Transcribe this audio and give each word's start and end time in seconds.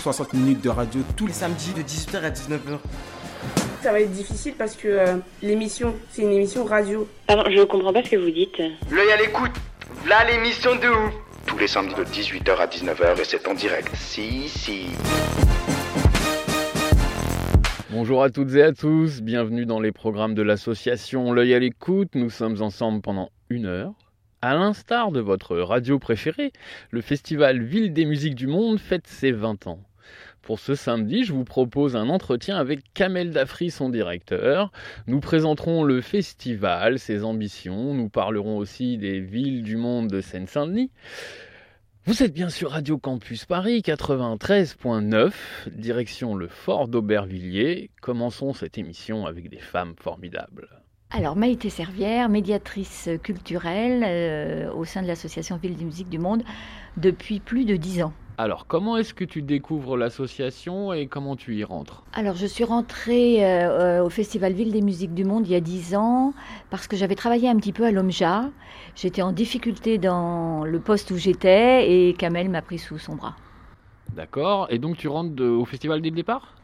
60 0.00 0.32
minutes 0.32 0.62
de 0.62 0.70
radio 0.70 1.02
tous 1.14 1.26
les 1.26 1.32
samedis 1.34 1.74
de 1.74 1.82
18h 1.82 2.24
à 2.24 2.30
19h. 2.30 2.78
Ça 3.82 3.92
va 3.92 4.00
être 4.00 4.12
difficile 4.12 4.54
parce 4.56 4.74
que 4.74 4.88
euh, 4.88 5.16
l'émission, 5.42 5.94
c'est 6.10 6.22
une 6.22 6.32
émission 6.32 6.64
radio. 6.64 7.06
Pardon, 7.26 7.44
je 7.50 7.62
comprends 7.64 7.92
pas 7.92 8.02
ce 8.02 8.10
que 8.10 8.16
vous 8.16 8.30
dites. 8.30 8.58
L'œil 8.90 9.12
à 9.12 9.18
l'écoute. 9.18 9.52
Là 10.08 10.24
l'émission 10.30 10.74
de 10.76 10.88
ouf. 10.88 11.14
tous 11.46 11.58
les 11.58 11.66
samedis 11.66 11.94
de 11.94 12.04
18h 12.04 12.56
à 12.56 12.66
19h 12.66 13.20
et 13.20 13.24
c'est 13.24 13.46
en 13.46 13.52
direct. 13.52 13.90
Si, 13.94 14.48
si. 14.48 14.86
Bonjour 17.90 18.22
à 18.22 18.30
toutes 18.30 18.54
et 18.54 18.62
à 18.62 18.72
tous, 18.72 19.20
bienvenue 19.20 19.66
dans 19.66 19.80
les 19.80 19.92
programmes 19.92 20.34
de 20.34 20.42
l'association 20.42 21.32
L'œil 21.32 21.52
à 21.52 21.58
l'écoute. 21.58 22.14
Nous 22.14 22.30
sommes 22.30 22.62
ensemble 22.62 23.02
pendant 23.02 23.28
une 23.50 23.66
heure. 23.66 23.92
À 24.40 24.54
l'instar 24.54 25.12
de 25.12 25.20
votre 25.20 25.58
radio 25.58 25.98
préférée, 25.98 26.52
le 26.90 27.02
festival 27.02 27.62
Ville 27.62 27.92
des 27.92 28.06
musiques 28.06 28.36
du 28.36 28.46
monde 28.46 28.78
fête 28.78 29.06
ses 29.06 29.32
20 29.32 29.66
ans. 29.66 29.80
Pour 30.42 30.58
ce 30.58 30.74
samedi, 30.74 31.24
je 31.24 31.32
vous 31.32 31.44
propose 31.44 31.96
un 31.96 32.08
entretien 32.08 32.56
avec 32.56 32.80
Kamel 32.94 33.30
Dafri, 33.30 33.70
son 33.70 33.90
directeur. 33.90 34.72
Nous 35.06 35.20
présenterons 35.20 35.84
le 35.84 36.00
festival, 36.00 36.98
ses 36.98 37.24
ambitions, 37.24 37.94
nous 37.94 38.08
parlerons 38.08 38.56
aussi 38.56 38.96
des 38.96 39.20
villes 39.20 39.62
du 39.62 39.76
monde 39.76 40.08
de 40.08 40.20
Seine-Saint-Denis. 40.20 40.90
Vous 42.06 42.22
êtes 42.22 42.32
bien 42.32 42.48
sur 42.48 42.70
Radio 42.70 42.96
Campus 42.96 43.44
Paris 43.44 43.82
93.9, 43.84 45.32
direction 45.70 46.34
le 46.34 46.48
fort 46.48 46.88
d'Aubervilliers. 46.88 47.90
Commençons 48.00 48.54
cette 48.54 48.78
émission 48.78 49.26
avec 49.26 49.50
des 49.50 49.60
femmes 49.60 49.94
formidables. 50.00 50.68
Alors, 51.10 51.36
Maïté 51.36 51.68
Servière, 51.68 52.28
médiatrice 52.28 53.10
culturelle 53.22 54.04
euh, 54.06 54.72
au 54.72 54.84
sein 54.84 55.02
de 55.02 55.08
l'association 55.08 55.56
Ville 55.58 55.76
des 55.76 55.84
musiques 55.84 56.08
du 56.08 56.18
monde 56.18 56.42
depuis 56.96 57.40
plus 57.40 57.66
de 57.66 57.76
dix 57.76 58.02
ans. 58.02 58.14
Alors, 58.42 58.66
comment 58.66 58.96
est-ce 58.96 59.12
que 59.12 59.24
tu 59.26 59.42
découvres 59.42 59.98
l'association 59.98 60.94
et 60.94 61.08
comment 61.08 61.36
tu 61.36 61.56
y 61.56 61.62
rentres? 61.62 62.04
Alors, 62.14 62.36
je 62.36 62.46
suis 62.46 62.64
rentrée 62.64 63.44
euh, 63.44 63.98
euh, 63.98 64.02
au 64.02 64.08
Festival 64.08 64.54
Ville 64.54 64.72
des 64.72 64.80
musiques 64.80 65.12
du 65.12 65.24
monde 65.24 65.46
il 65.46 65.52
y 65.52 65.54
a 65.54 65.60
dix 65.60 65.94
ans 65.94 66.32
parce 66.70 66.86
que 66.86 66.96
j'avais 66.96 67.16
travaillé 67.16 67.50
un 67.50 67.56
petit 67.56 67.74
peu 67.74 67.84
à 67.84 67.90
l'OMJA. 67.90 68.48
J'étais 68.96 69.20
en 69.20 69.32
difficulté 69.32 69.98
dans 69.98 70.64
le 70.64 70.80
poste 70.80 71.10
où 71.10 71.18
j'étais 71.18 71.92
et 71.92 72.14
Kamel 72.14 72.48
m'a 72.48 72.62
pris 72.62 72.78
sous 72.78 72.96
son 72.96 73.14
bras. 73.14 73.36
D'accord. 74.14 74.68
Et 74.70 74.78
donc, 74.78 74.96
tu 74.96 75.06
rentres 75.08 75.34
de- 75.34 75.44
au 75.44 75.66
festival 75.66 76.00
dès 76.00 76.08
le 76.08 76.16
départ? 76.16 76.54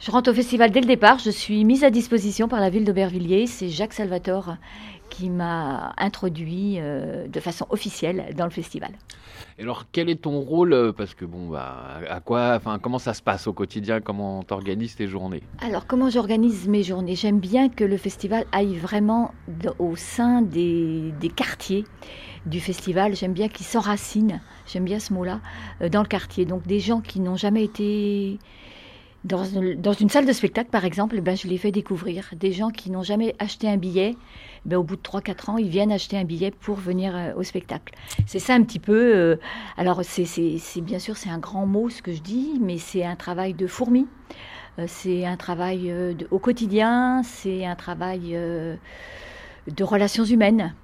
Je 0.00 0.12
rentre 0.12 0.30
au 0.30 0.34
festival 0.34 0.70
dès 0.70 0.80
le 0.80 0.86
départ. 0.86 1.18
Je 1.18 1.30
suis 1.30 1.64
mise 1.64 1.82
à 1.82 1.90
disposition 1.90 2.46
par 2.46 2.60
la 2.60 2.70
ville 2.70 2.84
d'Aubervilliers. 2.84 3.48
C'est 3.48 3.68
Jacques 3.68 3.92
Salvatore 3.92 4.54
qui 5.10 5.28
m'a 5.28 5.92
introduit 5.96 6.76
euh, 6.78 7.26
de 7.26 7.40
façon 7.40 7.66
officielle 7.70 8.32
dans 8.36 8.44
le 8.44 8.50
festival. 8.50 8.90
Et 9.58 9.62
alors, 9.62 9.86
quel 9.90 10.08
est 10.08 10.22
ton 10.22 10.38
rôle 10.40 10.72
euh, 10.72 10.92
Parce 10.92 11.14
que 11.14 11.24
bon, 11.24 11.48
bah, 11.48 12.00
à 12.08 12.20
quoi, 12.20 12.54
enfin, 12.54 12.78
comment 12.78 13.00
ça 13.00 13.12
se 13.12 13.22
passe 13.22 13.48
au 13.48 13.52
quotidien? 13.52 14.00
Comment 14.00 14.44
t'organises 14.44 14.94
tes 14.94 15.08
journées? 15.08 15.42
Alors, 15.60 15.86
comment 15.86 16.10
j'organise 16.10 16.68
mes 16.68 16.84
journées? 16.84 17.16
J'aime 17.16 17.40
bien 17.40 17.68
que 17.68 17.82
le 17.82 17.96
festival 17.96 18.44
aille 18.52 18.76
vraiment 18.76 19.32
au 19.78 19.96
sein 19.96 20.42
des, 20.42 21.12
des 21.20 21.30
quartiers 21.30 21.84
du 22.46 22.60
festival. 22.60 23.16
J'aime 23.16 23.32
bien 23.32 23.48
qu'il 23.48 23.66
s'enracine, 23.66 24.40
j'aime 24.66 24.84
bien 24.84 25.00
ce 25.00 25.12
mot-là, 25.12 25.40
euh, 25.80 25.88
dans 25.88 26.02
le 26.02 26.08
quartier. 26.08 26.44
Donc, 26.44 26.66
des 26.66 26.78
gens 26.78 27.00
qui 27.00 27.18
n'ont 27.18 27.36
jamais 27.36 27.64
été 27.64 28.38
dans, 29.24 29.44
une- 29.44 30.08
salle 30.08 30.26
de 30.26 30.32
spectacle, 30.32 30.70
par 30.70 30.84
exemple, 30.84 31.20
ben, 31.20 31.36
je 31.36 31.48
les 31.48 31.58
fais 31.58 31.72
découvrir. 31.72 32.30
Des 32.36 32.52
gens 32.52 32.70
qui 32.70 32.90
n'ont 32.90 33.02
jamais 33.02 33.34
acheté 33.38 33.68
un 33.68 33.76
billet, 33.76 34.16
ben, 34.64 34.76
au 34.78 34.82
bout 34.82 34.96
de 34.96 35.02
3-4 35.02 35.50
ans, 35.50 35.58
ils 35.58 35.68
viennent 35.68 35.92
acheter 35.92 36.16
un 36.16 36.24
billet 36.24 36.50
pour 36.50 36.76
venir 36.76 37.14
euh, 37.16 37.32
au 37.36 37.42
spectacle. 37.42 37.94
C'est 38.26 38.38
ça 38.38 38.54
un 38.54 38.62
petit 38.62 38.78
peu. 38.78 39.16
euh, 39.16 39.36
alors, 39.76 40.02
c'est 40.04 40.24
bien 40.80 40.98
sûr, 40.98 41.16
c'est 41.16 41.30
un 41.30 41.38
grand 41.38 41.66
mot 41.66 41.88
ce 41.90 42.00
que 42.00 42.12
je 42.12 42.22
dis, 42.22 42.58
mais 42.60 42.78
c'est 42.78 43.04
un 43.04 43.16
travail 43.16 43.54
de 43.54 43.66
fourmi. 43.66 44.06
Euh, 44.78 44.84
c'est 44.86 45.26
un 45.26 45.36
travail 45.36 45.92
au 46.30 46.38
quotidien, 46.38 47.22
c'est 47.24 47.66
un 47.66 47.74
travail 47.74 48.30
de 48.30 49.84
relations 49.84 50.24
humaines. 50.24 50.74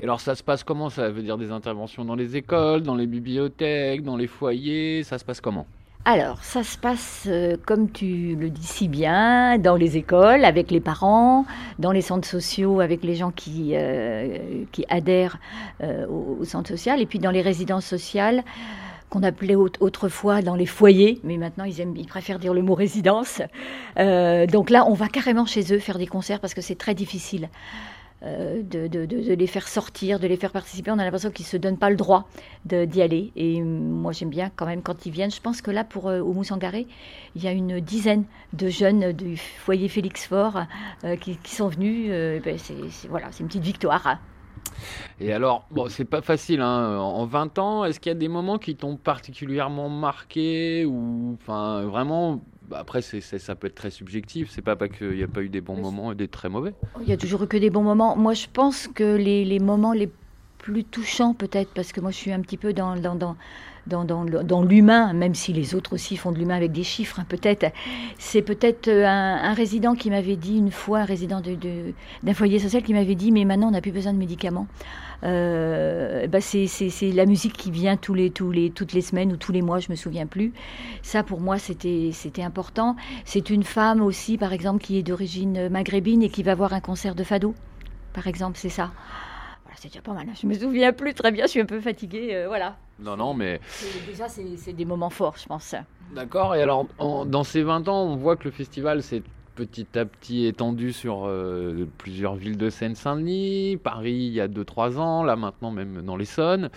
Et 0.00 0.04
alors, 0.04 0.20
ça 0.20 0.34
se 0.34 0.42
passe 0.42 0.64
comment? 0.64 0.90
Ça 0.90 1.10
veut 1.10 1.22
dire 1.22 1.38
des 1.38 1.50
interventions 1.50 2.04
dans 2.04 2.14
les 2.14 2.36
écoles, 2.36 2.82
dans 2.82 2.94
les 2.94 3.06
bibliothèques, 3.06 4.02
dans 4.02 4.16
les 4.16 4.26
foyers? 4.26 5.02
Ça 5.04 5.18
se 5.18 5.24
passe 5.24 5.40
comment? 5.40 5.66
Alors, 6.04 6.42
ça 6.42 6.64
se 6.64 6.76
passe, 6.76 7.26
euh, 7.28 7.56
comme 7.64 7.88
tu 7.92 8.34
le 8.34 8.50
dis 8.50 8.66
si 8.66 8.88
bien, 8.88 9.56
dans 9.58 9.76
les 9.76 9.96
écoles, 9.96 10.44
avec 10.44 10.72
les 10.72 10.80
parents, 10.80 11.46
dans 11.78 11.92
les 11.92 12.00
centres 12.02 12.26
sociaux, 12.26 12.80
avec 12.80 13.04
les 13.04 13.14
gens 13.14 13.30
qui, 13.30 13.70
euh, 13.74 14.64
qui 14.72 14.84
adhèrent 14.88 15.38
euh, 15.80 16.04
au, 16.08 16.44
centre 16.44 16.70
social, 16.70 17.00
et 17.00 17.06
puis 17.06 17.20
dans 17.20 17.30
les 17.30 17.40
résidences 17.40 17.86
sociales 17.86 18.42
qu'on 19.10 19.22
appelait 19.22 19.54
aut- 19.54 19.70
autrefois 19.78 20.42
dans 20.42 20.56
les 20.56 20.66
foyers, 20.66 21.20
mais 21.22 21.36
maintenant 21.36 21.64
ils, 21.64 21.80
aiment, 21.80 21.94
ils 21.96 22.08
préfèrent 22.08 22.40
dire 22.40 22.52
le 22.52 22.62
mot 22.62 22.74
résidence. 22.74 23.40
Euh, 23.98 24.46
donc 24.46 24.70
là, 24.70 24.84
on 24.88 24.94
va 24.94 25.06
carrément 25.06 25.46
chez 25.46 25.72
eux 25.72 25.78
faire 25.78 25.98
des 25.98 26.08
concerts 26.08 26.40
parce 26.40 26.54
que 26.54 26.62
c'est 26.62 26.74
très 26.74 26.94
difficile. 26.94 27.48
Euh, 28.24 28.62
de, 28.62 29.34
les 29.34 29.46
faire 29.48 29.66
sortir, 29.66 30.20
de 30.20 30.28
les 30.28 30.36
faire 30.36 30.52
participer. 30.52 30.92
On 30.92 30.98
a 30.98 31.04
l'impression 31.04 31.30
qu'ils 31.30 31.44
ne 31.46 31.48
se 31.48 31.56
donnent 31.56 31.78
pas 31.78 31.90
le 31.90 31.96
droit 31.96 32.28
d'y 32.64 33.02
aller. 33.02 33.32
Et 33.34 33.60
euh, 33.60 33.64
moi, 33.64 34.12
j'aime 34.12 34.30
bien 34.30 34.50
quand 34.54 34.66
même 34.66 34.82
quand 34.82 35.06
ils 35.06 35.12
viennent. 35.12 35.30
Je 35.30 35.40
pense 35.40 35.60
que 35.60 35.72
là, 35.72 35.82
pour 35.82 36.08
euh, 36.08 36.20
au 36.20 36.32
Moussangaré, 36.32 36.86
il 37.34 37.42
y 37.42 37.48
a 37.48 37.52
une 37.52 37.80
dizaine 37.80 38.24
de 38.52 38.68
jeunes 38.68 39.12
du 39.12 39.36
foyer 39.36 39.88
Félix 39.88 40.26
Faure 40.26 40.62
euh, 41.04 41.16
qui, 41.16 41.36
sont 41.46 41.68
venus. 41.68 42.10
ben, 42.44 42.56
c'est 42.58 43.08
voilà, 43.08 43.28
une 43.40 43.48
petite 43.48 43.64
victoire. 43.64 44.18
Et 45.20 45.32
alors, 45.32 45.66
bon, 45.72 45.88
c'est 45.88 46.04
pas 46.04 46.22
facile, 46.22 46.60
hein. 46.60 46.98
En 46.98 47.26
20 47.26 47.58
ans, 47.58 47.84
est-ce 47.84 47.98
qu'il 47.98 48.10
y 48.10 48.14
a 48.14 48.18
des 48.18 48.28
moments 48.28 48.58
qui 48.58 48.76
t'ont 48.76 48.96
particulièrement 48.96 49.88
marqué 49.88 50.84
ou, 50.84 51.36
enfin, 51.40 51.82
vraiment, 51.82 52.40
bah, 52.72 52.78
après, 52.80 53.02
ça 53.02 53.54
peut 53.54 53.66
être 53.66 53.74
très 53.74 53.90
subjectif. 53.90 54.50
C'est 54.50 54.62
pas, 54.62 54.76
pas 54.76 54.88
qu'il 54.88 55.10
n'y 55.10 55.22
a 55.22 55.28
pas 55.28 55.42
eu 55.42 55.48
des 55.48 55.60
bons 55.60 55.76
moments 55.76 56.12
et 56.12 56.14
des 56.14 56.28
très 56.28 56.48
mauvais. 56.48 56.72
Il 57.02 57.08
y 57.08 57.12
a 57.12 57.16
toujours 57.16 57.42
eu 57.44 57.46
que 57.46 57.56
des 57.58 57.70
bons 57.70 57.82
moments. 57.82 58.16
Moi, 58.16 58.32
je 58.34 58.46
pense 58.52 58.88
que 58.88 59.16
les, 59.16 59.44
les 59.44 59.58
moments 59.58 59.92
les 59.92 60.08
plus 60.58 60.84
touchants, 60.84 61.34
peut-être, 61.34 61.70
parce 61.74 61.92
que 61.92 62.00
moi, 62.00 62.10
je 62.12 62.16
suis 62.16 62.32
un 62.32 62.40
petit 62.40 62.56
peu 62.56 62.72
dans, 62.72 62.96
dans, 62.96 63.14
dans, 63.16 63.36
dans, 63.88 64.04
dans 64.04 64.22
le- 64.22 64.44
dans 64.44 64.62
l'humain, 64.62 65.12
même 65.12 65.34
si 65.34 65.52
les 65.52 65.74
autres 65.74 65.92
aussi 65.94 66.16
font 66.16 66.30
de 66.32 66.38
l'humain 66.38 66.54
avec 66.54 66.70
des 66.72 66.84
chiffres, 66.84 67.18
hein, 67.20 67.26
peut-être. 67.28 67.66
C'est 68.18 68.42
peut-être 68.42 68.88
euh, 68.88 69.04
un, 69.06 69.36
un 69.50 69.54
résident 69.54 69.94
qui 69.94 70.08
m'avait 70.08 70.36
dit 70.36 70.56
une 70.58 70.70
fois, 70.70 71.00
un 71.00 71.04
résident 71.04 71.40
de- 71.40 71.56
de- 71.56 71.92
d'un 72.22 72.32
foyer 72.34 72.58
social 72.60 72.82
qui 72.82 72.94
m'avait 72.94 73.16
dit, 73.16 73.32
mais 73.32 73.44
maintenant, 73.44 73.68
on 73.68 73.72
n'a 73.72 73.80
plus 73.80 73.90
besoin 73.92 74.12
de 74.12 74.18
médicaments. 74.18 74.66
Euh, 75.24 76.26
bah, 76.26 76.40
c'est, 76.40 76.66
c'est- 76.66 76.90
c'est 76.90 77.10
la 77.12 77.26
musique 77.26 77.52
qui 77.54 77.70
vient 77.70 77.96
tous 77.96 78.14
les, 78.14 78.30
tous 78.30 78.50
les, 78.50 78.70
toutes 78.70 78.92
les 78.92 79.00
semaines 79.02 79.32
ou 79.32 79.36
tous 79.36 79.52
les 79.52 79.62
mois, 79.62 79.78
je 79.78 79.90
me 79.90 79.96
souviens 79.96 80.26
plus. 80.26 80.52
Ça, 81.02 81.22
pour 81.22 81.40
moi, 81.40 81.58
c'était, 81.58 82.10
c'était 82.12 82.42
important. 82.42 82.96
C'est 83.24 83.50
une 83.50 83.62
femme 83.62 84.02
aussi, 84.02 84.36
par 84.38 84.52
exemple, 84.52 84.82
qui 84.82 84.98
est 84.98 85.02
d'origine 85.02 85.68
maghrébine 85.68 86.22
et 86.22 86.28
qui 86.28 86.42
va 86.42 86.54
voir 86.54 86.72
un 86.72 86.80
concert 86.80 87.14
de 87.14 87.24
fado. 87.24 87.54
Par 88.12 88.26
exemple, 88.26 88.58
c'est 88.58 88.68
ça. 88.68 88.90
Voilà, 89.64 89.76
c'est 89.80 89.88
déjà 89.88 90.00
pas 90.02 90.12
mal. 90.12 90.26
hein. 90.28 90.32
Je 90.40 90.46
me 90.46 90.54
souviens 90.54 90.92
plus 90.92 91.14
très 91.14 91.30
bien, 91.32 91.46
je 91.46 91.50
suis 91.52 91.60
un 91.60 91.66
peu 91.66 91.80
fatiguée. 91.80 92.30
euh, 92.34 92.48
voilà. 92.48 92.76
Non, 92.98 93.16
non, 93.16 93.32
mais 93.34 93.60
C'est- 93.68 94.06
Déjà, 94.06 94.28
c'est, 94.28 94.56
c'est 94.56 94.72
des 94.72 94.84
moments 94.84 95.10
forts, 95.10 95.36
je 95.40 95.46
pense. 95.46 95.74
D'accord, 96.14 96.54
et 96.54 96.62
alors 96.62 96.86
en- 96.98 97.24
dans 97.24 97.42
ces 97.42 97.62
20 97.62 97.88
ans, 97.88 98.02
on 98.04 98.16
voit 98.16 98.36
que 98.36 98.44
le 98.44 98.50
festival 98.50 99.02
s'est 99.02 99.22
petit 99.54 99.86
à 99.98 100.04
petit 100.04 100.46
étendu 100.46 100.92
sur 100.92 101.24
euh, 101.26 101.86
plusieurs 101.98 102.34
villes 102.34 102.56
de 102.56 102.70
Seine-Saint-Denis, 102.70 103.78
Paris 103.82 104.12
il 104.12 104.32
y 104.32 104.40
a 104.40 104.48
2-3 104.48 104.98
ans, 104.98 105.22
là 105.22 105.36
maintenant 105.36 105.70
même 105.70 106.02
dans 106.02 106.16
l'Essonne. 106.16 106.70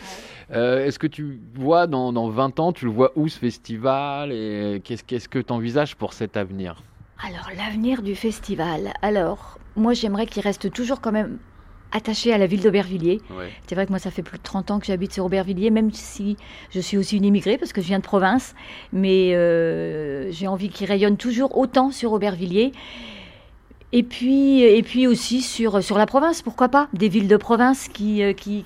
Euh, 0.51 0.86
Est-ce 0.86 1.00
que 1.00 1.07
tu 1.07 1.39
vois 1.56 1.88
dans, 1.88 2.12
dans 2.13 2.30
20 2.30 2.60
ans, 2.60 2.72
tu 2.74 2.86
le 2.86 2.92
vois 2.92 3.12
où 3.16 3.27
ce 3.27 3.39
festival 3.39 4.31
et 4.31 4.81
qu'est-ce 4.83 5.04
qu'est-ce 5.04 5.30
que 5.30 5.39
tu 5.39 5.51
envisages 5.54 5.95
pour 5.95 6.13
cet 6.13 6.38
avenir? 6.38 6.81
Alors, 7.25 7.50
l'avenir 7.57 8.01
du 8.01 8.13
festival. 8.16 8.92
Alors, 9.01 9.57
moi, 9.78 9.94
j'aimerais 9.94 10.25
qu'il 10.25 10.44
reste 10.44 10.69
toujours 10.71 11.00
quand 11.00 11.13
même 11.13 11.38
attaché 11.91 12.33
à 12.33 12.37
la 12.37 12.47
ville 12.47 12.61
d'Aubervilliers. 12.61 13.21
Ouais. 13.31 13.51
C'est 13.67 13.75
vrai 13.75 13.85
que 13.85 13.91
moi, 13.91 13.99
ça 13.99 14.11
fait 14.11 14.23
plus 14.23 14.37
de 14.37 14.43
30 14.43 14.71
ans 14.71 14.79
que 14.79 14.85
j'habite 14.85 15.13
sur 15.13 15.25
Aubervilliers, 15.25 15.69
même 15.69 15.91
si 15.91 16.37
je 16.71 16.79
suis 16.79 16.97
aussi 16.97 17.17
une 17.17 17.25
immigrée, 17.25 17.57
parce 17.57 17.73
que 17.73 17.81
je 17.81 17.87
viens 17.87 17.99
de 17.99 18.03
province. 18.03 18.55
Mais 18.91 19.33
euh, 19.33 20.31
j'ai 20.31 20.47
envie 20.47 20.69
qu'il 20.69 20.87
rayonne 20.87 21.17
toujours 21.17 21.57
autant 21.57 21.91
sur 21.91 22.13
Aubervilliers. 22.13 22.71
Et 23.91 24.03
puis, 24.03 24.61
et 24.61 24.83
puis 24.83 25.07
aussi 25.07 25.41
sur, 25.41 25.81
sur 25.81 25.97
la 25.97 26.05
province, 26.05 26.41
pourquoi 26.41 26.67
pas? 26.67 26.89
Des 26.93 27.07
villes 27.07 27.29
de 27.29 27.37
province 27.37 27.87
qui, 27.87 28.23
euh, 28.23 28.33
qui, 28.33 28.65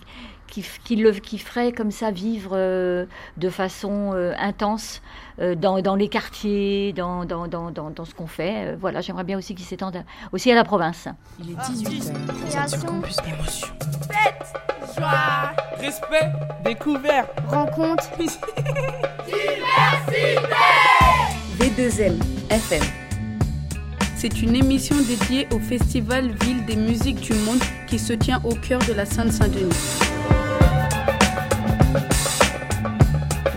qui, 0.50 0.66
qui, 0.84 0.96
le, 0.96 1.12
qui 1.12 1.38
ferait 1.38 1.72
comme 1.72 1.92
ça 1.92 2.12
vivre 2.12 2.51
euh, 2.54 3.06
de 3.38 3.50
façon 3.50 4.12
euh, 4.13 4.34
intense 4.40 5.01
euh, 5.40 5.56
dans, 5.56 5.81
dans, 5.81 5.96
les 5.96 6.10
quartiers, 6.10 6.94
dans, 6.94 7.25
dans, 7.25 7.48
dans, 7.48 7.72
dans 7.72 8.06
ce 8.06 8.13
qu'on 8.13 8.28
fait. 8.28 8.75
voilà, 8.75 9.01
j'aimerais 9.01 9.24
bien 9.24 9.38
aussi 9.38 9.56
qu'il 9.56 9.66
s'étende 9.66 10.04
aussi 10.31 10.51
à 10.51 10.56
la 10.56 10.63
province. 10.63 11.07
Il 11.40 11.51
est 11.51 11.56
18h, 11.56 12.13
Création, 12.50 12.88
campus 12.88 13.18
émotion. 13.28 13.68
Fête, 14.12 14.54
joie, 14.98 15.51
respect, 15.78 16.31
découverte, 16.63 17.30
rencontre, 17.48 18.10
diversité. 18.18 18.54
V2M 21.60 22.18
FM. 22.50 23.09
C'est 24.21 24.42
une 24.42 24.54
émission 24.54 24.98
dédiée 24.98 25.48
au 25.54 25.60
Festival 25.60 26.31
Ville 26.44 26.66
des 26.66 26.75
musiques 26.75 27.21
du 27.21 27.33
monde 27.36 27.62
qui 27.88 27.98
se 27.98 28.12
tient 28.12 28.42
au 28.44 28.54
cœur 28.54 28.81
de 28.86 28.92
la 28.92 29.06
Seine-Saint-Denis. 29.06 29.71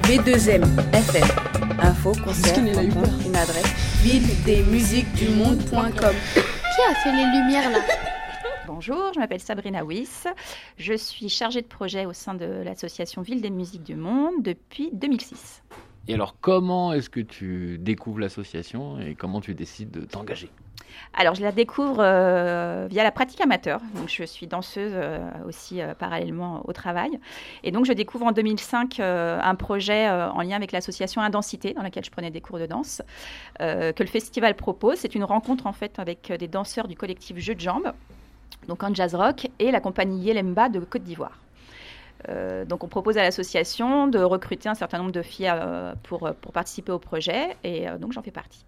V2M 0.05 0.63
FM. 0.93 1.29
Info, 1.81 2.13
concert, 2.25 2.59
une 2.59 3.35
adresse. 3.35 3.75
Ville 4.05 4.45
des 4.45 4.63
musiques 4.63 5.13
du 5.15 5.31
monde.com. 5.31 6.15
Qui 6.33 6.41
a 6.41 6.95
fait 6.95 7.11
les 7.11 7.25
lumières 7.25 7.69
là? 7.69 7.81
Bonjour, 8.69 9.11
je 9.15 9.19
m'appelle 9.19 9.41
Sabrina 9.41 9.85
Wyss. 9.85 10.29
Je 10.77 10.95
suis 10.95 11.29
chargée 11.29 11.63
de 11.63 11.67
projet 11.67 12.07
au 12.07 12.13
sein 12.13 12.35
de 12.35 12.63
l'association 12.65 13.23
Ville 13.23 13.43
des 13.43 13.51
musiques 13.51 13.83
du 13.83 13.97
monde 13.97 14.35
depuis 14.45 14.91
2006. 14.93 15.65
Et 16.09 16.15
alors, 16.15 16.37
comment 16.41 16.93
est-ce 16.93 17.11
que 17.11 17.21
tu 17.21 17.79
découvres 17.79 18.19
l'association 18.19 18.99
et 19.01 19.15
comment 19.15 19.41
tu 19.41 19.55
décides 19.55 19.91
de 19.91 20.01
t'engager? 20.01 20.51
Alors, 21.15 21.35
je 21.35 21.43
la 21.43 21.53
découvre 21.53 21.99
euh, 22.01 22.87
via 22.91 23.03
la 23.03 23.13
pratique 23.13 23.41
amateur. 23.41 23.81
Donc, 23.95 24.09
je 24.09 24.25
suis 24.25 24.47
danseuse 24.47 24.93
euh, 24.95 25.29
aussi 25.47 25.81
euh, 25.81 25.95
parallèlement 25.95 26.63
au 26.67 26.73
travail. 26.73 27.19
Et 27.63 27.71
donc, 27.71 27.85
je 27.85 27.93
découvre 27.93 28.27
en 28.27 28.33
2005 28.33 29.01
un 29.01 29.55
projet 29.55 30.09
en 30.09 30.41
lien 30.43 30.57
avec 30.57 30.73
l'association 30.73 31.23
Indensité, 31.23 31.75
dans 31.75 31.83
laquelle 31.83 32.05
je 32.05 32.11
prenais 32.11 32.31
des 32.31 32.41
cours 32.41 32.59
de 32.59 32.67
danse, 32.67 33.03
que 33.59 34.03
le 34.03 34.09
festival 34.09 34.55
propose. 34.55 34.97
C'est 34.97 35.15
une 35.15 35.25
rencontre 35.25 35.67
en 35.67 35.73
fait 35.73 35.99
avec 35.99 36.33
des 36.33 36.49
danseurs 36.49 36.89
du 36.89 36.97
collectif 36.97 37.39
Jeux 37.39 37.55
de 37.55 37.61
Jambes, 37.61 37.93
donc 38.69 38.83
en 38.83 38.93
jazz 38.95 39.15
rock, 39.15 39.49
et 39.59 39.71
la 39.71 39.81
compagnie 39.81 40.21
Yelemba 40.25 40.69
de 40.69 40.81
Côte 40.81 41.03
d'Ivoire. 41.03 41.42
Euh, 42.29 42.65
donc 42.65 42.85
on 42.85 42.89
propose 42.89 43.19
à 43.19 43.23
l'association 43.23 44.07
de 44.07 44.19
recruter 44.19 44.69
un 44.69 44.75
certain 44.75 44.99
nombre 44.99 45.13
de 45.13 45.23
filles 45.23 45.53
euh, 45.53 45.95
pour, 46.03 46.31
pour 46.41 46.53
participer 46.53 46.93
au 46.93 46.99
projet 46.99 47.57
et 47.65 47.89
euh, 47.89 47.99
donc 47.99 48.13
j'en 48.13 48.23
fais 48.23 48.31
partie. 48.31 48.65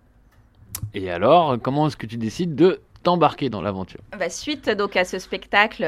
Et 0.93 1.11
alors, 1.11 1.57
comment 1.63 1.87
est-ce 1.87 1.97
que 1.97 2.07
tu 2.07 2.17
décides 2.17 2.57
de 2.57 2.81
t'embarquer 3.03 3.49
dans 3.49 3.63
l'aventure? 3.63 4.01
Bah, 4.19 4.29
Suite 4.29 4.71
donc 4.71 4.97
à 4.97 5.05
ce 5.05 5.19
spectacle 5.19 5.85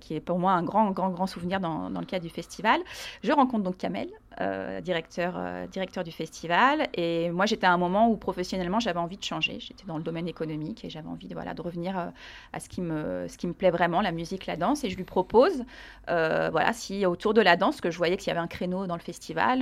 qui 0.00 0.14
est 0.14 0.20
pour 0.20 0.38
moi 0.38 0.52
un 0.52 0.62
grand 0.62 0.90
grand 0.90 1.10
grand 1.10 1.26
souvenir 1.26 1.60
dans, 1.60 1.90
dans, 1.90 2.00
le 2.00 2.06
cadre 2.06 2.24
du 2.24 2.30
festival, 2.30 2.80
je 3.22 3.32
rencontre 3.32 3.64
donc 3.64 3.76
Kamel, 3.76 4.08
euh, 4.40 4.80
directeur, 4.80 5.34
euh, 5.36 5.66
directeur 5.66 6.02
du 6.02 6.12
festival. 6.12 6.88
Et 6.94 7.30
moi, 7.30 7.44
j'étais 7.44 7.66
à 7.66 7.72
un 7.72 7.76
moment 7.76 8.08
où 8.08 8.16
professionnellement, 8.16 8.80
j'avais 8.80 8.98
envie 8.98 9.18
de 9.18 9.22
changer. 9.22 9.60
J'étais 9.60 9.84
dans 9.86 9.98
le 9.98 10.02
domaine 10.02 10.28
économique 10.28 10.82
et 10.84 10.88
j'avais 10.88 11.08
envie 11.08 11.28
de, 11.28 11.34
voilà, 11.34 11.52
de 11.52 11.60
revenir 11.60 11.98
euh, 11.98 12.06
à 12.54 12.60
ce 12.60 12.68
qui, 12.70 12.80
me, 12.80 13.28
ce 13.28 13.36
qui 13.36 13.46
me 13.46 13.52
plaît 13.52 13.70
vraiment, 13.70 14.00
la 14.00 14.12
musique, 14.12 14.46
la 14.46 14.56
danse. 14.56 14.82
Et 14.82 14.88
je 14.88 14.96
lui 14.96 15.04
propose, 15.04 15.64
voilà, 16.06 16.72
si 16.72 17.04
autour 17.04 17.34
de 17.34 17.42
la 17.42 17.56
danse, 17.56 17.80
que 17.80 17.90
je 17.90 17.98
voyais 17.98 18.16
qu'il 18.16 18.28
y 18.28 18.30
avait 18.30 18.40
un 18.40 18.46
créneau 18.46 18.86
dans 18.86 18.96
le 18.96 19.00
festival, 19.00 19.60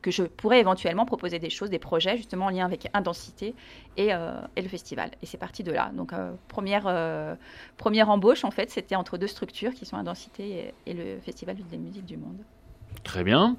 que 0.00 0.10
je 0.10 0.22
pourrais 0.22 0.60
éventuellement 0.60 1.04
proposer 1.04 1.38
des 1.38 1.50
choses, 1.50 1.70
des 1.70 1.78
projets 1.78 2.16
justement 2.16 2.46
en 2.46 2.50
lien 2.50 2.64
avec 2.64 2.88
Indensité 2.94 3.54
et, 3.96 4.10
et 4.56 4.62
le 4.62 4.68
festival. 4.68 5.10
Et 5.22 5.26
c'est 5.26 5.38
parti 5.38 5.62
de 5.62 5.72
là. 5.72 5.90
Donc, 5.94 6.12
première, 6.48 7.36
première 7.76 8.08
embauche, 8.08 8.44
en 8.44 8.50
fait, 8.50 8.70
c'était 8.70 8.96
entre 8.96 9.18
deux 9.18 9.26
structures 9.26 9.74
qui 9.74 9.84
sont 9.84 9.96
Indensité 9.96 10.72
et, 10.86 10.90
et 10.90 10.94
le 10.94 11.20
Festival 11.20 11.56
des 11.56 11.78
musiques 11.78 12.06
du 12.06 12.16
monde. 12.16 12.42
Très 13.04 13.24
bien. 13.24 13.56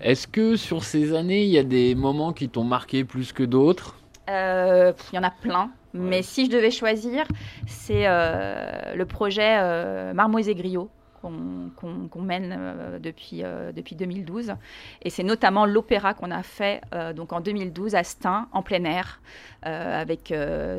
Est-ce 0.00 0.26
que 0.26 0.56
sur 0.56 0.84
ces 0.84 1.14
années, 1.14 1.44
il 1.44 1.50
y 1.50 1.58
a 1.58 1.64
des 1.64 1.94
moments 1.94 2.32
qui 2.32 2.48
t'ont 2.48 2.64
marqué 2.64 3.04
plus 3.04 3.32
que 3.32 3.42
d'autres? 3.42 3.96
Euh, 4.28 4.92
Il 5.12 5.16
y 5.16 5.18
en 5.18 5.22
a 5.22 5.30
plein. 5.30 5.70
Mais 5.94 6.22
si 6.22 6.46
je 6.46 6.50
devais 6.50 6.70
choisir, 6.70 7.26
c'est 7.66 8.06
euh, 8.06 8.94
le 8.94 9.04
projet 9.06 9.58
euh, 9.60 10.14
Marmoise 10.14 10.48
et 10.48 10.54
Griot 10.54 10.90
qu'on 11.20 12.22
mène 12.22 12.56
euh, 12.58 12.98
depuis, 12.98 13.44
depuis 13.76 13.94
2012. 13.94 14.54
Et 15.02 15.10
c'est 15.10 15.22
notamment 15.22 15.66
l'opéra 15.66 16.14
qu'on 16.14 16.32
a 16.32 16.42
fait 16.42 16.80
donc 17.14 17.32
en 17.32 17.40
2012 17.40 17.94
à 17.94 18.02
Stein, 18.02 18.48
en 18.50 18.62
plein 18.62 18.82
air, 18.82 19.20
avec 19.62 20.34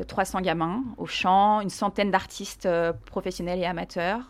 300 0.07 0.41
gamins 0.41 0.83
au 0.97 1.05
chant, 1.05 1.61
une 1.61 1.69
centaine 1.69 2.11
d'artistes 2.11 2.67
professionnels 3.05 3.59
et 3.59 3.65
amateurs. 3.65 4.29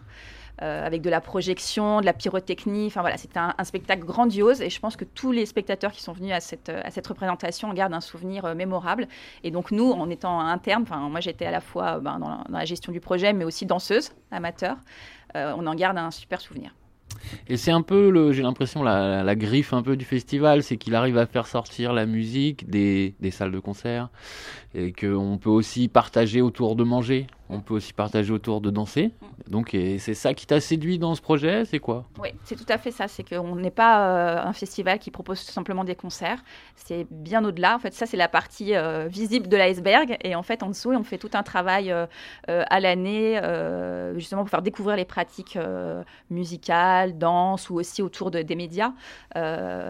Euh, 0.61 0.85
avec 0.85 1.01
de 1.01 1.09
la 1.09 1.19
projection, 1.19 1.99
de 1.99 2.05
la 2.05 2.13
pyrotechnie. 2.13 2.85
Enfin 2.85 3.01
voilà, 3.01 3.17
c'était 3.17 3.39
un, 3.39 3.63
spectacle 3.63 4.05
grandiose 4.05 4.61
et 4.61 4.69
je 4.69 4.79
pense 4.79 4.95
que 4.95 5.03
tous 5.03 5.31
les 5.31 5.47
spectateurs 5.47 5.91
qui 5.91 6.03
sont 6.03 6.13
venus 6.13 6.31
à 6.31 6.39
cette, 6.41 6.71
cette 6.91 7.07
représentation 7.07 7.73
gardent 7.73 7.95
un 7.95 8.01
souvenir 8.01 8.45
euh, 8.45 8.53
mémorable. 8.53 9.07
Et 9.43 9.49
donc 9.49 9.71
nous, 9.71 9.89
en 9.89 10.11
étant 10.11 10.39
interne, 10.39 10.83
enfin 10.83 11.09
moi 11.09 11.21
j'étais 11.21 11.47
à 11.47 11.51
la 11.51 11.59
fois 11.59 11.99
ben, 11.99 12.19
dans, 12.19 12.43
la, 12.47 12.65
gestion 12.65 12.91
du 12.91 12.99
projet, 12.99 13.33
mais 13.33 13.45
aussi 13.45 13.65
danseuse, 13.65 14.11
amateur, 14.29 14.77
euh, 15.35 15.55
on 15.57 15.65
en 15.65 15.73
garde 15.73 15.97
un 15.97 16.11
super 16.11 16.39
souvenir. 16.39 16.75
Et 17.47 17.57
c'est 17.57 17.71
un 17.71 17.81
peu, 17.81 18.31
j'ai 18.31 18.43
l'impression, 18.43 18.83
la, 18.83 19.35
griffe 19.35 19.73
un 19.73 19.81
peu 19.81 19.95
du 19.95 20.05
festival, 20.05 20.61
c'est 20.61 20.77
qu'il 20.77 20.93
arrive 20.93 21.17
à 21.17 21.25
faire 21.25 21.47
sortir 21.47 21.93
la 21.93 22.05
musique 22.05 22.69
des 22.69 23.15
salles 23.31 23.51
de 23.51 23.59
concert 23.59 24.09
et 24.75 24.91
qu'on 24.91 25.37
peut 25.37 25.49
aussi 25.49 25.87
partager 25.87 26.41
autour 26.41 26.75
de 26.75 26.83
manger 26.83 27.27
on 27.53 27.61
peut 27.61 27.75
aussi 27.75 27.93
partager 27.93 28.33
autour 28.33 28.61
de 28.61 28.69
danser. 28.69 29.11
Donc, 29.47 29.71
c'est 29.71 30.13
ça 30.13 30.33
qui 30.33 30.47
t'a 30.47 30.59
séduit 30.59 30.97
dans 30.97 31.15
ce 31.15 31.21
projet, 31.21 31.65
c'est 31.65 31.79
quoi? 31.79 32.05
Oui, 32.19 32.29
c'est 32.45 32.55
tout 32.55 32.71
à 32.71 32.77
fait 32.77 32.91
ça. 32.91 33.07
C'est 33.07 33.23
qu'on 33.27 33.55
n'est 33.55 33.71
pas 33.71 34.07
euh, 34.07 34.47
un 34.47 34.53
festival 34.53 34.99
qui 34.99 35.11
propose 35.11 35.45
tout 35.45 35.51
simplement 35.51 35.83
des 35.83 35.95
concerts. 35.95 36.43
C'est 36.75 37.05
bien 37.11 37.43
au-delà. 37.43 37.75
En 37.75 37.79
fait, 37.79 37.93
ça, 37.93 38.05
c'est 38.05 38.17
la 38.17 38.29
partie 38.29 38.75
euh, 38.75 39.07
visible 39.07 39.47
de 39.47 39.57
l'iceberg. 39.57 40.17
Et 40.23 40.35
en 40.35 40.43
fait, 40.43 40.63
en 40.63 40.69
dessous, 40.69 40.91
on 40.91 41.03
fait 41.03 41.17
tout 41.17 41.29
un 41.33 41.43
travail 41.43 41.91
euh, 41.91 42.05
à 42.47 42.79
l'année, 42.79 43.39
justement 44.15 44.41
pour 44.41 44.49
faire 44.49 44.61
découvrir 44.61 44.95
les 44.95 45.05
pratiques 45.05 45.57
musicales, 46.29 47.17
danse 47.17 47.69
ou 47.69 47.75
aussi 47.75 48.01
autour 48.01 48.31
de, 48.31 48.41
des 48.41 48.55
médias, 48.55 48.93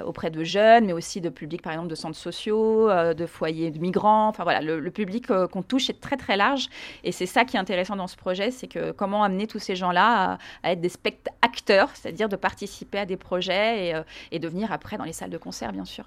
auprès 0.06 0.32
de 0.32 0.44
jeunes, 0.44 0.86
mais 0.86 0.94
aussi 0.94 1.22
de 1.22 1.30
publics, 1.30 1.62
par 1.62 1.74
exemple, 1.74 1.90
de 1.90 1.96
centres 1.96 2.18
sociaux, 2.18 2.90
de 2.90 3.26
foyers 3.26 3.72
de 3.72 3.80
migrants. 3.80 4.28
Enfin, 4.28 4.44
voilà, 4.44 4.62
le 4.82 4.92
public 4.92 5.28
qu'on 5.28 5.64
touche 5.64 5.90
est 5.90 6.02
très, 6.02 6.18
très 6.18 6.36
large. 6.36 6.68
Et 7.04 7.12
c'est 7.12 7.26
ça 7.26 7.46
qui 7.46 7.54
qui 7.54 7.58
est 7.58 7.60
intéressant 7.60 7.96
dans 7.96 8.08
ce 8.08 8.16
projet, 8.16 8.50
c'est 8.50 8.66
que 8.66 8.90
comment 8.90 9.24
amener 9.24 9.46
tous 9.46 9.60
ces 9.60 9.76
gens-là 9.76 10.40
à, 10.64 10.72
être 10.72 10.82
des 10.82 10.90
spectateurs, 10.90 11.92
c'est-à-dire 11.94 12.28
de 12.28 12.36
participer 12.36 12.98
à 12.98 13.06
des 13.06 13.16
projets 13.16 13.90
et, 13.90 13.94
euh, 13.94 14.02
et 14.32 14.40
de 14.40 14.48
venir 14.48 14.72
après 14.72 14.98
dans 14.98 15.04
les 15.04 15.14
salles 15.14 15.30
de 15.30 15.38
concert, 15.38 15.72
bien 15.72 15.86
sûr. 15.86 16.06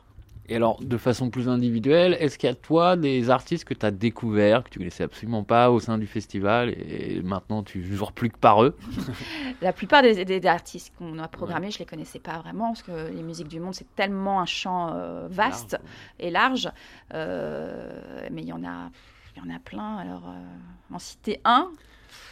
Et 0.49 0.57
alors, 0.57 0.81
de 0.81 0.97
façon 0.97 1.31
plus 1.31 1.49
individuelle, 1.49 2.17
est-ce 2.21 2.39
qu'il 2.39 2.49
y 2.49 2.53
a 2.53 2.55
toi 2.55 2.97
des 2.97 3.31
artistes 3.31 3.65
que 3.65 3.75
tu 3.75 3.85
as 3.85 3.91
découverts, 3.91 4.65
que 4.65 4.71
tu 4.71 4.79
connaissais 4.79 5.05
absolument 5.05 5.43
pas 5.43 5.71
au 5.71 5.81
sein 5.81 5.99
du 5.99 6.07
festival 6.07 6.71
et 6.71 7.21
maintenant 7.23 7.63
tu 7.63 7.83
joues 7.83 8.07
plus 8.15 8.31
que 8.31 8.39
par 8.39 8.63
eux? 8.63 8.77
La 9.61 9.73
plupart 9.73 10.03
des, 10.03 10.47
artistes 10.47 10.93
qu'on 10.99 11.19
a 11.19 11.29
programmés, 11.29 11.71
je 11.71 11.77
je 11.77 11.81
les 11.81 11.87
connaissais 11.87 12.21
pas 12.21 12.39
vraiment 12.39 12.69
parce 12.69 12.83
que 12.83 13.11
les 13.13 13.23
musiques 13.23 13.49
du 13.49 13.61
monde, 13.61 13.75
c'est 13.75 13.95
tellement 13.97 14.41
un 14.41 14.47
champ 14.47 14.93
euh, 14.95 15.27
vaste 15.29 15.79
et 16.19 16.31
large. 16.31 16.71
Euh, 17.13 18.27
mais 18.31 18.43
il 18.43 18.49
y 18.49 18.53
en 18.53 18.65
a 18.65 18.91
il 19.37 19.45
y 19.45 19.53
en 19.53 19.55
a 19.55 19.59
plein. 19.59 19.97
Alors, 19.97 20.29
euh, 20.29 20.95
en 20.95 20.99
citer 20.99 21.41
un, 21.45 21.71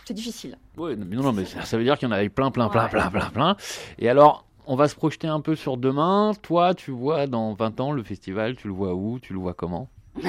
c'est 0.05 0.15
difficile. 0.15 0.57
Oui, 0.77 0.97
mais 0.97 1.17
non, 1.17 1.33
mais 1.33 1.45
ça, 1.45 1.77
veut 1.77 1.85
dire 1.85 1.99
qu'il 1.99 2.09
y 2.09 2.11
en 2.11 2.15
avait 2.15 2.29
plein, 2.29 2.50
plein, 2.50 2.69
plein, 2.69 2.88
plein, 2.88 3.11
plein, 3.11 3.31
plein. 3.31 3.57
Et 3.99 4.09
alors, 4.09 4.47
on 4.66 4.76
va 4.76 4.88
se 4.88 4.94
projeter 4.94 5.26
un 5.26 5.40
peu 5.40 5.54
sur 5.56 5.76
demain. 5.76 6.33
Toi, 6.42 6.75
tu 6.75 6.90
vois 6.90 7.26
dans 7.26 7.54
20 7.54 7.80
ans 7.80 7.92
le 7.92 8.02
festival, 8.02 8.56
tu 8.56 8.68
le 8.68 8.75
vois 8.75 8.94
où 8.94 9.18
Tu 9.18 9.33
le 9.33 9.38
vois 9.38 9.54
comment? 9.54 9.88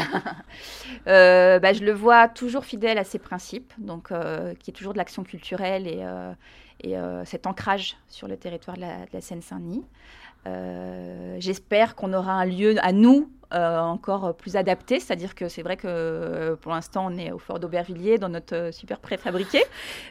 Euh, 1.07 1.59
bah, 1.59 1.73
je 1.73 1.83
le 1.83 1.91
vois 1.91 2.27
toujours 2.27 2.65
fidèle 2.65 2.97
à 2.97 3.03
ses 3.03 3.19
principes, 3.19 3.71
donc 3.77 4.11
euh, 4.11 4.55
qui 4.55 4.71
est 4.71 4.73
toujours 4.73 4.93
de 4.93 4.97
l'action 4.97 5.23
culturelle 5.23 5.85
et, 5.87 6.03
et 6.83 6.95
cet 7.25 7.45
ancrage 7.45 7.95
sur 8.07 8.27
le 8.27 8.37
territoire 8.37 8.75
de 8.75 8.81
la 8.81 9.21
Seine-Saint-Denis. 9.21 9.83
J'espère 11.39 11.95
qu'on 11.95 12.13
aura 12.13 12.33
un 12.33 12.45
lieu 12.45 12.75
à 12.81 12.91
nous 12.91 13.29
euh, 13.53 13.79
encore 13.79 14.35
plus 14.35 14.55
adapté. 14.55 14.99
C'est-à-dire 14.99 15.35
que 15.35 15.47
c'est 15.49 15.61
vrai 15.61 15.77
que 15.77 15.87
euh, 15.87 16.55
pour 16.55 16.71
l'instant, 16.71 17.07
on 17.09 17.17
est 17.17 17.31
au 17.31 17.37
fort 17.37 17.59
d'Aubervilliers 17.59 18.17
dans 18.17 18.27
notre 18.27 18.55
euh, 18.55 18.71
super 18.71 18.99
préfabriqué. 18.99 19.61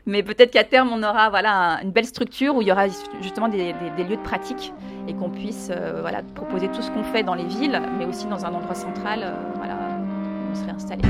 Mais 0.06 0.22
peut-être 0.22 0.52
qu'à 0.52 0.62
terme, 0.62 0.90
on 0.92 1.02
aura 1.02 1.30
voilà, 1.30 1.80
une 1.82 1.90
belle 1.90 2.06
structure 2.06 2.54
où 2.54 2.62
il 2.62 2.68
y 2.68 2.72
aura 2.72 2.86
justement 3.20 3.48
des, 3.48 3.72
lieux 3.72 4.16
de 4.16 4.22
pratique 4.22 4.72
et 5.08 5.14
qu'on 5.14 5.30
puisse 5.30 5.70
voilà, 6.00 6.22
proposer 6.34 6.68
tout 6.68 6.80
ce 6.80 6.90
qu'on 6.90 7.04
fait 7.04 7.22
dans 7.22 7.34
les 7.34 7.46
villes, 7.46 7.82
mais 7.98 8.06
aussi 8.06 8.26
dans 8.26 8.44
un 8.46 8.54
endroit 8.54 8.74
central 8.74 9.34
voilà, 9.56 9.74
où 9.74 10.52
on 10.52 10.54
serait 10.54 10.72
installé. 10.72 11.02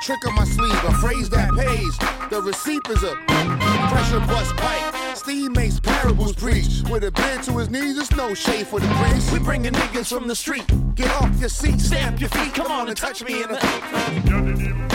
Trick 0.00 0.26
on 0.26 0.34
my 0.34 0.44
sleeve, 0.44 0.84
a 0.84 0.94
phrase 0.94 1.28
that 1.30 1.50
pays. 1.52 1.98
The 2.30 2.40
receipt 2.40 2.80
is 2.88 3.02
a 3.02 3.14
pressure 3.90 4.20
bust 4.20 4.56
pipe. 4.56 5.16
Steve 5.16 5.54
makes 5.54 5.78
parables 5.78 6.32
preach. 6.34 6.82
With 6.90 7.04
a 7.04 7.10
bend 7.10 7.44
to 7.44 7.58
his 7.58 7.70
knees, 7.70 7.98
it's 7.98 8.10
no 8.12 8.34
shade 8.34 8.66
for 8.66 8.80
the 8.80 8.88
priest. 8.88 9.32
We 9.32 9.38
bringing 9.38 9.72
niggas 9.72 10.12
from 10.12 10.26
the 10.26 10.34
street. 10.34 10.66
Get 10.94 11.10
off 11.20 11.38
your 11.38 11.50
seat, 11.50 11.80
stamp 11.80 12.20
your 12.20 12.30
feet. 12.30 12.54
Come 12.54 12.72
on 12.72 12.88
and 12.88 12.96
touch 12.96 13.22
me 13.22 13.42
in 13.42 13.48
the. 13.48 14.89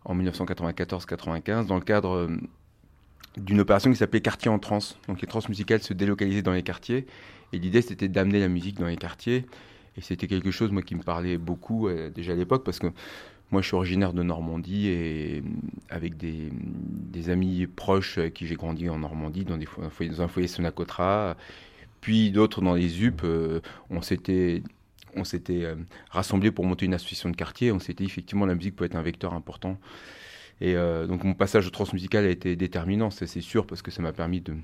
en 0.05 0.15
1994-95, 0.15 1.67
dans 1.67 1.77
le 1.77 1.81
cadre 1.81 2.29
d'une 3.37 3.61
opération 3.61 3.91
qui 3.91 3.97
s'appelait 3.97 4.21
Quartier 4.21 4.51
en 4.51 4.59
Trans. 4.59 4.79
Donc 5.09 5.21
les 5.21 5.29
transmusicales 5.29 5.83
se 5.83 5.95
délocalisaient 5.95 6.43
dans 6.43 6.53
les 6.53 6.62
quartiers. 6.62 7.07
Et 7.53 7.59
l'idée, 7.59 7.83
c'était 7.83 8.09
d'amener 8.09 8.41
la 8.41 8.49
musique 8.49 8.79
dans 8.79 8.87
les 8.87 8.97
quartiers. 8.97 9.47
Et 9.97 10.01
c'était 10.01 10.27
quelque 10.27 10.51
chose, 10.51 10.71
moi, 10.73 10.83
qui 10.83 10.95
me 10.95 11.03
parlait 11.03 11.37
beaucoup 11.37 11.89
déjà 12.15 12.33
à 12.33 12.35
l'époque, 12.35 12.65
parce 12.65 12.79
que 12.79 12.87
moi, 13.53 13.61
je 13.61 13.67
suis 13.67 13.77
originaire 13.77 14.15
de 14.15 14.23
Normandie 14.23 14.89
et 14.89 15.43
avec 15.91 16.17
des, 16.17 16.51
amis 17.29 17.67
proches 17.67 18.17
avec 18.19 18.35
qui 18.35 18.47
j'ai 18.47 18.57
grandi 18.57 18.89
en 18.89 18.99
Normandie, 18.99 19.45
dans, 19.45 19.59
des 19.59 19.69
dans 20.09 20.23
un 20.23 20.29
foyer 20.29 20.49
Sonacotra, 20.49 21.37
puis 22.01 22.33
d'autres 22.33 22.62
dans 22.62 22.75
les 22.75 23.05
UP. 23.05 23.21
Euh, 23.25 23.61
on 23.91 24.01
s'était 24.01 24.62
on 25.15 25.25
s'était 25.25 25.65
euh, 25.65 25.77
rassemblés 26.11 26.51
pour 26.51 26.65
monter 26.65 26.87
une 26.87 26.95
association 26.95 27.29
de 27.29 27.37
quartier. 27.37 27.71
On 27.71 27.79
s'était 27.79 28.05
effectivement 28.05 28.47
la 28.47 28.55
musique 28.55 28.75
peut 28.75 28.87
être 28.87 28.97
un 28.97 29.03
vecteur 29.03 29.35
important. 29.35 29.79
Et 30.61 30.77
euh, 30.77 31.07
donc 31.07 31.25
mon 31.25 31.35
passage 31.35 31.67
au 31.67 31.71
transmusical 31.71 32.25
a 32.25 32.31
été 32.31 32.55
déterminant, 32.57 33.11
c'est 33.11 33.27
sûr, 33.41 33.67
parce 33.67 33.83
que 33.83 33.91
ça 33.91 34.03
m'a 34.03 34.13
permis 34.13 34.41
de 34.41 34.55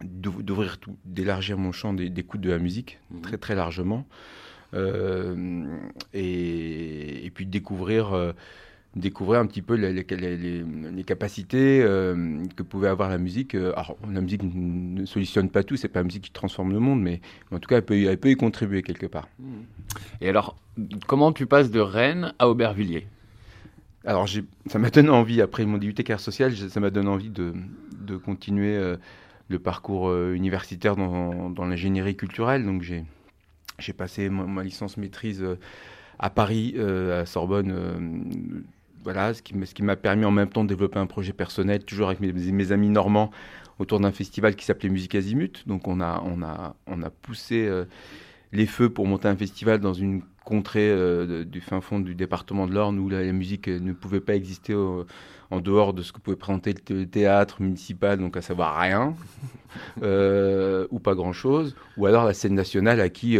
d'ouvrir 0.00 0.78
tout, 0.78 0.96
d'élargir 1.04 1.58
mon 1.58 1.72
champ 1.72 1.92
d'écoute 1.92 2.40
de 2.40 2.50
la 2.50 2.58
musique 2.58 3.00
mmh. 3.10 3.20
très 3.20 3.36
très 3.36 3.56
largement. 3.56 4.06
Euh, 4.74 5.64
et, 6.12 7.24
et, 7.24 7.30
puis 7.30 7.46
découvrir, 7.46 8.12
euh, 8.12 8.32
découvrir 8.96 9.40
un 9.40 9.46
petit 9.46 9.62
peu 9.62 9.74
les, 9.74 9.92
les, 9.92 10.04
les, 10.16 10.62
les 10.92 11.04
capacités 11.04 11.80
euh, 11.82 12.44
que 12.54 12.62
pouvait 12.62 12.88
avoir 12.88 13.08
la 13.08 13.18
musique. 13.18 13.54
Alors, 13.54 13.96
la 14.12 14.20
musique 14.20 14.42
ne 14.42 15.04
solutionne 15.06 15.48
pas 15.48 15.62
tout, 15.62 15.76
c'est 15.76 15.88
pas 15.88 16.00
la 16.00 16.04
musique 16.04 16.24
qui 16.24 16.32
transforme 16.32 16.72
le 16.72 16.80
monde, 16.80 17.00
mais, 17.00 17.20
mais 17.50 17.56
en 17.56 17.60
tout 17.60 17.68
cas, 17.68 17.76
elle 17.76 17.84
peut, 17.84 18.02
elle 18.02 18.18
peut 18.18 18.30
y 18.30 18.36
contribuer 18.36 18.82
quelque 18.82 19.06
part. 19.06 19.28
Et 20.20 20.28
alors, 20.28 20.56
comment 21.06 21.32
tu 21.32 21.46
passes 21.46 21.70
de 21.70 21.80
Rennes 21.80 22.34
à 22.38 22.48
Aubervilliers? 22.48 23.06
Alors, 24.04 24.28
ça 24.66 24.78
m'a 24.78 24.90
donné 24.90 25.08
envie, 25.08 25.40
après 25.40 25.64
mon 25.64 25.78
DUT 25.78 25.92
carrière 25.94 26.20
sociale, 26.20 26.54
ça 26.56 26.80
m'a 26.80 26.90
donné 26.90 27.08
envie 27.08 27.30
de, 27.30 27.52
de 28.00 28.16
continuer 28.16 28.76
euh, 28.76 28.96
le 29.48 29.58
parcours 29.58 30.08
euh, 30.08 30.34
universitaire 30.34 30.96
dans, 30.96 31.50
dans 31.50 31.66
l'ingénierie 31.66 32.16
culturelle. 32.16 32.64
Donc, 32.64 32.82
j'ai 32.82 33.92
passé 33.92 34.28
ma, 34.28 34.62
licence 34.62 34.96
maîtrise 34.96 35.42
euh, 35.42 35.58
à 36.18 36.30
Paris, 36.30 36.76
à 36.78 37.26
Sorbonne. 37.26 38.64
Voilà, 39.04 39.34
ce 39.34 39.42
qui, 39.42 39.82
m'a 39.82 39.96
permis 39.96 40.24
en 40.24 40.30
même 40.30 40.48
temps 40.48 40.64
de 40.64 40.68
développer 40.68 40.98
un 40.98 41.06
projet 41.06 41.32
personnel, 41.32 41.84
toujours 41.84 42.08
avec 42.08 42.20
mes, 42.20 42.32
mes 42.32 42.72
amis 42.72 42.90
normands, 42.90 43.30
autour 43.78 44.00
d'un 44.00 44.10
festival 44.12 44.56
qui 44.56 44.64
s'appelait 44.64 44.88
Musique 44.88 45.14
Azimut. 45.14 45.66
Donc 45.66 45.86
on 45.86 46.00
a, 46.00 46.22
on 46.24 46.42
a, 46.42 46.74
on 46.86 47.02
a 47.02 47.10
poussé 47.10 47.70
les 48.52 48.66
feux 48.66 48.90
pour 48.90 49.06
monter 49.06 49.28
un 49.28 49.36
festival 49.36 49.80
dans 49.80 49.92
une 49.94 50.22
contrées 50.48 50.94
du 51.44 51.60
fin 51.60 51.80
fond 51.80 52.00
du 52.00 52.14
département 52.14 52.66
de 52.66 52.72
l'Orne 52.72 52.98
où 52.98 53.08
la, 53.08 53.22
musique 53.32 53.68
ne 53.68 53.92
pouvait 53.92 54.20
pas 54.20 54.34
exister 54.34 54.74
en 54.74 55.60
dehors 55.60 55.92
de 55.92 56.02
ce 56.02 56.12
que 56.12 56.20
pouvait 56.20 56.36
présenter 56.36 56.74
le 56.88 57.06
théâtre 57.06 57.60
municipal, 57.60 58.18
donc 58.18 58.36
à 58.36 58.42
savoir 58.42 58.78
rien, 58.78 59.14
ou 60.90 60.98
pas 60.98 61.14
grand-chose, 61.14 61.76
ou 61.96 62.06
alors 62.06 62.24
la 62.24 62.32
scène 62.32 62.54
nationale 62.54 63.00
à 63.00 63.10
qui 63.10 63.38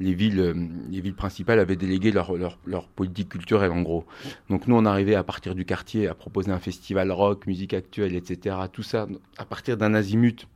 les 0.00 0.14
villes, 0.14 0.40
euh, 0.40 0.54
les 0.90 1.00
villes 1.00 1.14
principales 1.14 1.58
avaient 1.58 1.76
délégué 1.76 2.12
leur, 2.12 2.32
leur, 2.36 2.88
politique 2.88 3.30
culturelle 3.30 3.70
en 3.70 3.82
gros. 3.82 4.04
Donc 4.50 4.66
nous 4.66 4.76
on 4.76 4.84
arrivait 4.84 5.14
à 5.14 5.22
partir 5.22 5.54
du 5.54 5.64
quartier 5.64 6.08
à 6.08 6.14
proposer 6.14 6.50
un 6.50 6.58
festival 6.58 7.10
rock, 7.10 7.46
musique 7.46 7.74
actuelle, 7.74 8.14
etc. 8.14 8.56
Tout 8.72 8.82
ça 8.82 9.06
à 9.38 9.44
partir 9.44 9.76
d'un 9.76 9.94
azimut 9.94 10.46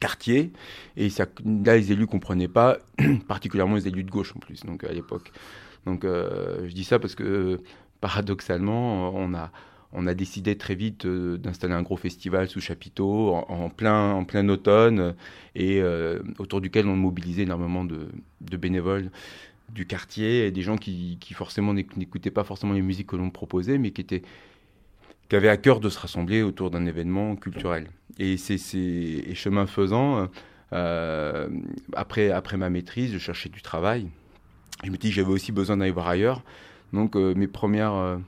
quartier 0.00 0.52
et 0.96 1.10
ça, 1.10 1.26
là 1.44 1.76
les 1.76 1.92
élus 1.92 2.06
comprenaient 2.06 2.48
pas, 2.48 2.78
particulièrement 3.28 3.76
les 3.76 3.88
élus 3.88 4.04
de 4.04 4.10
gauche 4.10 4.34
en 4.36 4.38
plus 4.38 4.64
donc 4.64 4.84
à 4.84 4.92
l'époque. 4.92 5.32
Donc 5.86 6.04
euh, 6.04 6.68
je 6.68 6.74
dis 6.74 6.84
ça 6.84 6.98
parce 6.98 7.14
que 7.14 7.60
paradoxalement 8.00 9.14
on 9.14 9.34
a 9.34 9.50
on 9.92 10.06
a 10.06 10.14
décidé 10.14 10.56
très 10.56 10.74
vite 10.74 11.06
euh, 11.06 11.38
d'installer 11.38 11.74
un 11.74 11.82
gros 11.82 11.96
festival 11.96 12.48
sous 12.48 12.60
chapiteau 12.60 13.34
en, 13.34 13.70
plein, 13.70 14.12
en 14.12 14.24
plein 14.24 14.48
automne 14.48 15.14
et 15.54 15.80
euh, 15.80 16.20
autour 16.38 16.60
duquel 16.60 16.86
on 16.86 16.96
mobilisait 16.96 17.42
énormément 17.42 17.84
de, 17.84 18.08
bénévoles 18.40 19.10
du 19.70 19.86
quartier 19.86 20.46
et 20.46 20.50
des 20.50 20.62
gens 20.62 20.76
qui, 20.76 21.18
forcément 21.32 21.72
n'écoutaient 21.72 22.30
pas 22.30 22.44
forcément 22.44 22.74
les 22.74 22.82
musiques 22.82 23.08
que 23.08 23.16
l'on 23.16 23.30
proposait 23.30 23.78
mais 23.78 23.90
qui 23.90 24.00
étaient 24.00 24.22
qui 25.28 25.36
avaient 25.36 25.50
à 25.50 25.58
cœur 25.58 25.80
de 25.80 25.90
se 25.90 25.98
rassembler 25.98 26.42
autour 26.42 26.70
d'un 26.70 26.86
événement 26.86 27.36
culturel. 27.36 27.88
Et 28.18 28.36
c'est 28.36 29.34
chemin 29.34 29.66
faisant, 29.66 30.28
euh, 30.72 31.48
après, 31.94 32.56
ma 32.56 32.70
maîtrise, 32.70 33.12
je 33.12 33.18
cherchais 33.18 33.48
du 33.48 33.62
travail. 33.62 34.08
Je 34.84 34.90
me 34.90 34.96
dis 34.96 35.08
que 35.08 35.14
j'avais 35.14 35.30
aussi 35.30 35.52
besoin 35.52 35.76
d'aller 35.76 35.90
voir 35.90 36.08
ailleurs. 36.08 36.42
Donc 36.92 37.16
mes 37.16 37.48
premières 37.48 38.18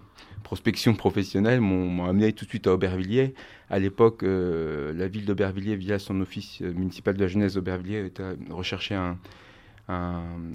prospection 0.51 0.95
professionnelle 0.95 1.61
m'ont 1.61 2.07
amené 2.07 2.33
tout 2.33 2.45
de 2.45 2.51
suite 2.51 2.67
à 2.67 2.75
Aubervilliers. 2.75 3.35
À 3.69 3.79
l'époque, 3.79 4.25
euh, 4.25 4.93
la 4.95 5.07
ville 5.07 5.25
d'Aubervilliers, 5.25 5.77
via 5.77 6.01
son 6.01 6.21
office 6.21 6.61
euh, 6.61 6.73
municipal 6.73 7.15
de 7.15 7.21
la 7.21 7.29
jeunesse 7.29 7.55
d'Aubervilliers, 7.55 8.11
recherchait 8.51 8.97
un, 8.97 9.17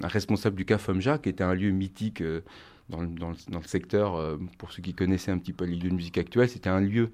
responsable 0.02 0.54
du 0.54 0.66
CAFOMJA, 0.66 1.16
qui 1.16 1.30
était 1.30 1.44
un 1.44 1.54
lieu 1.54 1.70
mythique 1.70 2.20
euh, 2.20 2.42
dans, 2.90 3.04
dans, 3.04 3.30
le, 3.30 3.66
secteur. 3.66 4.38
pour 4.58 4.70
ceux 4.70 4.82
qui 4.82 4.92
connaissaient 4.92 5.30
un 5.30 5.38
petit 5.38 5.54
peu 5.54 5.64
les 5.64 5.76
lieux 5.76 5.88
de 5.88 5.94
musique 5.94 6.18
actuelle, 6.18 6.50
c'était 6.50 6.68
un 6.68 6.80
lieu 6.80 7.10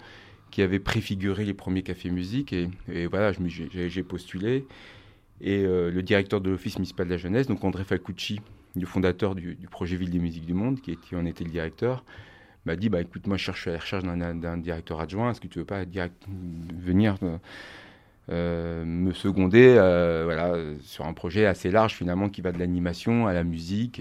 qui 0.53 0.63
avait 0.63 0.79
préfiguré 0.79 1.45
les 1.45 1.55
premiers 1.55 1.83
cafés 1.83 2.11
musique. 2.11 2.53
Et, 2.53 2.69
voilà, 3.07 3.33
j'ai 3.33 4.03
postulé. 4.05 4.65
Et 5.41 5.65
le 5.65 6.03
directeur 6.03 6.41
de 6.41 6.51
l'office 6.51 6.77
municipal 6.77 7.07
de 7.07 7.13
la 7.13 7.19
jeunesse, 7.19 7.49
donc 7.49 7.65
André 7.65 7.83
Falcucci, 7.83 8.41
le 8.77 8.87
fondateur 8.87 9.35
du, 9.35 9.57
projet 9.71 9.97
Ville 9.97 10.11
des 10.11 10.19
musiques 10.19 10.47
du 10.47 10.55
monde, 10.55 10.81
qui, 10.81 11.17
en 11.17 11.27
était 11.27 11.45
le 11.45 11.51
directeur, 11.51 12.05
m'a 12.65 12.77
dit 12.77 12.89
bah 12.89 13.01
écoute 13.01 13.27
moi 13.27 13.37
je 13.37 13.45
cherche 13.45 13.67
à 13.67 13.73
la 13.73 13.79
recherche 13.79 14.05
d'un 14.05 14.57
directeur 14.57 15.01
adjoint 15.01 15.33
est-ce 15.33 15.41
que 15.41 15.49
tu 15.49 15.59
veux 15.59 15.65
pas 15.65 15.83
venir 16.79 17.17
euh, 17.23 17.39
euh, 18.31 18.85
me 18.85 19.13
seconder 19.13 19.75
euh, 19.77 20.23
voilà 20.25 20.55
sur 20.81 21.05
un 21.05 21.13
projet 21.13 21.45
assez 21.45 21.73
large 21.73 21.95
finalement 21.95 22.29
qui 22.29 22.41
va 22.41 22.53
de 22.53 22.59
l'animation 22.59 23.27
à 23.27 23.33
la 23.33 23.43
musique 23.43 24.01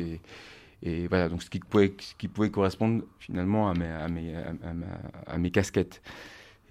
et, 0.84 1.08
voilà 1.08 1.28
donc 1.28 1.42
ce 1.42 1.50
qui 1.50 2.28
pouvait 2.28 2.52
correspondre 2.52 3.04
finalement 3.20 3.70
à, 3.70 5.38
mes 5.38 5.52
casquettes 5.52 6.02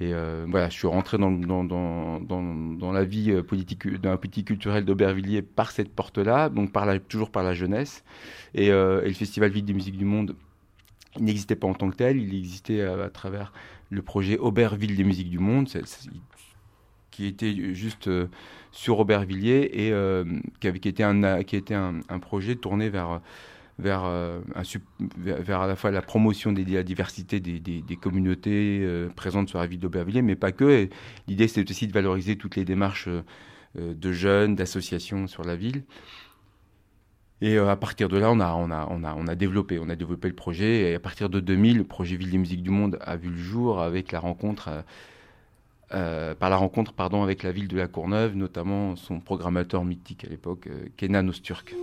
et 0.00 0.12
voilà, 0.48 0.70
je 0.70 0.74
suis 0.74 0.86
rentré 0.86 1.18
dans, 1.18 1.30
dans, 1.30 2.20
dans, 2.20 2.92
la 2.92 3.04
vie 3.04 3.42
politique, 3.42 3.86
dans 4.00 4.10
la 4.10 4.16
politique 4.16 4.46
culturelle 4.46 4.84
d'Aubervilliers 4.84 5.42
par 5.42 5.70
cette 5.70 5.92
porte-là, 5.94 6.48
donc 6.48 6.72
toujours 7.08 7.30
par 7.30 7.42
la 7.42 7.52
jeunesse. 7.52 8.02
Et, 8.54 8.68
et 8.68 8.70
le 8.70 9.12
Festival 9.12 9.50
Ville 9.50 9.66
des 9.66 9.74
musiques 9.74 9.98
du 9.98 10.06
monde 10.06 10.34
n'existait 11.18 11.56
pas 11.56 11.66
en 11.66 11.74
tant 11.74 11.90
que 11.90 11.96
tel, 11.96 12.18
il 12.18 12.34
existait 12.34 12.82
à, 12.82 13.08
travers 13.08 13.52
le 13.88 14.02
projet 14.02 14.38
Auberville 14.38 14.96
des 14.96 15.04
musiques 15.04 15.30
du 15.30 15.38
monde, 15.38 15.68
qui 17.10 17.26
était 17.26 17.74
juste 17.74 18.06
euh, 18.06 18.28
sur 18.70 19.00
Aubervilliers 19.00 19.86
et 19.86 19.92
euh, 19.92 20.24
qui, 20.60 20.68
avait, 20.68 20.78
qui 20.78 20.88
était, 20.88 21.02
un, 21.02 21.42
qui 21.42 21.56
était 21.56 21.74
un, 21.74 22.00
projet 22.20 22.54
tourné 22.54 22.88
vers, 22.88 23.20
vers, 23.80 24.04
euh, 24.04 24.40
vers, 25.18 25.60
à 25.60 25.66
la 25.66 25.76
fois 25.76 25.90
la 25.90 26.02
promotion 26.02 26.52
de 26.52 26.62
la 26.72 26.82
diversité 26.82 27.40
des, 27.40 27.58
des, 27.58 27.96
communautés 27.96 28.86
présentes 29.16 29.48
sur 29.48 29.58
la 29.58 29.66
ville 29.66 29.80
d'Aubervilliers, 29.80 30.22
mais 30.22 30.36
pas 30.36 30.52
que. 30.52 30.88
L'idée, 31.26 31.48
c'était 31.48 31.70
aussi 31.70 31.86
de 31.86 31.92
valoriser 31.92 32.36
toutes 32.36 32.56
les 32.56 32.64
démarches 32.64 33.08
de 33.76 34.12
jeunes, 34.12 34.54
d'associations 34.54 35.26
sur 35.26 35.44
la 35.44 35.56
ville. 35.56 35.84
Et 37.42 37.56
euh, 37.56 37.70
à 37.70 37.76
partir 37.76 38.08
de 38.08 38.18
là, 38.18 38.30
on 38.30 38.40
a, 38.40 38.54
on, 38.54 39.26
a, 39.26 39.34
développé, 39.34 39.78
a 39.78 39.84
le 39.84 40.32
projet. 40.34 40.90
Et 40.90 40.94
à 40.94 41.00
partir 41.00 41.30
de 41.30 41.40
2000, 41.40 41.78
le 41.78 41.84
projet 41.84 42.16
Ville 42.16 42.30
des 42.30 42.38
musiques 42.38 42.62
du 42.62 42.70
monde 42.70 42.98
a 43.00 43.16
vu 43.16 43.30
le 43.30 43.36
jour 43.36 43.80
avec 43.80 44.12
la 44.12 44.20
rencontre, 44.20 44.68
euh, 44.68 44.82
euh, 45.92 46.34
par 46.34 46.50
la 46.50 46.56
rencontre 46.56 46.92
pardon, 46.92 47.22
avec 47.22 47.42
la 47.42 47.52
ville 47.52 47.68
de 47.68 47.76
la 47.76 47.88
Courneuve, 47.88 48.36
notamment 48.36 48.94
son 48.96 49.20
programmateur 49.20 49.84
mythique 49.84 50.24
à 50.24 50.28
l'époque, 50.28 50.68
Kenan 50.96 51.28
Osturk. 51.28 51.74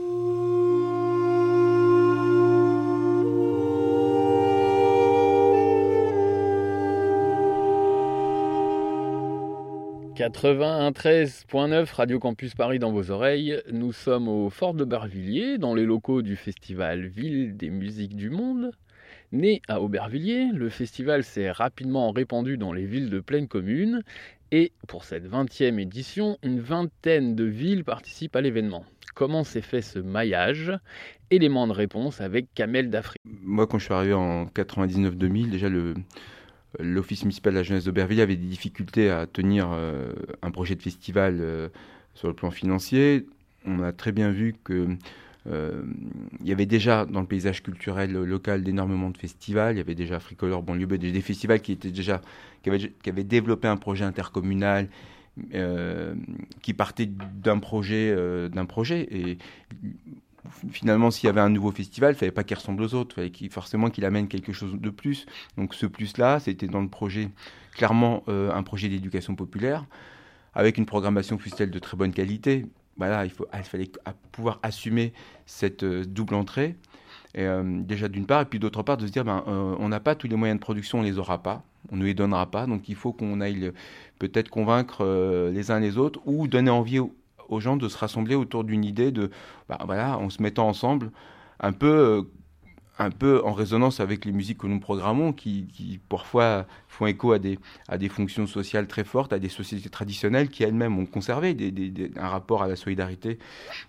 93.9 10.30 11.94
Radio 11.94 12.20
Campus 12.20 12.54
Paris 12.54 12.80
dans 12.80 12.92
vos 12.92 13.12
oreilles. 13.12 13.62
Nous 13.72 13.94
sommes 13.94 14.28
au 14.28 14.50
Fort 14.50 14.74
de 14.74 14.84
Bervilliers, 14.84 15.58
dans 15.58 15.74
les 15.74 15.86
locaux 15.86 16.22
du 16.22 16.36
festival 16.36 17.08
Ville 17.08 17.56
des 17.56 17.70
musiques 17.70 18.16
du 18.16 18.30
monde. 18.30 18.72
Né 19.32 19.62
à 19.70 19.80
Aubervilliers, 19.80 20.50
le 20.54 20.68
festival 20.68 21.24
s'est 21.24 21.50
rapidement 21.50 22.12
répandu 22.12 22.58
dans 22.58 22.74
les 22.74 22.86
villes 22.86 23.10
de 23.10 23.22
pleine 23.22 23.48
commune 23.48 24.04
et 24.52 24.74
pour 24.90 25.06
cette 25.06 25.26
20e 25.32 25.80
édition, 25.80 26.38
une 26.44 26.60
vingtaine 26.60 27.34
de 27.34 27.46
villes 27.46 27.86
participent 27.86 28.36
à 28.36 28.42
l'événement. 28.42 28.84
Comment 29.16 29.46
s'est 29.46 29.62
fait 29.62 29.82
ce 29.82 30.00
maillage? 30.00 30.74
Élément 31.32 31.68
de 31.68 31.74
réponse 31.74 32.20
avec 32.20 32.48
Kamel 32.54 32.90
Dafri. 32.90 33.16
Moi, 33.24 33.66
quand 33.66 33.80
je 33.80 33.86
suis 33.86 33.94
arrivé 33.94 34.14
en 34.14 34.46
99-2000, 34.48 35.50
déjà 35.52 35.70
le, 35.70 35.94
l'Office 36.80 37.24
municipal 37.24 37.54
de 37.54 37.58
la 37.58 37.64
jeunesse 37.64 37.86
d'Aubervilliers 37.86 38.22
avait 38.22 38.36
des 38.36 38.48
difficultés 38.48 39.10
à 39.10 39.26
tenir 39.26 39.70
euh, 39.72 40.14
un 40.42 40.52
projet 40.52 40.76
de 40.76 40.82
festival 40.82 41.38
euh, 41.40 41.70
sur 42.14 42.28
le 42.28 42.34
plan 42.34 42.52
financier. 42.52 43.26
On 43.66 43.82
a 43.82 43.92
très 43.92 44.12
bien 44.12 44.32
vu 44.32 44.56
que 44.64 44.88
euh, 45.48 45.84
il 46.42 46.48
y 46.48 46.52
avait 46.52 46.66
déjà 46.66 47.06
dans 47.06 47.22
le 47.22 47.28
paysage 47.28 47.64
culturel 47.64 48.12
local 48.12 48.64
d'énormément 48.64 49.10
de 49.10 49.18
festivals. 49.18 49.76
Il 49.76 49.78
y 49.78 49.82
avait 49.82 49.96
déjà 49.96 50.20
Fricolore, 50.20 50.62
Banlieue, 50.62 50.98
des, 50.98 51.22
festivals 51.22 51.62
qui 51.62 51.72
étaient 51.72 51.92
déjà 51.92 52.22
qui 52.64 52.70
avaient, 53.10 53.24
développé 53.24 53.68
un 53.68 53.78
projet 53.78 54.04
intercommunal 54.04 54.90
qui 56.62 56.74
partait 56.74 57.06
d'un 57.06 57.60
projet 57.60 58.50
d'un 58.50 58.66
projet 58.66 59.08
et 59.12 59.38
finalement, 60.72 61.12
s'il 61.12 61.28
y 61.28 61.30
avait 61.30 61.42
un 61.42 61.50
nouveau 61.50 61.72
festival, 61.72 62.12
il 62.12 62.16
ne 62.16 62.20
fallait 62.20 62.32
pas 62.32 62.44
qu'il 62.44 62.58
ressemble 62.58 62.84
aux 62.84 62.94
autres, 62.94 63.22
il 63.22 63.32
fallait 63.32 63.50
forcément 63.50 63.90
qu'il 63.90 64.06
amène 64.06 64.28
quelque 64.28 64.54
chose 64.54 64.74
de 64.74 64.90
plus. 64.90 65.26
Donc 65.58 65.74
ce 65.74 65.86
plus-là, 65.86 66.40
c'était 66.40 66.68
dans 66.68 66.82
le 66.82 66.90
projet, 66.90 67.30
clairement 67.74 68.24
euh, 68.28 68.52
un 68.52 68.64
projet 68.64 68.90
d'éducation 68.90 69.36
populaire, 69.36 69.86
avec 70.54 70.78
une 70.78 70.86
programmation 70.86 71.38
fût-elle 71.38 71.72
de 71.72 71.80
très 71.80 71.98
bonne 71.98 72.14
qualité. 72.14 72.66
Voilà, 72.98 73.26
il, 73.26 73.32
faut, 73.32 73.48
il 73.54 73.64
fallait 73.64 73.92
pouvoir 74.32 74.60
assumer 74.64 75.14
cette 75.46 75.84
euh, 75.84 76.04
double 76.04 76.36
entrée. 76.36 76.76
Euh, 77.38 77.82
déjà 77.84 78.08
d'une 78.08 78.26
part, 78.26 78.42
et 78.42 78.46
puis 78.46 78.58
d'autre 78.58 78.82
part 78.82 78.98
de 78.98 79.06
se 79.06 79.12
dire, 79.12 79.24
ben, 79.24 79.44
on 79.46 79.90
n'a 79.90 80.00
pas 80.00 80.16
tous 80.16 80.28
les 80.28 80.36
moyens 80.36 80.60
de 80.60 80.62
production, 80.62 81.00
on 81.00 81.04
les 81.04 81.20
aura 81.20 81.44
pas, 81.44 81.64
on 81.92 81.98
ne 81.98 82.06
les 82.06 82.16
donnera 82.16 82.50
pas, 82.50 82.66
donc 82.66 82.90
il 82.90 82.96
faut 82.96 83.14
qu'on 83.14 83.42
aille 83.42 83.72
peut-être 84.18 84.50
convaincre 84.50 85.06
les 85.54 85.70
uns 85.70 85.80
les 85.80 86.00
autres 86.00 86.20
ou 86.26 86.48
donner 86.48 86.72
envie 86.72 86.98
aux 86.98 87.14
gens 87.60 87.78
de 87.78 87.88
se 87.88 87.98
rassembler 87.98 88.36
autour 88.36 88.64
d'une 88.64 88.84
idée 88.84 89.12
de, 89.12 89.32
bah, 89.70 89.80
voilà, 89.86 90.18
en 90.18 90.30
se 90.30 90.42
mettant 90.42 90.68
ensemble, 90.68 91.12
un 91.60 91.74
peu, 91.74 91.88
euh, 91.88 92.22
un 93.00 93.12
peu 93.12 93.42
en 93.46 93.54
résonance 93.54 94.00
avec 94.00 94.26
les 94.26 94.32
musiques 94.32 94.60
que 94.60 94.68
nous 94.68 94.80
programmons, 94.80 95.34
qui, 95.34 95.68
qui, 95.68 96.00
parfois 96.10 96.66
font 96.88 97.06
écho 97.06 97.32
à 97.32 97.40
des, 97.40 97.60
à 97.88 97.98
des 97.98 98.10
fonctions 98.10 98.48
sociales 98.48 98.88
très 98.88 99.04
fortes, 99.04 99.34
à 99.34 99.40
des 99.40 99.50
sociétés 99.50 99.90
traditionnelles 99.90 100.50
qui 100.50 100.64
elles-mêmes 100.64 100.98
ont 100.98 101.06
conservé 101.06 101.54
des, 101.54 102.12
un 102.18 102.28
rapport 102.28 102.64
à 102.64 102.68
la 102.68 102.76
solidarité, 102.76 103.40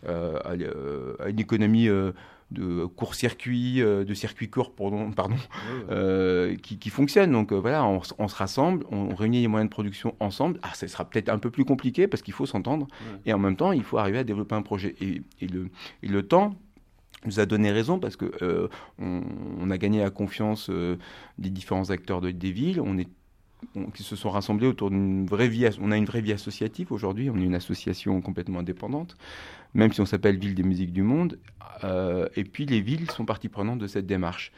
euh, 0.07 0.38
euh, 0.47 1.14
à, 1.21 1.29
une 1.29 1.40
économie 1.40 1.88
de 2.50 2.87
court-circuit, 2.87 3.82
euh, 3.82 4.04
de 4.04 4.14
circuit 4.14 4.48
court, 4.48 4.74
pardon, 4.74 5.11
pardon 5.16 5.37
euh, 5.90 6.56
qui, 6.56 6.78
qui, 6.78 6.90
fonctionne. 6.90 7.32
Donc 7.32 7.52
euh, 7.52 7.56
voilà, 7.56 7.84
on, 7.84 8.28
se 8.28 8.34
rassemble, 8.34 8.87
on 8.90 9.14
réunit 9.14 9.42
les 9.42 9.48
moyens 9.48 9.68
de 9.68 9.72
production 9.72 10.14
ensemble. 10.20 10.58
Ah, 10.62 10.72
ça 10.74 10.88
sera 10.88 11.04
peut-être 11.04 11.28
un 11.28 11.38
peu 11.38 11.50
plus 11.50 11.64
compliqué 11.64 12.08
parce 12.08 12.22
qu'il 12.22 12.34
faut 12.34 12.46
s'entendre. 12.46 12.87
Et 13.26 13.32
en 13.32 13.38
même 13.38 13.56
temps, 13.56 13.72
il 13.72 13.82
faut 13.82 13.98
arriver 13.98 14.18
à 14.18 14.24
développer 14.24 14.54
un 14.54 14.62
projet. 14.62 14.94
Et, 15.00 15.22
et, 15.40 15.46
le, 15.46 15.70
et 16.02 16.08
le 16.08 16.22
temps 16.22 16.54
nous 17.24 17.40
a 17.40 17.46
donné 17.46 17.72
raison 17.72 17.98
parce 17.98 18.16
que 18.16 18.70
on, 18.98 19.70
a 19.70 19.78
gagné 19.78 20.00
la 20.00 20.11
confiance 20.11 20.70
des 20.70 21.50
différents 21.50 21.90
acteurs 21.90 22.20
de, 22.20 22.30
des 22.30 22.52
villes. 22.52 22.80
On 22.80 22.96
est 22.96 23.08
qui 23.94 24.03
se 24.03 24.16
sont 24.16 24.31
rassemblés 24.31 24.66
autour 24.66 24.90
d'une 24.90 25.27
vraie 25.27 25.49
vie. 25.49 25.68
On 25.81 25.90
a 25.90 25.97
une 25.97 26.05
vraie 26.05 26.21
vie 26.21 26.33
associative 26.33 26.92
aujourd'hui. 26.92 27.31
On 27.31 27.37
est 27.37 27.44
une 27.44 27.55
association 27.55 28.21
complètement 28.21 28.61
indépendante, 28.61 29.16
même 29.75 29.92
si 29.92 30.01
on 30.01 30.07
s'appelle 30.07 30.38
Ville 30.38 30.55
des 30.55 30.62
musiques 30.62 30.92
du 30.92 31.03
monde. 31.03 31.38
et 31.83 32.44
puis 32.44 32.66
les 32.66 32.81
villes 32.81 33.11
sont 33.11 33.25
partie 33.25 33.49
prenante 33.49 33.79
de 33.79 33.87
cette 33.87 34.07
démarche. 34.07 34.53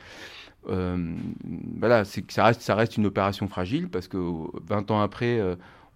voilà, 0.66 2.04
c'est 2.04 2.30
ça 2.30 2.44
reste, 2.44 2.96
une 2.96 3.06
opération 3.06 3.48
fragile 3.48 3.88
parce 3.88 4.08
que 4.08 4.18
20 4.66 4.90
ans 4.90 5.00
après, 5.00 5.40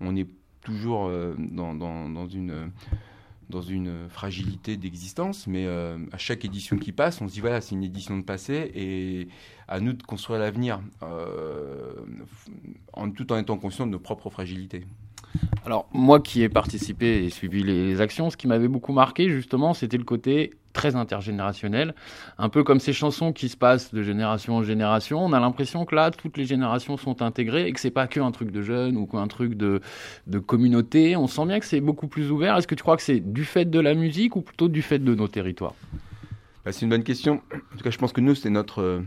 on 0.01 0.17
est 0.17 0.29
toujours 0.63 1.11
dans 1.37 2.29
une 2.29 2.71
dans 3.51 3.63
une 3.63 4.09
fragilité 4.09 4.77
d'existence, 4.77 5.47
mais 5.47 5.67
euh, 5.67 5.99
à 6.13 6.19
chaque 6.19 6.45
édition 6.45 6.77
qui 6.77 6.93
passe, 6.93 7.21
on 7.21 7.29
se 7.29 7.35
dit 7.35 7.41
voilà, 7.41 7.61
c'est 7.61 7.75
une 7.75 7.85
édition 7.85 8.17
de 8.17 8.23
passé 8.23 8.71
et 8.75 9.29
à 9.69 9.81
nous 9.81 9.93
de 9.93 10.03
construire 10.03 10.41
l'avenir, 10.41 10.81
euh, 11.03 11.93
tout 13.17 13.33
en 13.33 13.39
étant 13.39 13.57
conscient 13.57 13.87
de 13.87 13.93
nos 13.93 13.99
propres 13.99 14.31
fragilités. 14.31 14.85
Alors 15.65 15.89
moi 15.93 16.21
qui 16.21 16.43
ai 16.43 16.49
participé 16.49 17.25
et 17.25 17.31
suivi 17.31 17.63
les 17.63 18.01
actions, 18.01 18.31
ce 18.31 18.37
qui 18.37 18.47
m'avait 18.47 18.69
beaucoup 18.69 18.93
marqué 18.93 19.29
justement, 19.29 19.75
c'était 19.75 19.99
le 19.99 20.05
côté 20.05 20.53
très 20.75 20.97
intergénérationnel, 20.97 21.95
un 22.37 22.51
peu 22.51 22.63
comme 22.63 22.81
ces 22.81 22.93
chansons 22.93 23.33
qui 23.33 23.49
se 23.49 23.57
passent 23.57 23.95
de 23.95 24.03
génération 24.03 24.57
en 24.57 24.63
génération. 24.63 25.25
On 25.25 25.33
a 25.33 25.41
l'impression 25.41 25.87
que 25.87 25.95
là, 25.95 26.11
toutes 26.11 26.37
les 26.37 26.45
générations 26.45 26.99
sont 26.99 27.23
intégrées 27.23 27.67
et 27.67 27.73
que 27.73 27.81
c'est 27.81 27.91
pas 27.91 28.07
que 28.07 28.21
un 28.21 28.33
truc 28.33 28.51
de 28.51 28.61
jeunes 28.61 28.99
ou 28.99 29.07
qu'un 29.07 29.27
truc 29.29 29.55
de, 29.55 29.81
communauté. 30.47 31.17
On 31.17 31.27
sent 31.27 31.47
bien 31.47 31.61
que 31.61 31.67
c'est 31.67 31.81
beaucoup 31.81 32.09
plus 32.09 32.31
ouvert. 32.31 32.59
Est-ce 32.59 32.67
que 32.67 32.75
tu 32.75 32.83
crois 32.83 32.99
que 32.99 33.03
c'est 33.03 33.21
du 33.21 33.47
fait 33.47 33.65
de 33.65 33.81
la 33.81 33.95
musique 33.95 34.37
ou 34.37 34.43
plutôt 34.43 34.69
du 34.69 34.83
fait 34.83 34.99
de 34.99 35.15
nos 35.15 35.29
territoires? 35.29 35.75
Bah, 36.65 36.73
C'est 36.73 36.83
une 36.83 36.91
bonne 36.91 37.05
question. 37.05 37.41
En 37.53 37.77
tout 37.79 37.85
cas, 37.85 37.91
je 37.91 37.99
pense 37.99 38.13
que 38.13 38.21
nous, 38.21 38.35
c'est 38.35 38.51
notre 38.51 38.83
euh, 38.83 39.01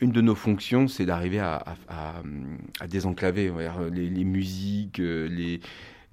une 0.00 0.12
de 0.12 0.20
nos 0.20 0.36
fonctions, 0.36 0.86
c'est 0.86 1.04
d'arriver 1.04 1.40
à, 1.40 1.64
désenclaver 2.88 3.52
les, 3.92 4.08
les, 4.08 4.24
musiques, 4.24 5.00
euh, 5.00 5.28
les, 5.28 5.60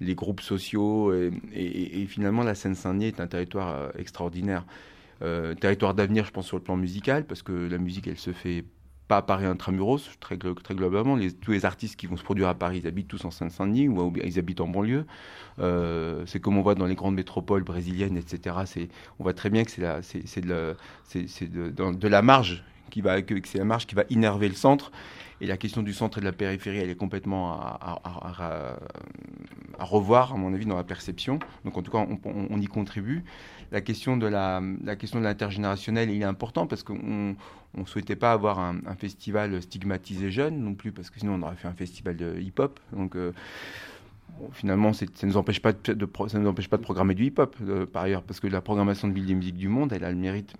les 0.02 0.14
groupes 0.14 0.40
sociaux. 0.40 1.12
Et, 1.54 2.06
finalement, 2.06 2.42
la 2.42 2.54
Seine-Saint-Denis 2.54 3.06
est 3.06 3.20
un 3.20 3.26
territoire 3.26 3.74
euh, 3.74 3.88
extraordinaire. 3.98 4.64
Euh, 5.22 5.54
territoire 5.54 5.94
d'avenir, 5.94 6.24
je 6.24 6.32
pense, 6.32 6.46
sur 6.46 6.56
le 6.56 6.62
plan 6.62 6.76
musical, 6.76 7.24
parce 7.24 7.42
que 7.42 7.52
la 7.52 7.78
musique, 7.78 8.08
elle 8.08 8.18
se 8.18 8.32
fait 8.32 8.64
pas 9.08 9.18
à 9.18 9.22
Paris 9.22 9.46
intramuros, 9.46 10.00
très, 10.20 10.36
très 10.36 10.74
globalement. 10.74 11.18
Tous 11.40 11.52
les 11.52 11.64
artistes 11.64 11.96
qui 11.96 12.06
vont 12.06 12.16
se 12.16 12.24
produire 12.24 12.48
à 12.48 12.54
Paris, 12.54 12.80
ils 12.82 12.86
habitent 12.86 13.08
tous 13.08 13.24
en 13.24 13.30
Seine-Saint-Denis 13.30 13.88
ou 13.88 14.12
ils 14.22 14.38
habitent 14.38 14.60
en 14.60 14.68
banlieue. 14.68 15.06
Euh, 15.58 16.24
c'est 16.26 16.40
comme 16.40 16.56
on 16.56 16.62
voit 16.62 16.74
dans 16.74 16.86
les 16.86 16.94
grandes 16.94 17.14
métropoles 17.14 17.62
brésiliennes, 17.62 18.16
etc. 18.16 18.56
On 19.18 19.22
voit 19.22 19.34
très 19.34 19.50
bien 19.50 19.64
que 19.64 19.70
c'est 19.70 20.40
de, 20.40 20.76
de, 21.14 21.94
de, 21.94 22.08
la 22.08 22.22
marge 22.22 22.64
qui 22.90 23.00
va, 23.00 23.22
que, 23.22 23.34
c'est 23.44 23.58
la 23.58 23.64
marge 23.64 23.86
qui 23.86 23.94
va 23.94 24.04
innerver 24.10 24.48
le 24.48 24.54
centre. 24.54 24.90
Et 25.42 25.46
la 25.46 25.56
question 25.56 25.82
du 25.82 25.92
centre 25.92 26.18
et 26.18 26.20
de 26.20 26.24
la 26.24 26.32
périphérie, 26.32 26.78
elle 26.78 26.88
est 26.88 26.94
complètement 26.94 27.50
à, 27.50 28.00
revoir, 29.80 30.32
à 30.32 30.36
mon 30.36 30.54
avis, 30.54 30.66
dans 30.66 30.76
la 30.76 30.84
perception. 30.84 31.40
Donc, 31.64 31.76
en 31.76 31.82
tout 31.82 31.90
cas, 31.90 32.06
on, 32.24 32.60
y 32.60 32.66
contribue. 32.66 33.24
La 33.72 33.80
question 33.80 34.16
de 34.16 34.28
la, 34.28 34.62
question 34.96 35.18
de 35.18 35.24
l'intergénérationnel, 35.24 36.10
il 36.10 36.22
est 36.22 36.24
important 36.24 36.68
parce 36.68 36.84
qu'on 36.84 37.34
ne 37.74 37.84
souhaitait 37.86 38.14
pas 38.14 38.30
avoir 38.30 38.60
un, 38.60 38.94
festival 38.96 39.60
stigmatisé 39.60 40.30
jeune 40.30 40.62
non 40.62 40.74
plus, 40.74 40.92
parce 40.92 41.10
que 41.10 41.18
sinon 41.18 41.34
on 41.34 41.42
aurait 41.42 41.56
fait 41.56 41.66
un 41.66 41.74
festival 41.74 42.16
de 42.16 42.38
hip-hop. 42.38 42.78
Donc, 42.92 43.16
euh, 43.16 43.32
finalement, 44.52 44.92
ça 44.92 45.06
ne 45.06 45.26
nous 45.26 45.36
empêche 45.36 45.60
pas 45.60 45.72
de, 45.72 46.08
ça 46.28 46.38
nous 46.38 46.48
empêche 46.48 46.68
pas 46.68 46.76
de 46.76 46.82
programmer 46.82 47.16
du 47.16 47.24
hip-hop, 47.24 47.56
euh, 47.62 47.84
par 47.84 48.04
ailleurs, 48.04 48.22
parce 48.22 48.38
que 48.38 48.46
la 48.46 48.60
programmation 48.60 49.08
de 49.08 49.12
Ville 49.12 49.26
des 49.26 49.34
musiques 49.34 49.56
du 49.56 49.66
monde, 49.66 49.92
elle 49.92 50.04
a 50.04 50.10
le 50.12 50.18
mérite 50.18 50.54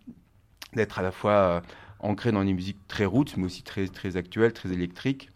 d'être 0.74 0.98
à 0.98 1.02
la 1.02 1.12
fois 1.12 1.30
euh, 1.30 1.60
ancré 2.02 2.32
dans 2.32 2.44
des 2.44 2.52
musiques 2.52 2.86
très 2.88 3.04
roots, 3.04 3.36
mais 3.36 3.46
aussi 3.46 3.62
très, 3.62 3.86
très 3.88 4.16
actuelles, 4.16 4.52
très 4.52 4.72
électriques. 4.72 5.30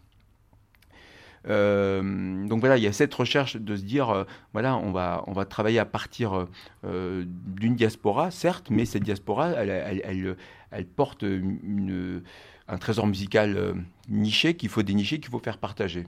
Euh, 1.49 2.45
donc 2.45 2.59
voilà, 2.59 2.77
il 2.77 2.83
y 2.83 2.87
a 2.87 2.93
cette 2.93 3.13
recherche 3.13 3.55
de 3.55 3.75
se 3.75 3.83
dire, 3.83 4.09
euh, 4.09 4.23
voilà, 4.53 4.75
on 4.77 4.91
va, 4.91 5.23
on 5.27 5.33
va 5.33 5.45
travailler 5.45 5.79
à 5.79 5.85
partir 5.85 6.47
euh, 6.83 7.25
d'une 7.25 7.75
diaspora, 7.75 8.31
certes, 8.31 8.69
mais 8.69 8.85
cette 8.85 9.03
diaspora, 9.03 9.51
elle, 9.51 9.69
elle, 9.69 10.35
elle, 10.71 10.85
porte 10.85 11.23
un 11.23 12.77
trésor 12.77 13.07
musical 13.07 13.75
niché 14.09 14.55
qu'il 14.55 14.69
faut 14.69 14.83
dénicher, 14.83 15.19
qu'il 15.19 15.29
faut 15.29 15.39
faire 15.39 15.57
partager. 15.57 16.05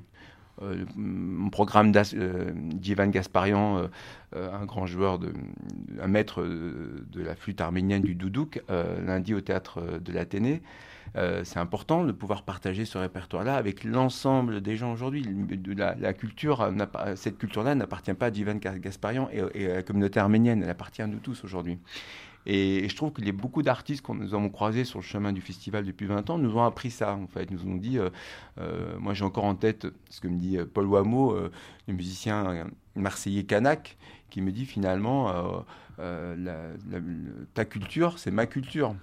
Mon 0.95 1.49
programme 1.49 1.91
d'Ivan 1.91 3.07
Gasparian, 3.07 3.89
un 4.35 4.65
grand 4.65 4.85
joueur, 4.85 5.19
un 6.01 6.07
maître 6.07 6.43
de 6.43 7.21
la 7.21 7.35
flûte 7.35 7.61
arménienne 7.61 8.01
du 8.01 8.15
doudouk, 8.15 8.61
lundi 8.67 9.33
au 9.33 9.41
théâtre 9.41 9.99
de 9.99 10.11
l'Athénée, 10.11 10.61
euh, 11.15 11.43
c'est 11.43 11.59
important 11.59 12.03
de 12.03 12.11
pouvoir 12.11 12.43
partager 12.43 12.85
ce 12.85 12.97
répertoire-là 12.97 13.55
avec 13.55 13.83
l'ensemble 13.83 14.61
des 14.61 14.75
gens 14.75 14.91
aujourd'hui. 14.93 15.25
La, 15.75 15.95
la, 15.95 16.13
culture, 16.13 16.71
cette 17.15 17.37
culture-là 17.37 17.75
n'appartient 17.75 18.13
pas 18.13 18.27
à 18.27 18.29
Ivan 18.29 18.55
Gasparian 18.55 19.29
et, 19.31 19.71
à 19.71 19.75
la 19.75 19.83
communauté 19.83 20.19
arménienne, 20.19 20.63
elle 20.63 20.69
appartient 20.69 21.01
à 21.01 21.07
nous 21.07 21.19
tous 21.19 21.43
aujourd'hui. 21.43 21.79
Et, 22.51 22.89
je 22.89 22.95
trouve 22.95 23.13
qu'il 23.13 23.25
y 23.25 23.29
a 23.29 23.33
beaucoup 23.33 23.61
d'artistes 23.61 24.01
qu'on 24.01 24.15
nous 24.15 24.33
avons 24.33 24.49
croisés 24.49 24.83
sur 24.83 24.99
le 24.99 25.03
chemin 25.03 25.31
du 25.31 25.41
festival 25.41 25.85
depuis 25.85 26.05
20 26.05 26.29
ans 26.29 26.37
nous 26.37 26.57
ont 26.57 26.63
appris 26.63 26.91
ça, 26.91 27.13
en 27.15 27.27
fait. 27.27 27.51
Nous 27.51 27.65
ont 27.65 27.75
dit, 27.75 27.97
euh, 27.99 28.09
euh, 28.59 28.97
moi 28.99 29.13
j'ai 29.13 29.23
encore 29.23 29.45
en 29.45 29.55
tête 29.55 29.87
ce 30.09 30.19
que 30.19 30.27
me 30.27 30.37
dit 30.37 30.57
Paul 30.73 30.87
Wameau, 30.87 31.37
le 31.87 31.93
musicien 31.93 32.65
marseillais 32.95 33.43
Kanak, 33.43 33.97
qui 34.29 34.41
me 34.41 34.51
dit 34.51 34.65
finalement, 34.65 35.63
ta 37.53 37.65
culture, 37.65 38.17
c'est 38.17 38.31
ma 38.31 38.45
culture. 38.45 38.95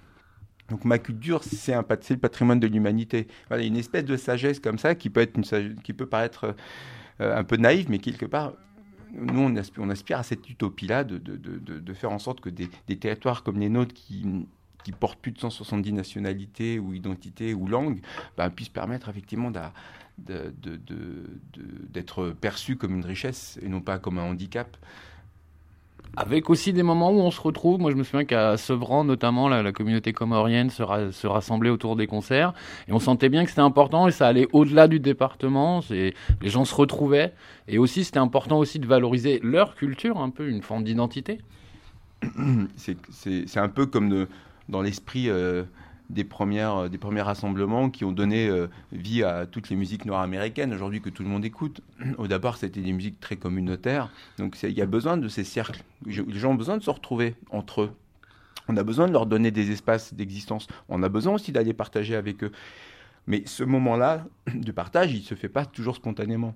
Donc 0.69 0.85
ma 0.85 0.99
culture, 0.99 1.45
c'est 1.45 1.75
le 1.75 2.17
patrimoine 2.17 2.61
de 2.61 2.67
l'humanité. 2.67 3.29
Voilà, 3.49 3.65
une 3.65 3.77
espèce 3.77 4.05
de 4.05 4.17
sagesse 4.17 4.59
comme 4.59 4.79
ça 4.79 4.95
qui 4.95 5.11
peut, 5.11 5.21
être 5.21 5.37
une, 5.37 5.77
qui 5.83 5.93
peut 5.93 6.07
paraître 6.07 6.57
euh, 7.21 7.37
un 7.37 7.45
peu 7.45 7.57
naïve, 7.57 7.89
mais 7.89 7.99
quelque 7.99 8.27
part, 8.27 8.53
nous, 9.13 9.67
on 9.79 9.91
aspire, 9.91 10.19
à 10.19 10.23
cette 10.23 10.49
utopie-là 10.49 11.05
de, 11.05 11.95
faire 11.95 12.13
en 12.13 12.19
sorte 12.19 12.41
que 12.41 12.51
des, 12.51 12.69
territoires 12.97 13.43
comme 13.43 13.59
les 13.59 13.69
nôtres 13.69 13.95
qui, 13.95 14.25
portent 15.01 15.19
plus 15.19 15.33
de 15.33 15.39
170 15.39 15.93
nationalités 15.93 16.79
ou 16.79 16.95
identités 16.95 17.55
ou 17.55 17.67
langues 17.67 18.01
ben, 18.37 18.51
puissent 18.51 18.69
permettre 18.69 19.09
effectivement 19.09 19.51
d'être 20.19 22.31
perçus 22.41 22.77
comme 22.77 22.95
une 22.95 23.05
richesse 23.05 23.59
et 23.63 23.69
non 23.69 23.81
pas 23.81 23.99
comme 23.99 24.19
un 24.19 24.23
handicap. 24.23 24.77
Avec 26.17 26.49
aussi 26.49 26.73
des 26.73 26.83
moments 26.83 27.11
où 27.11 27.21
on 27.21 27.31
se 27.31 27.41
retrouve. 27.41 27.79
Moi, 27.81 27.91
je 27.91 27.97
me 27.97 28.03
souviens 28.03 28.25
qu'à 28.25 28.57
Sevran, 28.57 29.05
notamment, 29.05 29.49
la, 29.49 29.73
communauté 29.73 30.13
comorienne 30.13 30.71
se, 30.71 30.83
se, 31.13 31.27
rassemblait 31.27 31.71
autour 31.71 31.97
des 31.97 32.07
concerts. 32.07 32.55
Et 32.89 32.93
on 32.93 32.99
sentait 32.99 33.29
bien 33.29 33.45
que 33.45 33.51
c'était 33.51 33.61
important 33.61 34.09
et 34.09 34.13
ça 34.13 34.27
allait 34.27 34.49
au-delà 34.53 34.89
du 34.89 35.01
département. 35.01 35.81
Les 35.91 36.15
gens 36.43 36.65
se 36.65 36.75
retrouvaient. 36.75 37.35
Et 37.69 37.79
aussi, 37.79 38.05
c'était 38.05 38.19
important 38.19 38.59
aussi 38.59 38.79
de 38.79 38.87
valoriser 38.87 39.41
leur 39.43 39.75
culture, 39.75 40.19
un 40.19 40.31
peu 40.31 40.49
une 40.49 40.63
forme 40.63 40.85
d'identité. 40.85 41.39
C'est 42.77 43.59
un 43.59 43.69
peu 43.69 43.87
comme 43.87 44.27
dans 44.69 44.83
l'esprit. 44.83 45.29
Euh, 45.29 45.65
des, 46.11 46.25
premières, 46.25 46.77
euh, 46.77 46.89
des 46.89 46.99
premiers 46.99 47.23
rassemblements 47.23 47.91
qui 47.91 48.05
ont 48.05 48.13
donné 48.13 48.49
euh, 48.49 48.69
vie 48.93 49.23
à 49.23 49.47
toutes 49.47 49.71
les 49.71 49.77
musiques 49.77 50.05
nord-américaines 50.05 50.73
aujourd'hui 50.73 51.01
que 51.01 51.11
tout 51.11 51.23
le 51.23 51.29
monde 51.29 51.45
écoute. 51.45 51.81
Au 52.19 52.27
départ, 52.27 52.57
c'était 52.57 52.81
des 52.81 52.93
musiques 52.93 53.21
très 53.21 53.37
communautaires. 53.37 54.11
Donc 54.39 54.57
il 54.63 54.73
y 54.73 54.83
a 54.83 54.87
besoin 54.87 55.17
de 55.17 55.29
ces 55.29 55.45
cercles. 55.45 55.83
Les 56.05 56.13
gens 56.13 56.51
ont 56.51 56.55
besoin 56.55 56.77
de 56.77 56.83
se 56.83 56.91
retrouver 56.91 57.35
entre 57.51 57.83
eux. 57.83 57.91
On 58.69 58.77
a 58.77 58.83
besoin 58.83 59.07
de 59.07 59.13
leur 59.13 59.27
donner 59.27 59.51
des 59.51 59.71
espaces 59.71 60.13
d'existence. 60.13 60.67
On 60.89 61.03
a 61.03 61.09
besoin 61.09 61.35
aussi 61.35 61.53
d'aller 61.53 61.73
partager 61.73 62.17
avec 62.17 62.43
eux. 62.43 62.53
Mais 63.29 63.43
ce 63.47 63.65
moment-là 63.65 64.25
de 64.55 64.73
partage, 64.73 65.13
il 65.13 65.21
ne 65.21 65.25
se 65.25 65.35
fait 65.35 65.49
pas 65.49 65.65
toujours 65.65 65.97
spontanément 65.97 66.55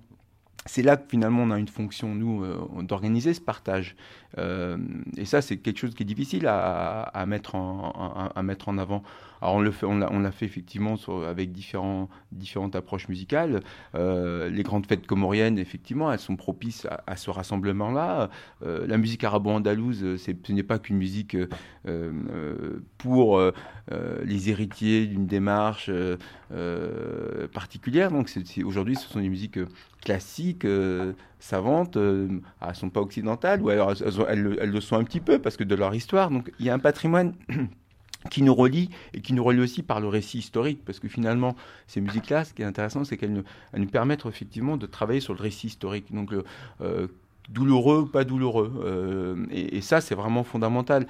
c'est 0.67 0.83
là 0.83 0.95
que 0.95 1.09
finalement 1.09 1.41
on 1.41 1.49
a 1.49 1.57
une 1.57 1.67
fonction, 1.67 2.13
nous, 2.13 2.43
euh, 2.43 2.83
d'organiser 2.83 3.33
ce 3.33 3.41
partage. 3.41 3.95
et 4.37 5.25
ça, 5.25 5.41
c'est 5.41 5.57
quelque 5.57 5.79
chose 5.79 5.95
qui 5.95 6.03
est 6.03 6.05
difficile 6.05 6.45
à, 6.45 7.25
mettre, 7.27 7.55
à 7.55 8.43
mettre 8.43 8.69
en 8.69 8.77
avant. 8.77 9.01
On 9.41 9.59
l'a 9.61 10.31
fait 10.31 10.45
effectivement 10.45 10.95
avec 11.27 11.51
différentes 11.51 12.75
approches 12.75 13.07
musicales. 13.09 13.61
Euh, 13.95 14.49
les 14.49 14.63
grandes 14.63 14.85
fêtes 14.85 15.07
comoriennes, 15.07 15.57
effectivement, 15.57 16.11
elles 16.11 16.19
sont 16.19 16.35
propices 16.35 16.87
à, 17.07 17.15
ce 17.15 17.31
rassemblement-là. 17.31 18.29
Euh, 18.63 18.85
la 18.87 18.97
musique 18.97 19.23
arabo-andalouse, 19.23 20.17
ce 20.17 20.51
n'est 20.51 20.63
pas 20.63 20.77
qu'une 20.77 20.97
musique 20.97 21.35
euh, 21.87 22.79
pour 22.97 23.41
les 24.23 24.49
héritiers 24.49 25.07
d'une 25.07 25.25
démarche 25.25 25.89
particulière. 27.53 28.11
Donc 28.11 28.31
aujourd'hui, 28.63 28.95
ce 28.95 29.09
sont 29.09 29.19
des 29.19 29.29
musiques 29.29 29.59
classiques, 30.01 30.67
savantes, 31.39 31.95
elles 31.95 32.41
ne 32.67 32.73
sont 32.73 32.89
pas 32.89 33.01
occidentales, 33.01 33.61
ou 33.61 33.69
alors 33.69 33.91
elles, 33.91 34.57
elles, 34.59 34.71
le 34.71 34.81
sont 34.81 34.97
un 34.97 35.03
petit 35.03 35.19
peu 35.19 35.39
parce 35.39 35.57
que 35.57 35.63
de 35.63 35.75
leur 35.75 35.93
histoire. 35.95 36.29
Donc 36.29 36.51
il 36.59 36.65
y 36.65 36.69
a 36.69 36.73
un 36.73 36.79
patrimoine 36.79 37.33
qui 38.29 38.43
nous 38.43 38.53
relie 38.53 38.89
et 39.13 39.21
qui 39.21 39.33
nous 39.33 39.43
relie 39.43 39.61
aussi 39.61 39.83
par 39.83 39.99
le 39.99 40.07
récit 40.07 40.39
historique, 40.39 40.83
parce 40.85 40.99
que 40.99 41.07
finalement, 41.07 41.55
ces 41.87 42.01
musiques-là, 42.01 42.45
ce 42.45 42.53
qui 42.53 42.61
est 42.61 42.65
intéressant, 42.65 43.03
c'est 43.03 43.17
qu'elles 43.17 43.33
nous, 43.33 43.87
permettent 43.87 44.25
effectivement 44.25 44.77
de 44.77 44.85
travailler 44.85 45.19
sur 45.19 45.33
le 45.33 45.41
récit 45.41 45.67
historique. 45.67 46.13
Donc, 46.13 46.31
euh, 46.81 47.07
douloureux 47.49 48.01
ou 48.01 48.05
pas 48.05 48.23
douloureux. 48.23 48.71
Euh, 48.83 49.45
et, 49.51 49.81
ça, 49.81 50.01
c'est 50.01 50.15
vraiment 50.15 50.43
fondamental. 50.43 51.07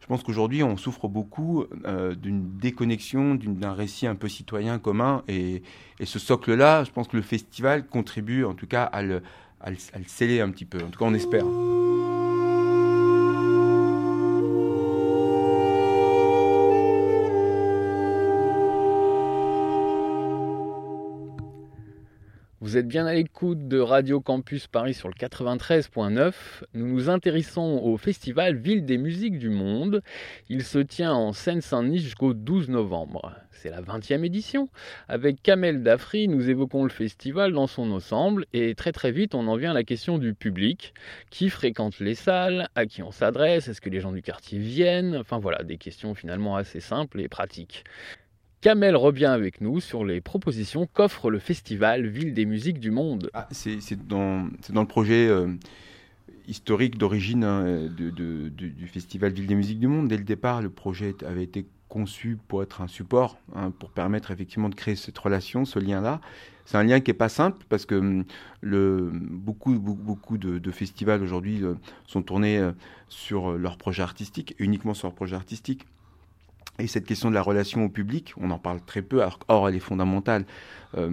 je 0.00 0.06
pense 0.06 0.22
qu'aujourd'hui, 0.22 0.62
on 0.62 0.76
souffre 0.76 1.08
beaucoup 1.08 1.64
euh, 1.86 2.14
d'une 2.14 2.58
déconnexion, 2.58 3.34
d'un 3.34 3.74
récit 3.74 4.06
un 4.06 4.14
peu 4.14 4.28
citoyen 4.28 4.78
commun. 4.78 5.22
Et, 5.28 5.62
ce 6.02 6.18
socle-là, 6.18 6.84
je 6.84 6.90
pense 6.90 7.08
que 7.08 7.16
le 7.16 7.22
festival 7.22 7.86
contribue 7.86 8.44
en 8.44 8.54
tout 8.54 8.66
cas 8.66 8.84
à 8.84 9.02
le 9.02 9.22
sceller 10.06 10.40
un 10.40 10.50
petit 10.50 10.64
peu. 10.64 10.78
En 10.78 10.88
tout 10.88 10.98
cas, 10.98 11.06
on 11.06 11.14
espère. 11.14 11.44
Vous 22.64 22.78
êtes 22.78 22.88
bien 22.88 23.04
à 23.04 23.12
l'écoute 23.12 23.68
de 23.68 23.78
Radio 23.78 24.22
Campus 24.22 24.68
Paris 24.68 24.94
sur 24.94 25.08
le 25.08 25.14
93.9. 25.14 26.32
Nous 26.72 26.86
nous 26.86 27.10
intéressons 27.10 27.78
au 27.84 27.98
festival 27.98 28.56
Ville 28.56 28.86
des 28.86 28.96
musiques 28.96 29.38
du 29.38 29.50
monde. 29.50 30.00
Il 30.48 30.64
se 30.64 30.78
tient 30.78 31.12
en 31.12 31.34
Seine-Saint-Denis 31.34 31.98
jusqu'au 31.98 32.32
12 32.32 32.70
novembre. 32.70 33.34
C'est 33.50 33.68
la 33.68 33.82
20e 33.82 34.24
édition. 34.24 34.70
Avec 35.08 35.42
Kamel 35.42 35.82
Dafri, 35.82 36.26
nous 36.26 36.48
évoquons 36.48 36.84
le 36.84 36.88
festival 36.88 37.52
dans 37.52 37.66
son 37.66 37.92
ensemble 37.92 38.46
et 38.54 38.74
très 38.74 38.92
très 38.92 39.12
vite 39.12 39.34
on 39.34 39.46
en 39.46 39.56
vient 39.56 39.72
à 39.72 39.74
la 39.74 39.84
question 39.84 40.16
du 40.16 40.32
public. 40.32 40.94
Qui 41.28 41.50
fréquente 41.50 41.98
les 42.00 42.14
salles? 42.14 42.68
À 42.74 42.86
qui 42.86 43.02
on 43.02 43.10
s'adresse? 43.10 43.68
Est-ce 43.68 43.82
que 43.82 43.90
les 43.90 44.00
gens 44.00 44.12
du 44.12 44.22
quartier 44.22 44.58
viennent? 44.58 45.18
Enfin 45.18 45.38
voilà, 45.38 45.64
des 45.64 45.76
questions 45.76 46.14
finalement 46.14 46.56
assez 46.56 46.80
simples 46.80 47.20
et 47.20 47.28
pratiques. 47.28 47.84
Kamel 48.64 48.96
revient 48.96 49.26
avec 49.26 49.60
nous 49.60 49.78
sur 49.78 50.06
les 50.06 50.22
propositions 50.22 50.88
qu'offre 50.90 51.30
le 51.30 51.38
festival 51.38 52.06
Ville 52.06 52.32
des 52.32 52.46
musiques 52.46 52.80
du 52.80 52.90
monde. 52.90 53.28
Ah, 53.34 53.46
c'est 53.50 54.06
dans, 54.08 54.48
le 54.72 54.84
projet 54.86 55.28
euh, 55.28 55.48
historique 56.48 56.96
d'origine 56.96 57.44
hein, 57.44 57.90
du 57.94 58.88
festival 58.90 59.34
Ville 59.34 59.46
des 59.46 59.54
musiques 59.54 59.80
du 59.80 59.86
monde. 59.86 60.08
Dès 60.08 60.16
le 60.16 60.24
départ, 60.24 60.62
le 60.62 60.70
projet 60.70 61.14
avait 61.26 61.44
été 61.44 61.66
conçu 61.90 62.38
pour 62.48 62.62
être 62.62 62.80
un 62.80 62.88
support, 62.88 63.36
hein, 63.54 63.70
pour 63.70 63.90
permettre 63.90 64.30
effectivement 64.30 64.70
de 64.70 64.74
créer 64.74 64.96
cette 64.96 65.18
relation, 65.18 65.66
ce 65.66 65.78
lien-là. 65.78 66.22
C'est 66.64 66.78
un 66.78 66.84
lien 66.84 67.00
qui 67.00 67.10
n'est 67.10 67.18
pas 67.18 67.28
simple 67.28 67.66
parce 67.68 67.84
que 67.84 67.96
hum, 67.96 68.24
beaucoup 68.62 70.38
de, 70.38 70.58
de 70.58 70.70
festivals 70.70 71.22
aujourd'hui 71.22 71.62
euh, 71.62 71.74
sont 72.06 72.22
tournés 72.22 72.56
euh, 72.56 72.72
sur 73.10 73.58
leur 73.58 73.76
projet 73.76 74.02
artistique, 74.02 74.54
uniquement 74.58 74.94
sur 74.94 75.08
leur 75.08 75.14
projet 75.14 75.36
artistique. 75.36 75.84
Et 76.80 76.88
cette 76.88 77.06
question 77.06 77.28
de 77.30 77.34
la 77.34 77.42
relation 77.42 77.84
au 77.84 77.88
public, 77.88 78.34
on 78.36 78.50
en 78.50 78.58
parle 78.58 78.80
très 78.84 79.02
peu, 79.02 79.22
or 79.48 79.68
elle 79.68 79.76
est 79.76 79.80
fondamentale. 79.80 80.44
Euh, 80.96 81.10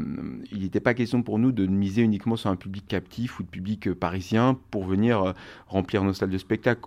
il 0.51 0.61
n'était 0.61 0.79
pas 0.79 0.93
question 0.95 1.21
pour 1.21 1.37
nous 1.37 1.51
de 1.51 1.67
miser 1.67 2.01
uniquement 2.01 2.35
sur 2.35 2.49
un 2.49 2.55
public 2.55 2.87
captif 2.87 3.39
ou 3.39 3.43
de 3.43 3.47
public 3.47 3.87
euh, 3.87 3.95
parisien 3.95 4.57
pour 4.71 4.85
venir 4.85 5.21
euh, 5.21 5.33
remplir 5.67 6.03
nos 6.03 6.13
salles 6.13 6.31
de 6.31 6.37
spectacle. 6.37 6.81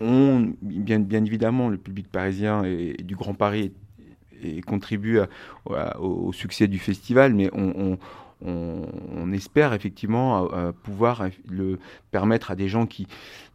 Bien, 0.00 1.24
évidemment, 1.24 1.68
le 1.68 1.76
public 1.76 2.08
parisien 2.08 2.64
et, 2.64 2.96
du 3.02 3.16
Grand 3.16 3.34
Paris 3.34 3.72
contribue 4.66 5.18
au 5.98 6.32
succès 6.32 6.68
du 6.68 6.78
festival, 6.78 7.34
mais 7.34 7.50
on 7.52 7.98
on, 8.44 9.32
espère 9.32 9.74
effectivement 9.74 10.52
euh, 10.52 10.72
pouvoir 10.72 11.28
le 11.48 11.78
permettre 12.10 12.50
à 12.50 12.56
des 12.56 12.68
gens 12.68 12.86
qui, 12.86 13.06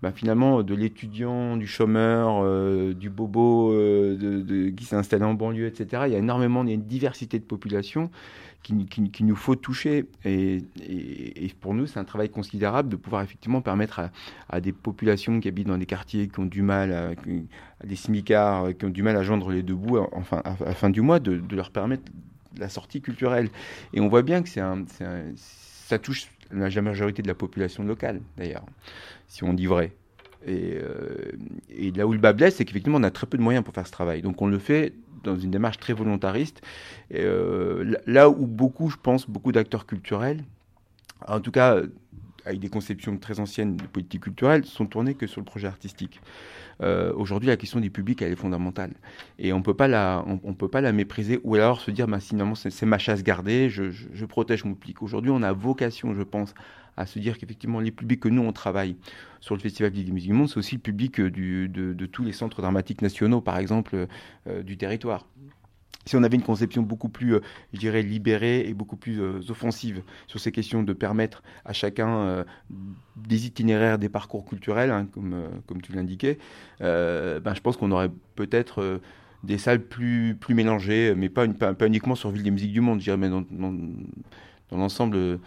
bah, 0.01 0.11
finalement, 0.13 0.63
de 0.63 0.73
l'étudiant, 0.73 1.57
du 1.57 1.67
chômeur, 1.67 2.41
euh, 2.43 2.93
du 2.93 3.09
bobo 3.09 3.73
euh, 3.73 4.15
de, 4.15 4.69
qui 4.69 4.85
s'est 4.85 4.95
installé 4.95 5.25
en 5.25 5.33
banlieue, 5.33 5.67
etc. 5.67 6.03
Il 6.07 6.13
y 6.13 6.15
a 6.15 6.19
énormément, 6.19 6.63
il 6.63 6.69
y 6.69 6.71
a 6.71 6.75
une 6.75 6.85
diversité 6.85 7.39
de 7.39 7.43
populations 7.43 8.09
qu'il 8.63 8.85
qui, 8.87 9.23
nous 9.23 9.35
faut 9.35 9.55
toucher. 9.55 10.05
Et, 10.23 10.63
pour 11.59 11.73
nous, 11.73 11.85
c'est 11.87 11.99
un 11.99 12.03
travail 12.05 12.29
considérable 12.29 12.89
de 12.89 12.95
pouvoir 12.95 13.21
effectivement 13.21 13.61
permettre 13.61 14.09
à, 14.49 14.61
des 14.61 14.71
populations 14.71 15.39
qui 15.39 15.47
habitent 15.47 15.67
dans 15.67 15.77
des 15.77 15.85
quartiers 15.85 16.27
qui 16.27 16.39
ont 16.39 16.45
du 16.45 16.63
mal, 16.63 16.91
à, 16.91 17.85
des 17.85 17.95
smicards 17.95 18.75
qui 18.77 18.85
ont 18.85 18.89
du 18.89 19.03
mal 19.03 19.17
à 19.17 19.23
joindre 19.23 19.51
les 19.51 19.61
deux 19.61 19.75
bouts, 19.75 19.97
à, 19.97 20.09
à 20.45 20.73
fin 20.73 20.89
du 20.89 21.01
mois, 21.01 21.19
de 21.19 21.55
leur 21.55 21.69
permettre 21.69 22.11
la 22.59 22.69
sortie 22.69 23.01
culturelle. 23.01 23.49
Et 23.93 23.99
on 23.99 24.07
voit 24.07 24.21
bien 24.21 24.41
que 24.41 24.49
c'est 24.49 24.61
un, 24.61 24.85
ça 25.37 25.99
touche 25.99 26.27
la 26.51 26.81
majorité 26.81 27.21
de 27.21 27.27
la 27.27 27.35
population 27.35 27.83
locale, 27.83 28.21
d'ailleurs, 28.37 28.65
si 29.27 29.43
on 29.43 29.53
dit 29.53 29.67
vrai. 29.67 29.93
Et, 30.47 30.75
euh, 30.75 31.31
et, 31.69 31.91
là 31.91 32.05
où 32.05 32.13
le 32.13 32.19
bas 32.19 32.33
blesse, 32.33 32.57
c'est 32.57 32.65
qu'effectivement, 32.65 32.99
on 32.99 33.03
a 33.03 33.11
très 33.11 33.25
peu 33.25 33.37
de 33.37 33.41
moyens 33.41 33.65
pour 33.65 33.73
faire 33.73 33.87
ce 33.87 33.91
travail. 33.91 34.21
Donc 34.21 34.41
on 34.41 34.47
le 34.47 34.59
fait 34.59 34.93
dans 35.23 35.35
une 35.35 35.49
démarche 35.49 35.79
très 35.79 35.93
volontariste. 35.93 36.61
Euh, 37.13 37.95
là 38.05 38.29
où 38.29 38.45
beaucoup, 38.45 38.89
je 38.89 38.97
pense, 39.01 39.27
beaucoup 39.27 39.51
d'acteurs 39.51 39.87
culturels, 39.87 40.43
en 41.27 41.39
tout 41.39 41.51
cas 41.51 41.81
avec 42.45 42.59
des 42.59 42.69
conceptions 42.69 43.17
très 43.17 43.39
anciennes 43.39 43.75
de 43.77 43.83
politique 43.85 44.23
culturelle, 44.23 44.65
sont 44.65 44.85
tournés 44.85 45.15
que 45.15 45.27
sur 45.27 45.41
le 45.41 45.45
projet 45.45 45.67
artistique. 45.67 46.21
Euh, 46.81 47.13
Aujourd'hui, 47.13 47.47
la 47.47 47.57
question 47.57 47.79
du 47.79 47.89
public, 47.89 48.21
elle 48.21 48.31
est 48.31 48.37
fondamentale. 48.37 48.93
Et 49.39 49.53
on 49.53 49.61
peut 49.61 49.73
pas 49.73 49.87
la, 49.87 50.23
on, 50.43 50.53
peut 50.53 50.67
pas 50.67 50.81
la 50.81 50.91
mépriser 50.91 51.39
ou 51.43 51.55
alors 51.55 51.79
se 51.81 51.91
dire, 51.91 52.07
bah, 52.07 52.19
finalement, 52.19 52.55
c'est 52.55 52.85
ma 52.85 52.97
chasse 52.97 53.23
gardée, 53.23 53.69
je, 53.69 53.91
je, 53.91 54.25
protège 54.25 54.65
mon 54.65 54.73
public. 54.73 55.01
Aujourd'hui, 55.01 55.31
on 55.31 55.41
a 55.41 55.53
vocation, 55.53 56.13
je 56.13 56.23
pense, 56.23 56.53
à 56.97 57.05
se 57.05 57.19
dire 57.19 57.37
qu'effectivement, 57.37 57.79
les 57.79 57.91
publics 57.91 58.19
que 58.19 58.29
nous, 58.29 58.41
on 58.41 58.51
travaille 58.51 58.95
sur 59.39 59.55
le 59.55 59.61
Festival 59.61 59.91
des 59.91 60.03
musiques 60.11 60.29
du 60.29 60.33
monde, 60.33 60.49
c'est 60.49 60.57
aussi 60.57 60.75
le 60.75 60.81
public 60.81 61.19
de, 61.19 62.05
tous 62.05 62.23
les 62.23 62.31
centres 62.31 62.61
dramatiques 62.61 63.01
nationaux, 63.01 63.41
par 63.41 63.57
exemple, 63.57 64.07
euh, 64.47 64.63
du 64.63 64.77
territoire 64.77 65.27
si 66.05 66.15
on 66.15 66.23
avait 66.23 66.35
une 66.35 66.43
conception 66.43 66.83
beaucoup 66.83 67.09
plus, 67.09 67.35
euh, 67.35 67.41
je 67.73 67.79
dirais, 67.79 68.01
libérée 68.01 68.67
et 68.67 68.73
beaucoup 68.73 68.95
plus 68.95 69.21
euh, 69.21 69.39
offensive 69.49 70.03
sur 70.27 70.39
ces 70.39 70.51
questions 70.51 70.83
de 70.83 70.93
permettre 70.93 71.43
à 71.65 71.73
chacun 71.73 72.09
euh, 72.09 72.43
des 73.15 73.47
itinéraires, 73.47 73.97
des 73.97 74.09
parcours 74.09 74.45
culturels, 74.45 74.91
hein, 74.91 75.07
comme, 75.11 75.35
comme 75.67 75.81
tu 75.81 75.93
l'indiquais, 75.93 76.37
ben, 76.79 77.53
je 77.53 77.61
pense 77.61 77.77
qu'on 77.77 77.91
aurait 77.91 78.11
peut-être 78.35 79.01
des 79.43 79.57
salles 79.57 79.81
plus, 79.81 80.35
plus 80.39 80.53
mélangées, 80.53 81.13
mais 81.15 81.29
pas, 81.29 81.45
uniquement 81.85 82.15
sur 82.15 82.29
Ville 82.29 82.43
des 82.43 82.51
musiques 82.51 82.73
du 82.73 82.81
monde, 82.81 82.99
je 82.99 83.05
dirais, 83.05 83.17
mais 83.17 83.29
dans, 83.29 83.43
dans 83.51 84.77
l'ensemble 84.77 85.39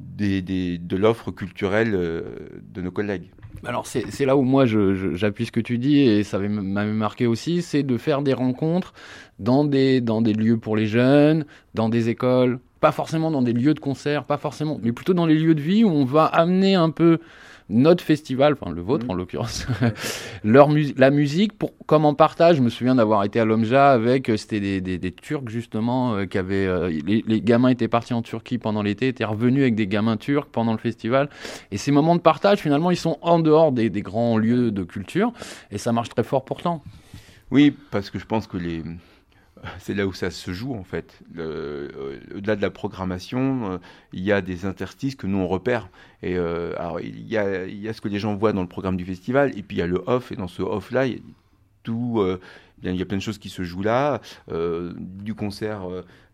de 0.00 0.96
l'offre 0.96 1.30
culturelle 1.30 1.92
de 1.92 2.80
nos 2.80 2.90
collègues. 2.90 3.30
Alors 3.64 3.86
c'est 3.86 4.24
là 4.24 4.36
où 4.36 4.42
moi 4.42 4.64
j'appuie 4.66 5.46
ce 5.46 5.52
que 5.52 5.60
tu 5.60 5.76
dis 5.78 5.98
et 5.98 6.24
ça 6.24 6.38
m'a 6.38 6.84
marqué 6.84 7.26
aussi, 7.26 7.62
c'est 7.62 7.82
de 7.82 7.98
faire 7.98 8.22
des 8.22 8.32
rencontres 8.32 8.94
dans 9.38 9.64
des, 9.64 10.00
dans 10.00 10.22
des 10.22 10.32
lieux 10.32 10.56
pour 10.56 10.76
les 10.76 10.86
jeunes, 10.86 11.44
dans 11.74 11.88
des 11.88 12.08
écoles, 12.08 12.58
pas 12.80 12.92
forcément 12.92 13.30
dans 13.30 13.42
des 13.42 13.52
lieux 13.52 13.74
de 13.74 13.80
concert, 13.80 14.24
pas 14.24 14.38
forcément, 14.38 14.80
mais 14.82 14.92
plutôt 14.92 15.12
dans 15.12 15.26
les 15.26 15.34
lieux 15.34 15.54
de 15.54 15.60
vie 15.60 15.84
où 15.84 15.90
on 15.90 16.04
va 16.04 16.24
amener 16.24 16.74
un 16.74 16.90
peu 16.90 17.18
notre 17.70 18.04
festival, 18.04 18.56
enfin 18.60 18.72
le 18.72 18.82
vôtre 18.82 19.06
mmh. 19.06 19.10
en 19.10 19.14
l'occurrence, 19.14 19.66
leur 20.44 20.68
mu 20.68 20.92
la 20.96 21.10
musique, 21.10 21.56
pour, 21.56 21.72
comme 21.86 22.04
en 22.04 22.14
partage. 22.14 22.56
Je 22.56 22.62
me 22.62 22.68
souviens 22.68 22.94
d'avoir 22.94 23.24
été 23.24 23.40
à 23.40 23.44
Lomja 23.44 23.92
avec, 23.92 24.30
c'était 24.36 24.60
des, 24.60 24.80
des, 24.80 24.98
des, 24.98 25.12
Turcs 25.12 25.48
justement, 25.48 26.14
euh, 26.14 26.26
qui 26.26 26.38
avaient, 26.38 26.66
euh, 26.66 26.88
les, 26.88 27.24
les, 27.26 27.40
gamins 27.40 27.68
étaient 27.68 27.88
partis 27.88 28.14
en 28.14 28.22
Turquie 28.22 28.58
pendant 28.58 28.82
l'été, 28.82 29.08
étaient 29.08 29.24
revenus 29.24 29.62
avec 29.62 29.74
des 29.74 29.86
gamins 29.86 30.16
turcs 30.16 30.48
pendant 30.50 30.72
le 30.72 30.78
festival. 30.78 31.28
Et 31.70 31.76
ces 31.76 31.92
moments 31.92 32.16
de 32.16 32.20
partage, 32.20 32.58
finalement, 32.58 32.90
ils 32.90 32.96
sont 32.96 33.18
en 33.22 33.38
dehors 33.38 33.72
des, 33.72 33.90
des 33.90 34.02
grands 34.02 34.36
lieux 34.36 34.70
de 34.70 34.82
culture, 34.82 35.32
et 35.70 35.78
ça 35.78 35.92
marche 35.92 36.08
très 36.08 36.24
fort 36.24 36.44
pourtant. 36.44 36.82
Oui, 37.50 37.74
parce 37.90 38.10
que 38.10 38.18
je 38.18 38.26
pense 38.26 38.46
que 38.46 38.56
les, 38.56 38.82
c'est 39.78 39.94
là 39.94 40.06
où 40.06 40.12
ça 40.12 40.30
se 40.30 40.52
joue 40.52 40.74
en 40.74 40.84
fait. 40.84 41.20
Au-delà 41.36 42.56
de 42.56 42.62
la 42.62 42.70
programmation, 42.70 43.72
euh, 43.72 43.78
il 44.12 44.22
y 44.22 44.32
a 44.32 44.40
des 44.40 44.66
interstices 44.66 45.14
que 45.14 45.26
nous 45.26 45.38
on 45.38 45.48
repère. 45.48 45.88
Et 46.22 46.36
euh, 46.36 46.74
il 47.02 47.28
y, 47.28 47.36
a, 47.36 47.92
ce 47.92 48.00
que 48.00 48.08
les 48.08 48.18
gens 48.18 48.34
voient 48.34 48.52
dans 48.52 48.62
le 48.62 48.68
programme 48.68 48.96
du 48.96 49.04
festival, 49.04 49.56
et 49.56 49.62
puis 49.62 49.78
il 49.78 49.80
y 49.80 49.82
a 49.82 49.86
le 49.86 50.02
off, 50.06 50.32
et 50.32 50.36
dans 50.36 50.48
ce 50.48 50.62
off 50.62 50.90
là, 50.90 51.06
il 51.06 51.12
y 51.14 51.16
a 51.16 51.20
tout. 51.82 52.20
Euh, 52.20 52.40
il 52.82 52.96
y 52.96 53.02
a 53.02 53.04
plein 53.04 53.18
de 53.18 53.22
choses 53.22 53.36
qui 53.36 53.50
se 53.50 53.62
jouent 53.62 53.82
là. 53.82 54.22
Euh, 54.50 54.94
du 54.96 55.34
concert, 55.34 55.82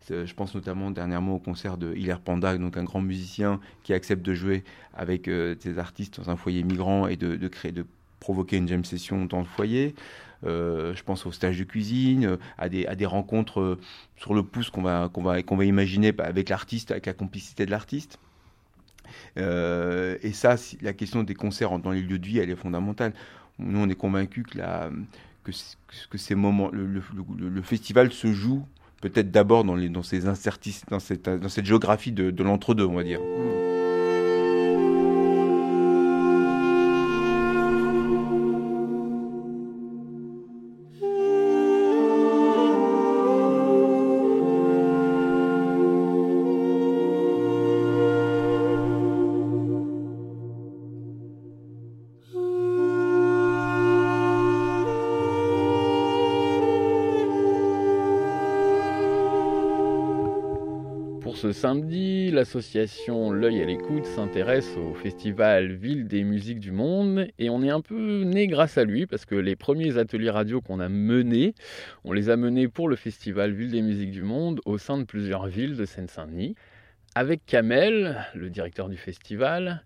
je 0.09 0.33
pense 0.33 0.55
notamment 0.55 0.93
dernièrement 0.93 1.35
au 1.35 1.39
concert 1.41 1.77
de 1.77 1.93
Hilaire 1.93 2.21
Panda, 2.21 2.57
donc 2.57 2.77
un 2.77 2.85
grand 2.85 3.01
musicien 3.01 3.59
qui 3.83 3.93
accepte 3.93 4.25
de 4.25 4.33
jouer 4.33 4.63
avec 4.95 5.29
des 5.29 5.79
artistes 5.81 6.21
dans 6.21 6.31
un 6.31 6.37
foyer 6.37 6.63
migrant 6.63 7.09
et 7.09 7.17
de, 7.17 7.35
de 7.35 7.49
créer, 7.49 7.73
de 7.73 7.85
provoquer 8.21 8.59
une 8.59 8.69
jam 8.69 8.85
session 8.85 9.25
dans 9.25 9.41
le 9.41 9.45
foyer. 9.45 9.97
Euh, 10.45 10.95
je 10.95 11.03
pense 11.03 11.27
au 11.27 11.33
stage 11.33 11.59
de 11.59 11.65
cuisine, 11.65 12.27
euh, 12.27 12.37
à 12.59 12.69
des, 12.69 13.07
rencontres 13.07 13.61
euh, 13.61 13.81
sur 14.17 14.35
le 14.35 14.43
pouce 14.43 14.71
qu'on 14.71 14.83
va, 14.83 15.11
imaginer 15.65 16.13
avec 16.19 16.49
l'artiste, 16.49 16.91
avec 16.91 17.07
la 17.07 17.15
complicité 17.15 17.67
de 17.67 17.71
l'artiste. 17.71 18.19
Et 19.37 20.33
ça, 20.33 20.57
la 20.83 20.93
question 20.93 21.23
des 21.23 21.35
concerts 21.35 21.79
dans 21.79 21.93
les 21.93 22.03
lieux 22.03 22.19
de 22.19 22.27
vie, 22.27 22.39
elle 22.39 22.51
est 22.51 22.57
fondamentale. 22.57 23.13
Nous, 23.59 23.79
on 23.79 23.89
est 23.89 23.95
convaincus 23.95 24.45
que, 24.45 24.59
la, 24.59 24.91
que, 25.45 25.53
le, 26.73 27.63
festival 27.63 28.13
se 28.13 28.33
joue 28.33 28.67
peut-être 29.01 29.31
d'abord 29.31 29.65
dans, 29.65 30.03
ces 30.03 30.27
incertitudes, 30.27 30.89
dans 30.91 30.99
cette, 30.99 31.65
géographie 31.65 32.13
de, 32.13 32.31
de 32.31 32.43
l'entre-deux, 32.43 32.85
on 32.85 32.97
va 32.97 33.05
dire. 33.05 33.21
Samedi, 61.57 62.31
l'association 62.31 63.31
L'œil 63.31 63.63
à 63.63 63.65
l'écoute 63.65 64.05
s'intéresse 64.05 64.77
au 64.77 64.93
festival 64.93 65.73
Ville 65.73 66.07
des 66.07 66.23
musiques 66.23 66.61
du 66.61 66.71
monde 66.71 67.29
et 67.39 67.49
on 67.49 67.63
est 67.63 67.71
un 67.71 67.81
peu 67.81 68.25
né 68.25 68.47
grâce 68.47 68.77
à 68.77 68.85
lui 68.85 69.07
parce 69.07 69.25
que 69.25 69.35
les 69.35 69.57
premiers 69.57 69.97
ateliers 69.97 70.29
radio 70.29 70.61
qu'on 70.61 70.81
a 70.81 70.91
menés, 70.91 71.55
on 72.05 72.13
les 72.13 72.29
a 72.29 72.37
menés 72.37 72.69
pour 72.69 72.91
le 72.91 72.97
festival 72.97 73.53
Ville 73.53 73.71
des 73.71 73.81
musiques 73.81 74.11
du 74.11 74.21
monde 74.21 74.61
au 74.67 74.77
sein 74.77 74.99
de 74.99 75.05
plusieurs 75.05 75.47
villes 75.47 75.77
de 75.77 75.87
Seine-Saint-Denis. 75.87 76.57
Avec 77.15 77.47
Kamel, 77.47 78.27
le 78.35 78.51
directeur 78.51 78.91
du 78.91 78.99
festival, 78.99 79.83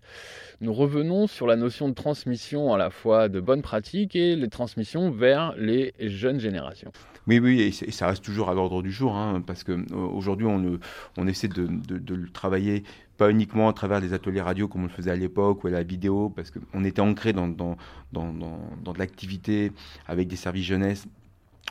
nous 0.59 0.73
revenons 0.73 1.25
sur 1.25 1.47
la 1.47 1.55
notion 1.55 1.87
de 1.87 1.93
transmission 1.93 2.73
à 2.73 2.77
la 2.77 2.89
fois 2.89 3.29
de 3.29 3.39
bonnes 3.39 3.61
pratiques 3.61 4.17
et 4.17 4.35
les 4.35 4.49
transmissions 4.49 5.09
vers 5.09 5.55
les 5.55 5.93
jeunes 6.01 6.41
générations. 6.41 6.91
Oui, 7.27 7.39
oui, 7.39 7.61
et, 7.61 7.91
ça 7.91 8.07
reste 8.07 8.23
toujours 8.23 8.49
à 8.49 8.53
l'ordre 8.53 8.81
du 8.81 8.91
jour, 8.91 9.15
hein, 9.15 9.43
parce 9.45 9.63
qu'aujourd'hui, 9.63 10.47
on, 10.47 10.79
on, 11.17 11.27
essaie 11.27 11.47
de, 11.47 11.67
le 11.67 12.29
travailler 12.29 12.83
pas 13.17 13.29
uniquement 13.29 13.69
à 13.69 13.73
travers 13.73 14.01
des 14.01 14.13
ateliers 14.13 14.41
radio 14.41 14.67
comme 14.67 14.81
on 14.81 14.87
le 14.87 14.89
faisait 14.89 15.11
à 15.11 15.15
l'époque 15.15 15.63
ou 15.63 15.67
à 15.67 15.71
la 15.71 15.83
vidéo, 15.83 16.29
parce 16.35 16.51
qu'on 16.51 16.83
était 16.83 17.01
ancré 17.01 17.33
dans, 17.33 17.47
dans, 17.47 17.77
dans, 18.11 18.33
dans 18.33 18.93
de 18.93 18.99
l'activité 18.99 19.71
avec 20.07 20.27
des 20.27 20.35
services 20.35 20.65
jeunesse 20.65 21.07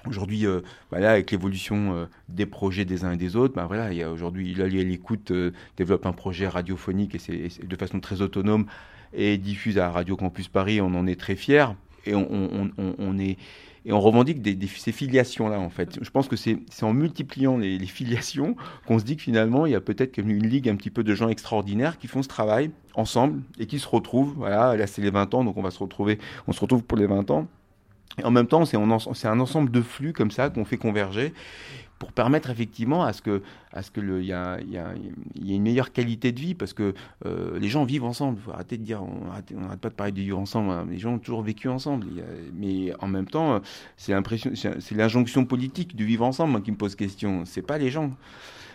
Aujourd'hui, 0.06 0.46
euh, 0.46 0.62
voilà, 0.88 1.10
avec 1.10 1.30
l'évolution 1.30 1.94
euh, 1.94 2.06
des 2.30 2.46
projets 2.46 2.86
des 2.86 3.04
uns 3.04 3.12
et 3.12 3.16
des 3.18 3.36
autres, 3.36 3.54
ben 3.54 3.66
voilà, 3.66 3.92
il 3.92 3.98
y 3.98 4.02
a 4.02 4.10
aujourd'hui, 4.10 4.54
l'écoute, 4.54 5.30
euh, 5.30 5.50
développe 5.76 6.06
un 6.06 6.12
projet 6.12 6.48
radiophonique 6.48 7.14
et 7.14 7.18
c'est 7.18 7.66
de 7.66 7.76
façon 7.76 8.00
très 8.00 8.22
autonome 8.22 8.64
et 9.12 9.36
diffuse 9.36 9.76
à 9.76 9.90
Radio 9.90 10.16
Campus 10.16 10.48
Paris. 10.48 10.80
On 10.80 10.94
en 10.94 11.06
est 11.06 11.20
très 11.20 11.36
fiers 11.36 11.66
et 12.06 12.14
on, 12.14 12.70
on 12.78 13.18
est 13.18 13.36
et 13.84 13.92
on 13.92 14.00
revendique 14.00 14.46
ces 14.76 14.92
filiations-là, 14.92 15.58
en 15.58 15.70
fait. 15.70 15.98
Je 16.02 16.10
pense 16.10 16.28
que 16.28 16.36
c'est 16.36 16.58
en 16.82 16.92
multipliant 16.92 17.56
les, 17.56 17.78
les 17.78 17.86
filiations 17.86 18.56
qu'on 18.86 18.98
se 18.98 19.04
dit 19.04 19.16
que 19.16 19.22
finalement, 19.22 19.66
il 19.66 19.72
y 19.72 19.74
a 19.74 19.80
peut-être 19.80 20.18
une 20.18 20.46
ligue 20.46 20.68
un 20.68 20.76
petit 20.76 20.90
peu 20.90 21.02
de 21.02 21.14
gens 21.14 21.28
extraordinaires 21.28 21.98
qui 21.98 22.06
font 22.06 22.22
ce 22.22 22.28
travail 22.28 22.70
ensemble 22.94 23.42
et 23.58 23.66
qui 23.66 23.78
se 23.78 23.88
retrouvent. 23.88 24.34
Voilà, 24.36 24.76
là, 24.76 24.86
c'est 24.86 25.02
les 25.02 25.10
20 25.10 25.34
ans, 25.34 25.44
donc 25.44 25.56
on 25.56 25.62
va 25.62 25.70
se 25.70 25.78
retrouver, 25.78 26.18
on 26.46 26.52
se 26.52 26.60
retrouve 26.60 26.84
pour 26.84 26.98
les 26.98 27.06
20 27.06 27.30
ans. 27.30 27.46
Et 28.18 28.24
en 28.24 28.30
même 28.30 28.46
temps, 28.46 28.64
c'est 28.64 28.76
un 28.76 29.40
ensemble 29.40 29.70
de 29.70 29.80
flux 29.80 30.12
comme 30.12 30.30
ça 30.30 30.50
qu'on 30.50 30.64
fait 30.64 30.76
converger 30.76 31.32
pour 32.00 32.12
permettre 32.12 32.50
effectivement 32.50 33.04
à 33.04 33.12
ce 33.12 33.22
que 33.22 33.42
à 33.72 33.82
ce 33.82 33.92
que 33.92 34.00
il 34.00 34.24
y 34.24 34.32
a, 34.32 34.58
y, 34.62 34.78
a, 34.78 34.94
y 35.36 35.52
a 35.52 35.54
une 35.54 35.62
meilleure 35.62 35.92
qualité 35.92 36.32
de 36.32 36.40
vie 36.40 36.54
parce 36.54 36.72
que 36.72 36.94
euh, 37.26 37.58
les 37.58 37.68
gens 37.68 37.84
vivent 37.84 38.04
ensemble 38.04 38.40
faut 38.40 38.50
arrêter 38.50 38.78
de 38.78 38.82
dire 38.82 39.02
on 39.02 39.26
n'arrête 39.60 39.80
pas 39.80 39.90
de 39.90 39.94
parler 39.94 40.12
de 40.12 40.20
vivre 40.20 40.38
ensemble 40.38 40.70
hein. 40.70 40.86
les 40.90 40.98
gens 40.98 41.12
ont 41.12 41.18
toujours 41.18 41.42
vécu 41.42 41.68
ensemble 41.68 42.06
mais 42.54 42.92
en 43.00 43.06
même 43.06 43.26
temps 43.26 43.60
c'est 43.98 44.12
l'impression 44.12 44.50
c'est 44.54 44.94
l'injonction 44.94 45.44
politique 45.44 45.94
du 45.94 46.06
vivre 46.06 46.24
ensemble 46.24 46.62
qui 46.62 46.72
me 46.72 46.76
pose 46.78 46.96
question 46.96 47.44
c'est 47.44 47.62
pas 47.62 47.76
les 47.76 47.90
gens 47.90 48.10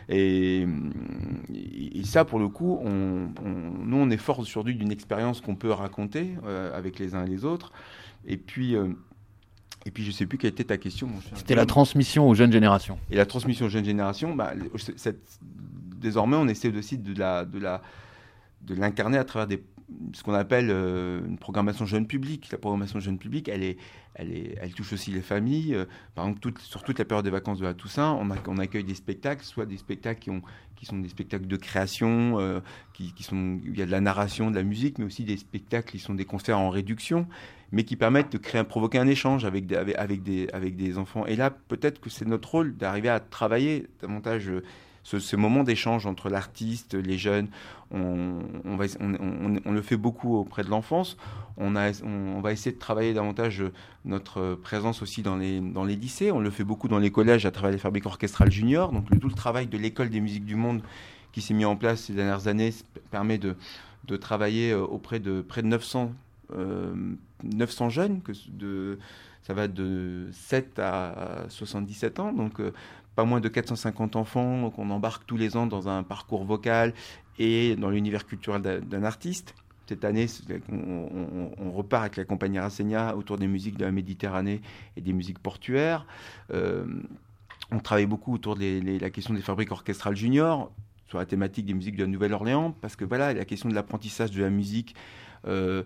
et, 0.07 0.67
et, 1.53 2.03
ça, 2.03 2.25
pour 2.25 2.37
le 2.37 2.47
coup, 2.47 2.79
on, 2.83 3.29
on, 3.43 3.49
nous, 3.85 3.97
on 3.97 4.09
est 4.11 4.17
fort 4.17 4.39
aujourd'hui 4.39 4.75
d'une 4.75 4.91
expérience 4.91 5.41
qu'on 5.41 5.55
peut 5.55 5.71
raconter 5.71 6.35
euh, 6.45 6.77
avec 6.77 6.99
les 6.99 7.15
uns 7.15 7.25
et 7.25 7.29
les 7.29 7.43
autres. 7.43 7.71
Et 8.27 8.37
puis, 8.37 8.75
euh, 8.75 8.89
et 9.85 9.91
puis 9.91 10.03
je 10.03 10.09
ne 10.09 10.13
sais 10.13 10.25
plus 10.25 10.37
quelle 10.37 10.49
était 10.49 10.63
ta 10.63 10.77
question, 10.77 11.07
mon 11.07 11.21
cher. 11.21 11.31
C'était 11.35 11.55
la 11.55 11.67
transmission 11.67 12.27
aux 12.27 12.33
jeunes 12.33 12.51
générations. 12.51 12.97
Et 13.11 13.15
la 13.15 13.25
transmission 13.25 13.67
aux 13.67 13.69
jeunes 13.69 13.85
générations, 13.85 14.35
bah, 14.35 14.53
cette, 14.95 15.39
désormais 15.97 16.37
on 16.37 16.47
essaie 16.47 16.75
aussi 16.75 16.97
de 16.97 17.17
la, 17.17 17.45
de 17.45 17.59
la, 17.59 17.81
de 18.61 18.73
l'incarner 18.73 19.17
à 19.19 19.23
travers 19.23 19.47
des, 19.47 19.63
ce 20.13 20.23
qu'on 20.23 20.33
appelle 20.33 20.69
euh, 20.69 21.25
une 21.25 21.37
programmation 21.37 21.85
jeune 21.85 22.07
public. 22.07 22.49
La 22.51 22.57
programmation 22.57 22.99
jeune 22.99 23.17
public, 23.17 23.49
elle 23.49 23.63
est, 23.63 23.77
elle 24.15 24.31
est, 24.31 24.57
elle 24.59 24.73
touche 24.73 24.93
aussi 24.93 25.11
les 25.11 25.21
familles. 25.21 25.75
Euh, 25.75 25.85
par 26.15 26.27
exemple, 26.27 26.59
sur 26.61 26.83
toute 26.83 26.99
la 26.99 27.05
période 27.05 27.25
des 27.25 27.31
vacances 27.31 27.59
de 27.59 27.65
la 27.65 27.73
Toussaint, 27.73 28.13
on, 28.13 28.57
accueille 28.57 28.83
des 28.83 28.95
spectacles, 28.95 29.43
soit 29.43 29.65
des 29.65 29.77
spectacles 29.77 30.19
qui 30.19 30.29
ont 30.31 30.41
qui 30.75 30.85
sont 30.85 30.99
des 30.99 31.07
spectacles 31.07 31.47
de 31.47 31.55
création, 31.55 32.37
euh, 32.37 32.59
qui, 32.91 33.13
sont, 33.21 33.61
il 33.63 33.79
y 33.79 33.81
a 33.81 33.85
de 33.85 33.91
la 33.91 34.01
narration, 34.01 34.51
de 34.51 34.57
la 34.57 34.63
musique, 34.63 34.99
mais 34.99 35.05
aussi 35.05 35.23
des 35.23 35.37
spectacles 35.37 35.89
qui 35.89 35.99
sont 35.99 36.13
des 36.13 36.25
concerts 36.25 36.59
en 36.59 36.69
réduction 36.69 37.27
mais 37.71 37.83
qui 37.83 37.95
permettent 37.95 38.31
de 38.31 38.37
créer, 38.37 38.63
provoquer 38.63 38.99
un 38.99 39.07
échange 39.07 39.43
avec 39.43 39.65
des, 39.65 39.75
avec, 39.75 40.21
des, 40.21 40.47
avec 40.53 40.75
des 40.75 40.97
enfants. 40.97 41.25
Et 41.25 41.35
là, 41.35 41.49
peut-être 41.49 41.99
que 41.99 42.09
c'est 42.09 42.25
notre 42.25 42.49
rôle 42.49 42.77
d'arriver 42.77 43.09
à 43.09 43.19
travailler 43.19 43.87
davantage 44.01 44.51
ce, 45.05 45.19
ce 45.19 45.35
moment 45.35 45.63
d'échange 45.63 46.07
entre 46.07 46.29
l'artiste, 46.29 46.95
les 46.95 47.17
jeunes. 47.17 47.47
On, 47.91 48.39
le 48.75 49.81
fait 49.81 49.97
beaucoup 49.97 50.35
auprès 50.35 50.63
de 50.63 50.69
l'enfance. 50.69 51.15
On, 51.57 51.71
va 51.71 52.51
essayer 52.51 52.71
de 52.71 52.79
travailler 52.79 53.13
davantage 53.13 53.63
notre 54.03 54.55
présence 54.55 55.03
aussi 55.03 55.21
dans 55.21 55.37
les, 55.37 55.61
lycées. 55.95 56.31
On 56.31 56.39
le 56.39 56.49
fait 56.49 56.63
beaucoup 56.63 56.87
dans 56.87 56.97
les 56.97 57.11
collèges 57.11 57.45
à 57.45 57.51
travers 57.51 57.71
les 57.71 57.77
fabriques 57.77 58.07
orchestrales 58.07 58.51
juniors. 58.51 58.91
Donc 58.91 59.07
tout 59.19 59.29
le 59.29 59.35
travail 59.35 59.67
de 59.67 59.77
l'école 59.77 60.09
des 60.09 60.19
musiques 60.19 60.45
du 60.45 60.55
monde 60.55 60.81
qui 61.31 61.41
s'est 61.41 61.53
mis 61.53 61.65
en 61.65 61.75
place 61.75 62.01
ces 62.01 62.13
dernières 62.13 62.47
années 62.47 62.73
permet 63.11 63.37
de, 63.37 63.55
travailler 64.17 64.71
euh, 64.71 64.81
auprès 64.81 65.19
de 65.19 65.41
près 65.41 65.61
de 65.61 65.67
900 65.67 66.13
euh, 66.55 66.93
900 67.43 67.89
jeunes, 67.89 68.21
que 68.21 68.97
ça 69.43 69.53
va 69.53 69.67
de 69.67 70.27
7 70.31 70.79
à 70.79 71.45
77 71.49 72.19
ans, 72.19 72.33
donc 72.33 72.59
euh, 72.59 72.71
pas 73.15 73.25
moins 73.25 73.39
de 73.39 73.47
450 73.47 74.15
enfants 74.15 74.69
qu'on 74.69 74.89
embarque 74.89 75.25
tous 75.25 75.37
les 75.37 75.57
ans 75.57 75.67
dans 75.67 75.87
un 75.87 76.03
parcours 76.03 76.43
vocal 76.43 76.93
et 77.39 77.75
dans 77.75 77.89
l'univers 77.89 78.25
culturel 78.25 78.61
d'un 78.61 79.03
artiste. 79.03 79.55
Cette 79.87 80.03
année, 80.03 80.25
on, 80.69 81.71
repart 81.71 82.03
avec 82.03 82.17
la 82.17 82.25
compagnie 82.25 82.57
Rassegna 82.57 83.15
autour 83.15 83.37
des 83.37 83.47
musiques 83.47 83.77
de 83.77 83.85
la 83.85 83.91
Méditerranée 83.91 84.61
et 84.97 85.01
des 85.01 85.13
musiques 85.13 85.39
portuaires. 85.39 86.07
Euh, 86.51 86.85
on 87.71 87.79
travaille 87.79 88.07
beaucoup 88.07 88.33
autour 88.33 88.55
de 88.55 88.99
la 88.99 89.09
question 89.11 89.33
des 89.33 89.41
fabriques 89.41 89.71
orchestrales 89.71 90.15
juniors, 90.15 90.71
sur 91.07 91.19
la 91.19 91.25
thématique 91.25 91.67
des 91.67 91.75
musiques 91.75 91.95
de 91.95 92.03
la 92.03 92.09
Nouvelle-Orléans, 92.09 92.75
parce 92.81 92.95
que 92.95 93.05
voilà, 93.05 93.33
la 93.33 93.45
question 93.45 93.69
de 93.69 93.75
l'apprentissage 93.75 94.31
de 94.31 94.41
la 94.41 94.49
musique. 94.49 94.95
Euh, 95.47 95.83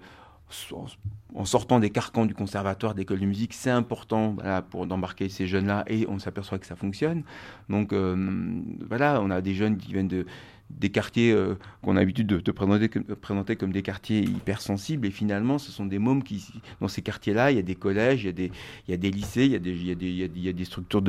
en 1.35 1.45
sortant 1.45 1.79
des 1.79 1.89
carcans 1.89 2.25
du 2.25 2.33
conservatoire 2.33 2.95
d'école 2.95 3.19
de 3.19 3.25
musique, 3.25 3.53
c'est 3.53 3.69
important 3.69 4.35
pour 4.69 4.87
d'embarquer 4.87 5.29
ces 5.29 5.47
jeunes-là 5.47 5.83
et 5.87 6.07
on 6.07 6.19
s'aperçoit 6.19 6.59
que 6.59 6.65
ça 6.65 6.75
fonctionne. 6.75 7.23
Donc 7.69 7.93
euh, 7.93 8.61
voilà, 8.87 9.21
on 9.21 9.29
a 9.29 9.41
des 9.41 9.53
jeunes 9.53 9.77
qui 9.77 9.93
viennent 9.93 10.07
de 10.07 10.25
des 10.69 10.89
quartiers 10.89 11.31
euh, 11.31 11.55
qu'on 11.81 11.95
a 11.95 11.99
l'habitude 11.99 12.27
de, 12.27 12.51
présenter, 12.51 13.55
comme 13.55 13.71
des 13.71 13.81
quartiers 13.81 14.21
hypersensibles 14.21 15.07
et 15.07 15.11
finalement 15.11 15.57
ce 15.57 15.71
sont 15.71 15.85
des 15.85 15.97
mômes 15.97 16.23
qui 16.23 16.45
dans 16.79 16.87
ces 16.87 17.01
quartiers-là 17.01 17.49
il 17.49 17.55
y 17.55 17.59
a 17.59 17.63
des 17.63 17.73
collèges 17.73 18.23
il 18.25 18.51
y 18.87 18.93
a 18.93 18.97
des 18.97 19.11
lycées 19.11 19.45
il 19.45 20.43
y 20.43 20.49
a 20.49 20.53
des 20.53 20.65
structures 20.65 21.01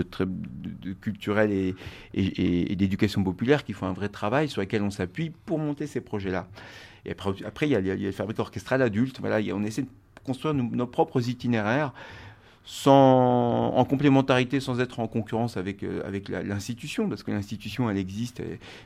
culturelles 1.03 1.53
et, 1.53 1.75
et, 2.15 2.73
et 2.73 2.77
d'éducation 2.77 3.23
populaire 3.23 3.65
qui 3.65 3.75
font 3.75 3.87
un 3.87 3.93
vrai 3.93 4.09
travail 4.09 4.49
sur 4.49 4.63
lesquels 4.63 4.83
on 4.83 4.91
s'appuie 4.91 5.31
pour 5.45 5.59
monter 5.59 5.87
ces 5.87 6.01
projets-là 6.01 6.49
et 7.05 7.13
après, 7.13 7.31
après 7.45 7.67
il, 7.69 7.73
y 7.73 7.77
a, 7.77 7.81
il 7.81 7.87
y 7.87 7.91
a 7.91 7.95
les 7.95 8.13
fabriques 8.13 8.39
orchestrales 8.39 8.83
adultes 8.83 9.21
voilà 9.21 9.39
on 9.55 9.63
essaie 9.63 9.83
de 9.83 9.89
construire 10.25 10.55
nos, 10.55 10.87
propres 10.87 11.29
itinéraires 11.29 11.93
sans, 12.65 13.73
en 13.75 13.85
complémentarité, 13.85 14.61
sans 14.61 14.81
être 14.81 15.01
en 15.01 15.09
concurrence 15.09 15.57
avec, 15.57 15.83
euh, 15.83 16.07
avec 16.07 16.29
l'institution, 16.29 17.09
parce 17.09 17.23
que 17.23 17.31
l'institution, 17.31 17.91
elle 17.91 17.97
existe, 17.97 18.43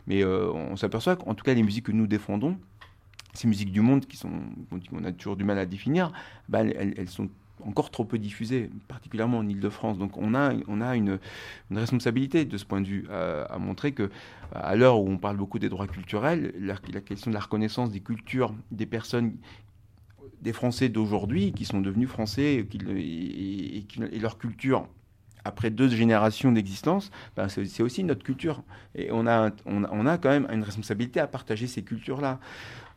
mais 0.07 0.23
euh, 0.23 0.51
on 0.53 0.77
s'aperçoit 0.77 1.17
qu'en 1.17 1.35
tout 1.35 1.45
cas, 1.45 1.55
les 1.55 1.63
musiques 1.63 1.87
que 1.87 1.93
nous 1.93 2.07
défendons, 2.07 2.57
ces 3.35 3.49
musiques 3.49 3.73
du 3.73 3.81
monde 3.81 4.07
qui 4.07 4.17
sont, 4.17 4.31
on 4.93 5.05
a 5.05 5.13
toujours 5.13 5.37
du 5.37 5.45
mal 5.45 5.59
à 5.59 5.67
définir, 5.67 6.13
elles, 6.53 6.95
elles, 6.97 7.09
sont 7.09 7.29
encore 7.65 7.91
trop 7.91 8.05
peu 8.05 8.19
diffusées, 8.19 8.71
particulièrement 8.89 9.39
en 9.39 9.49
Ile-de-France. 9.49 9.99
Donc 9.99 10.17
on 10.17 10.35
a, 10.35 10.53
on 10.69 10.81
a 10.81 10.97
une, 10.97 11.19
responsabilité 11.71 12.45
de 12.45 12.57
ce 12.57 12.65
point 12.65 12.81
de 12.81 12.87
vue 12.87 13.07
à, 13.11 13.43
à 13.45 13.59
montrer 13.59 13.93
que, 13.93 14.11
à 14.53 14.77
l'heure 14.77 15.01
où 15.01 15.09
on 15.09 15.19
parle 15.19 15.37
beaucoup 15.37 15.59
des 15.59 15.69
droits 15.69 15.87
culturels, 15.87 16.55
la, 16.59 16.77
question 17.01 17.31
de 17.31 17.35
la 17.35 17.41
reconnaissance 17.41 17.91
des 17.91 18.01
cultures 18.01 18.55
des 18.71 18.87
personnes 18.87 19.37
des 20.43 20.53
Français 20.53 20.89
d'aujourd'hui 20.89 21.53
qui 21.53 21.65
sont 21.65 21.81
devenus 21.81 22.09
français 22.09 22.67
et, 22.73 24.21
leur 24.21 24.39
culture 24.39 24.87
après 25.45 25.71
deux 25.71 25.89
générations 25.89 26.53
d'existence, 26.53 27.11
ben 27.37 27.49
c'est 27.49 27.83
aussi 27.83 28.03
notre 28.03 28.25
culture. 28.25 28.63
Et 28.95 29.11
on 29.13 29.27
a, 29.27 29.51
on, 29.67 30.07
a 30.07 30.17
quand 30.19 30.31
même 30.31 30.49
une 30.51 30.63
responsabilité 30.63 31.21
à 31.21 31.27
partager 31.27 31.67
ces 31.67 31.83
cultures-là. 31.83 32.41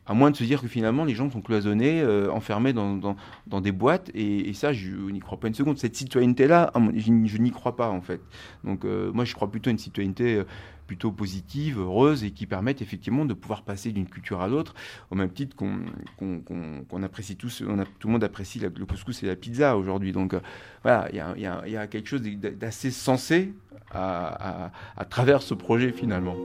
À 0.08 0.14
moins 0.14 0.30
de 0.30 0.36
se 0.36 0.44
dire 0.44 0.62
que 0.62 0.68
finalement 0.68 1.04
les 1.04 1.14
gens 1.14 1.30
sont 1.30 1.42
cloisonnés, 1.42 2.00
euh, 2.00 2.32
enfermés 2.32 2.72
dans, 2.72 2.96
dans, 3.46 3.60
des 3.60 3.72
boîtes, 3.72 4.10
et, 4.14 4.54
ça, 4.54 4.72
je 4.72 4.90
n'y 4.90 5.20
crois 5.20 5.38
pas 5.38 5.48
une 5.48 5.54
seconde. 5.54 5.76
Cette 5.76 5.96
citoyenneté-là, 5.96 6.72
je, 6.94 7.12
je 7.26 7.38
n'y 7.38 7.50
crois 7.50 7.76
pas 7.76 7.90
en 7.90 8.00
fait. 8.00 8.20
Donc 8.64 8.84
euh, 8.84 9.12
moi, 9.12 9.26
je 9.26 9.34
crois 9.34 9.50
plutôt 9.50 9.68
à 9.68 9.72
une 9.72 9.78
citoyenneté 9.78 10.36
euh, 10.36 10.44
plutôt 10.86 11.12
positives, 11.12 11.78
heureuses 11.78 12.24
et 12.24 12.30
qui 12.30 12.46
permettent 12.46 12.80
effectivement 12.80 13.26
de 13.26 13.34
pouvoir 13.34 13.62
passer 13.62 13.92
d'une 13.92 14.06
culture 14.06 14.40
à 14.40 14.48
l'autre, 14.48 14.74
au 15.10 15.14
même 15.14 15.30
titre 15.30 15.54
qu'on 15.54 15.80
qu 16.18 16.40
qu 16.46 16.54
qu 16.88 17.04
apprécie 17.04 17.36
tous, 17.36 17.62
tout 17.98 18.08
le 18.08 18.12
monde 18.12 18.24
apprécie 18.24 18.58
le 18.58 18.86
couscous 18.86 19.22
et 19.22 19.26
la 19.26 19.36
pizza 19.36 19.76
aujourd'hui. 19.76 20.12
Donc 20.12 20.34
voilà, 20.82 21.08
il 21.12 21.42
y, 21.42 21.76
a, 21.76 21.86
quelque 21.86 22.08
chose 22.08 22.22
d'assez 22.22 22.90
sensé 22.90 23.52
à 23.90 24.70
travers 25.10 25.42
ce 25.42 25.52
projet 25.52 25.92
finalement. 25.92 26.36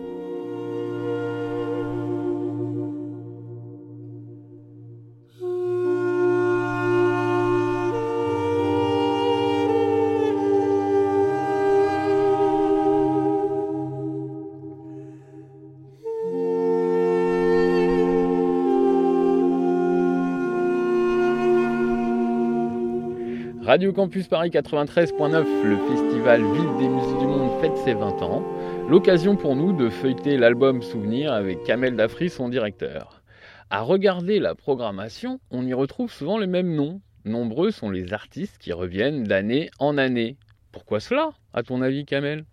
Radio 23.74 23.92
Campus 23.92 24.28
Paris 24.28 24.52
93.9, 24.52 25.64
le 25.64 25.78
festival 25.78 26.44
Ville 26.44 26.78
des 26.78 26.88
musiques 26.88 27.18
du 27.18 27.26
monde 27.26 27.60
fête 27.60 27.76
ses 27.78 27.96
20 27.96 28.22
ans. 28.22 28.44
L'occasion 28.88 29.36
pour 29.36 29.56
nous 29.56 29.74
de 29.74 29.90
feuilleter 29.90 30.38
l'album 30.38 30.84
Souvenir 30.84 31.34
avec 31.34 31.64
Kamel 31.64 31.96
Dafri, 31.96 32.30
son 32.30 32.50
directeur. 32.50 33.24
À 33.72 33.82
regarder 33.82 34.38
la 34.38 34.54
programmation, 34.54 35.40
on 35.50 35.66
y 35.66 35.74
retrouve 35.74 36.14
souvent 36.14 36.38
les 36.38 36.46
mêmes 36.46 36.76
noms. 36.76 37.02
Nombreux 37.26 37.72
sont 37.72 37.90
les 37.90 38.14
artistes 38.14 38.60
qui 38.60 38.74
reviennent 38.74 39.24
d'année 39.24 39.72
en 39.80 39.98
année. 39.98 40.38
Pourquoi 40.72 41.00
cela, 41.00 41.32
à 41.52 41.64
ton 41.64 41.82
avis, 41.82 42.06
Kamel? 42.06 42.46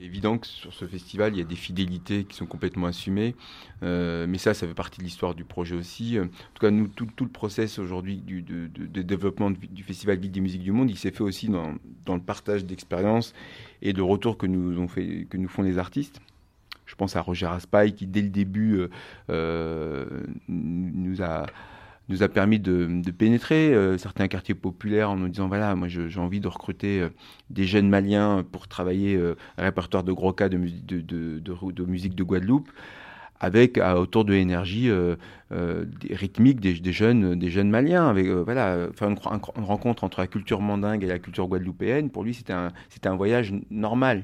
Évident 0.00 0.38
que 0.38 0.46
sur 0.46 0.72
ce 0.72 0.86
festival, 0.86 1.34
il 1.34 1.38
y 1.38 1.40
a 1.40 1.44
des 1.44 1.56
fidélités 1.56 2.24
qui 2.24 2.36
sont 2.36 2.46
complètement 2.46 2.86
assumées, 2.86 3.34
euh, 3.82 4.26
mais 4.28 4.38
ça, 4.38 4.54
ça 4.54 4.66
fait 4.66 4.74
partie 4.74 4.98
de 4.98 5.04
l'histoire 5.04 5.34
du 5.34 5.44
projet 5.44 5.74
aussi. 5.74 6.18
En 6.18 6.26
tout 6.26 6.60
cas, 6.60 6.70
nous, 6.70 6.88
tout, 6.88 7.06
le 7.20 7.28
process 7.28 7.78
aujourd'hui 7.78 8.16
du 8.16 8.42
de, 8.42 9.02
développement 9.02 9.50
du, 9.50 9.82
Festival 9.82 10.18
Ville 10.18 10.32
des 10.32 10.40
musiques 10.40 10.62
du 10.62 10.72
monde, 10.72 10.90
il 10.90 10.98
s'est 10.98 11.10
fait 11.10 11.22
aussi 11.22 11.48
dans, 11.48 11.74
le 12.08 12.20
partage 12.20 12.64
d'expériences 12.64 13.32
et 13.80 13.92
de 13.92 14.02
retours 14.02 14.36
que 14.36 14.46
nous, 14.46 14.80
ont 14.80 14.88
fait, 14.88 15.26
que 15.28 15.36
nous 15.36 15.48
font 15.48 15.62
les 15.62 15.78
artistes. 15.78 16.20
Je 16.86 16.94
pense 16.94 17.16
à 17.16 17.20
Roger 17.22 17.46
Aspail 17.46 17.94
qui, 17.94 18.06
dès 18.06 18.22
le 18.22 18.28
début, 18.28 18.76
euh, 18.76 18.88
euh, 19.30 20.24
nous 20.48 21.22
a 21.22 21.46
nous 22.08 22.22
a 22.22 22.28
permis 22.28 22.58
de, 22.58 23.02
pénétrer 23.16 23.74
euh, 23.74 23.98
certains 23.98 24.28
quartiers 24.28 24.54
populaires 24.54 25.10
en 25.10 25.16
nous 25.16 25.28
disant 25.28 25.48
voilà, 25.48 25.74
moi 25.74 25.88
j'ai 25.88 26.20
envie 26.20 26.40
de 26.40 26.48
recruter 26.48 27.00
euh, 27.00 27.08
des 27.50 27.64
jeunes 27.64 27.88
Maliens 27.88 28.44
pour 28.50 28.68
travailler 28.68 29.16
euh, 29.16 29.36
un 29.58 29.62
répertoire 29.64 30.04
de 30.04 30.12
gros 30.12 30.32
cas 30.32 30.48
de, 30.48 30.56
musique 30.56 32.14
de 32.14 32.22
Guadeloupe 32.22 32.70
avec 33.40 33.76
autour 33.78 34.24
de 34.24 34.34
l'énergie 34.34 34.88
rythmique 36.10 36.60
des, 36.60 36.92
jeunes 36.92 37.36
des 37.36 37.50
jeunes 37.50 37.70
maliens 37.70 38.08
avec 38.08 38.28
voilà 38.28 38.86
faire 38.94 39.08
une, 39.08 39.18
rencontre 39.18 40.04
entre 40.04 40.20
la 40.20 40.28
culture 40.28 40.60
mandingue 40.60 41.02
et 41.02 41.08
la 41.08 41.18
culture 41.18 41.48
guadeloupéenne 41.48 42.08
pour 42.10 42.22
lui 42.22 42.34
c'était 42.34 42.52
un 42.52 42.68
c'était 42.88 43.08
un 43.08 43.16
voyage 43.16 43.52
normal 43.68 44.22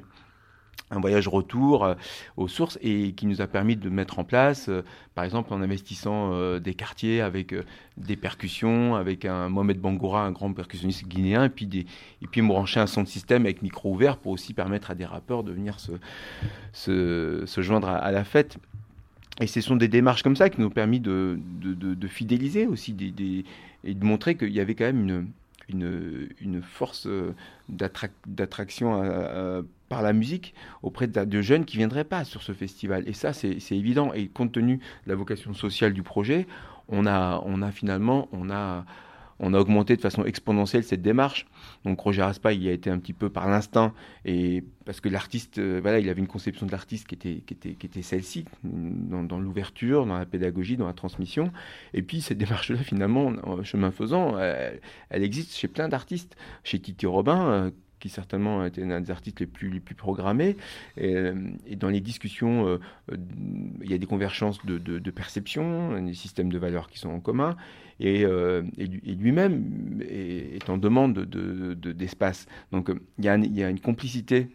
un 0.91 1.01
voyage 1.01 1.29
retour 1.29 1.85
euh, 1.85 1.95
aux 2.37 2.49
sources 2.49 2.79
et 2.83 3.13
qui 3.13 3.27
nous 3.27 3.41
a 3.41 3.47
permis 3.47 3.77
de 3.77 3.89
mettre 3.89 4.19
en 4.19 4.25
place, 4.25 4.69
euh, 4.69 4.83
par 5.15 5.25
exemple 5.25 5.53
en 5.53 5.61
investissant 5.61 6.33
euh, 6.33 6.59
des 6.59 6.75
quartiers 6.75 7.21
avec 7.21 7.55
des 7.97 8.17
percussions, 8.17 8.95
avec 8.95 9.25
un 9.25 9.49
Mohamed 9.49 9.81
Bangoura, 9.81 10.25
un 10.25 10.33
grand 10.33 10.53
percussionniste 10.53 11.07
guinéen, 11.07 11.45
et 11.45 11.49
puis, 11.49 11.67
des, 11.67 11.87
et 12.23 12.27
puis 12.31 12.43
brancher 12.43 12.81
un 12.81 12.87
son 12.87 13.03
de 13.03 13.09
système 13.09 13.45
avec 13.45 13.63
micro 13.63 13.93
ouvert 13.93 14.17
pour 14.17 14.33
aussi 14.33 14.55
permettre 14.55 14.91
à 14.91 14.95
des 14.95 15.05
rappeurs 15.05 15.43
de 15.43 15.53
venir 15.53 15.79
se, 15.81 15.93
se, 16.73 17.61
joindre 17.63 17.89
à, 17.89 18.13
la 18.13 18.25
fête. 18.25 18.59
Et 19.41 19.47
ce 19.47 19.61
sont 19.61 19.77
des 19.77 19.89
démarches 19.89 20.23
comme 20.23 20.37
ça 20.37 20.49
qui 20.51 20.61
nous 20.61 20.67
ont 20.67 20.71
permis 20.71 21.01
de, 21.01 21.39
de, 21.61 22.09
fidéliser 22.09 22.67
aussi 22.67 22.93
des, 22.93 23.45
et 23.85 23.95
de 23.95 24.05
montrer 24.05 24.37
qu'il 24.37 24.51
y 24.51 24.61
avait 24.61 24.75
quand 24.75 24.85
même 24.85 25.01
une, 25.01 25.27
une, 25.69 26.29
une 26.41 26.63
force 26.63 27.09
d'attraction 27.69 29.03
par 29.89 30.03
la 30.03 30.13
musique 30.13 30.55
auprès 30.83 31.07
de, 31.07 31.43
jeunes 31.43 31.65
qui 31.65 31.77
ne 31.77 31.81
viendraient 31.81 32.05
pas 32.05 32.25
sur 32.25 32.43
ce 32.43 32.53
festival. 32.53 33.09
Et 33.09 33.13
ça, 33.13 33.33
c'est 33.33 33.59
évident. 33.73 34.13
Et 34.13 34.29
compte 34.29 34.53
tenu 34.53 34.77
de 34.77 35.09
la 35.09 35.15
vocation 35.15 35.55
sociale 35.55 35.93
du 35.93 36.03
projet, 36.03 36.47
on 36.89 37.07
a, 37.07 37.43
on 37.45 37.63
a 37.63 37.71
finalement, 37.71 38.29
on 38.33 38.51
a, 38.51 38.85
on 39.41 39.55
a 39.55 39.59
augmenté 39.59 39.97
de 39.97 40.01
façon 40.01 40.25
exponentielle 40.25 40.85
cette 40.85 41.03
démarche. 41.03 41.47
Donc 41.85 42.01
Roger 42.01 42.23
Aspa, 42.23 42.53
il 42.53 42.67
a 42.69 42.73
été 42.73 42.91
un 42.91 42.99
petit 42.99 43.13
peu 43.13 43.31
par 43.31 43.49
l'instinct 43.49 43.93
et 44.25 44.65
parce 44.85 45.01
que 45.01 45.09
l'artiste, 45.09 45.59
euh, 45.59 45.81
voilà, 45.83 45.99
il 45.99 46.09
avait 46.09 46.21
une 46.21 46.27
conception 46.27 46.67
de 46.67 46.73
l'artiste 46.73 47.07
qui 47.07 47.15
était, 47.15 47.43
qui 47.47 47.55
était, 47.55 47.75
qui 47.75 47.87
était 47.87 48.03
celle-ci, 48.03 48.47
dans, 48.65 49.39
l'ouverture, 49.39 50.07
dans 50.07 50.19
la 50.19 50.27
pédagogie, 50.27 50.77
dans 50.77 50.87
la 50.87 50.95
transmission. 50.95 51.53
Et 51.95 52.03
puis 52.03 52.21
cette 52.21 52.39
démarche-là, 52.39 52.79
finalement, 52.79 53.33
chemin 53.63 53.91
faisant, 53.91 54.39
elle, 54.39 54.81
elle, 55.11 55.23
existe 55.23 55.55
chez 55.55 55.69
plein 55.69 55.89
d'artistes, 55.89 56.37
chez 56.65 56.81
Titi 56.81 57.07
Robin. 57.07 57.51
Euh, 57.51 57.71
qui 57.99 58.09
certainement 58.09 58.65
été 58.65 58.83
un 58.83 59.01
des 59.01 59.11
artistes 59.11 59.41
les 59.41 59.47
plus, 59.47 59.71
les 59.71 59.81
plus 59.81 59.95
programmés. 59.95 60.57
Et, 60.97 61.15
euh, 61.15 61.35
dans 61.77 61.89
les 61.89 62.01
discussions, 62.01 62.67
euh, 62.67 62.79
euh, 63.13 63.17
il 63.83 63.91
y 63.91 63.95
a 63.95 63.99
des 63.99 64.07
convergences 64.07 64.65
de, 64.65 64.79
de, 64.79 65.11
perception, 65.11 66.01
des 66.01 66.15
systèmes 66.15 66.51
de 66.51 66.59
valeurs 66.59 66.89
qui 66.89 66.99
sont 66.99 67.11
en 67.11 67.21
commun. 67.21 67.57
Et, 68.01 68.21
et 68.21 69.15
lui-même 69.15 70.01
est, 70.09 70.71
en 70.71 70.79
demande 70.79 71.19
d'espace. 71.19 72.47
De, 72.71 72.77
Donc 72.77 72.91
il 73.19 73.25
y, 73.25 73.29
a, 73.29 73.37
il 73.37 73.57
y 73.57 73.65
a 73.65 73.69
une 73.69 73.81
complicité 73.81 74.49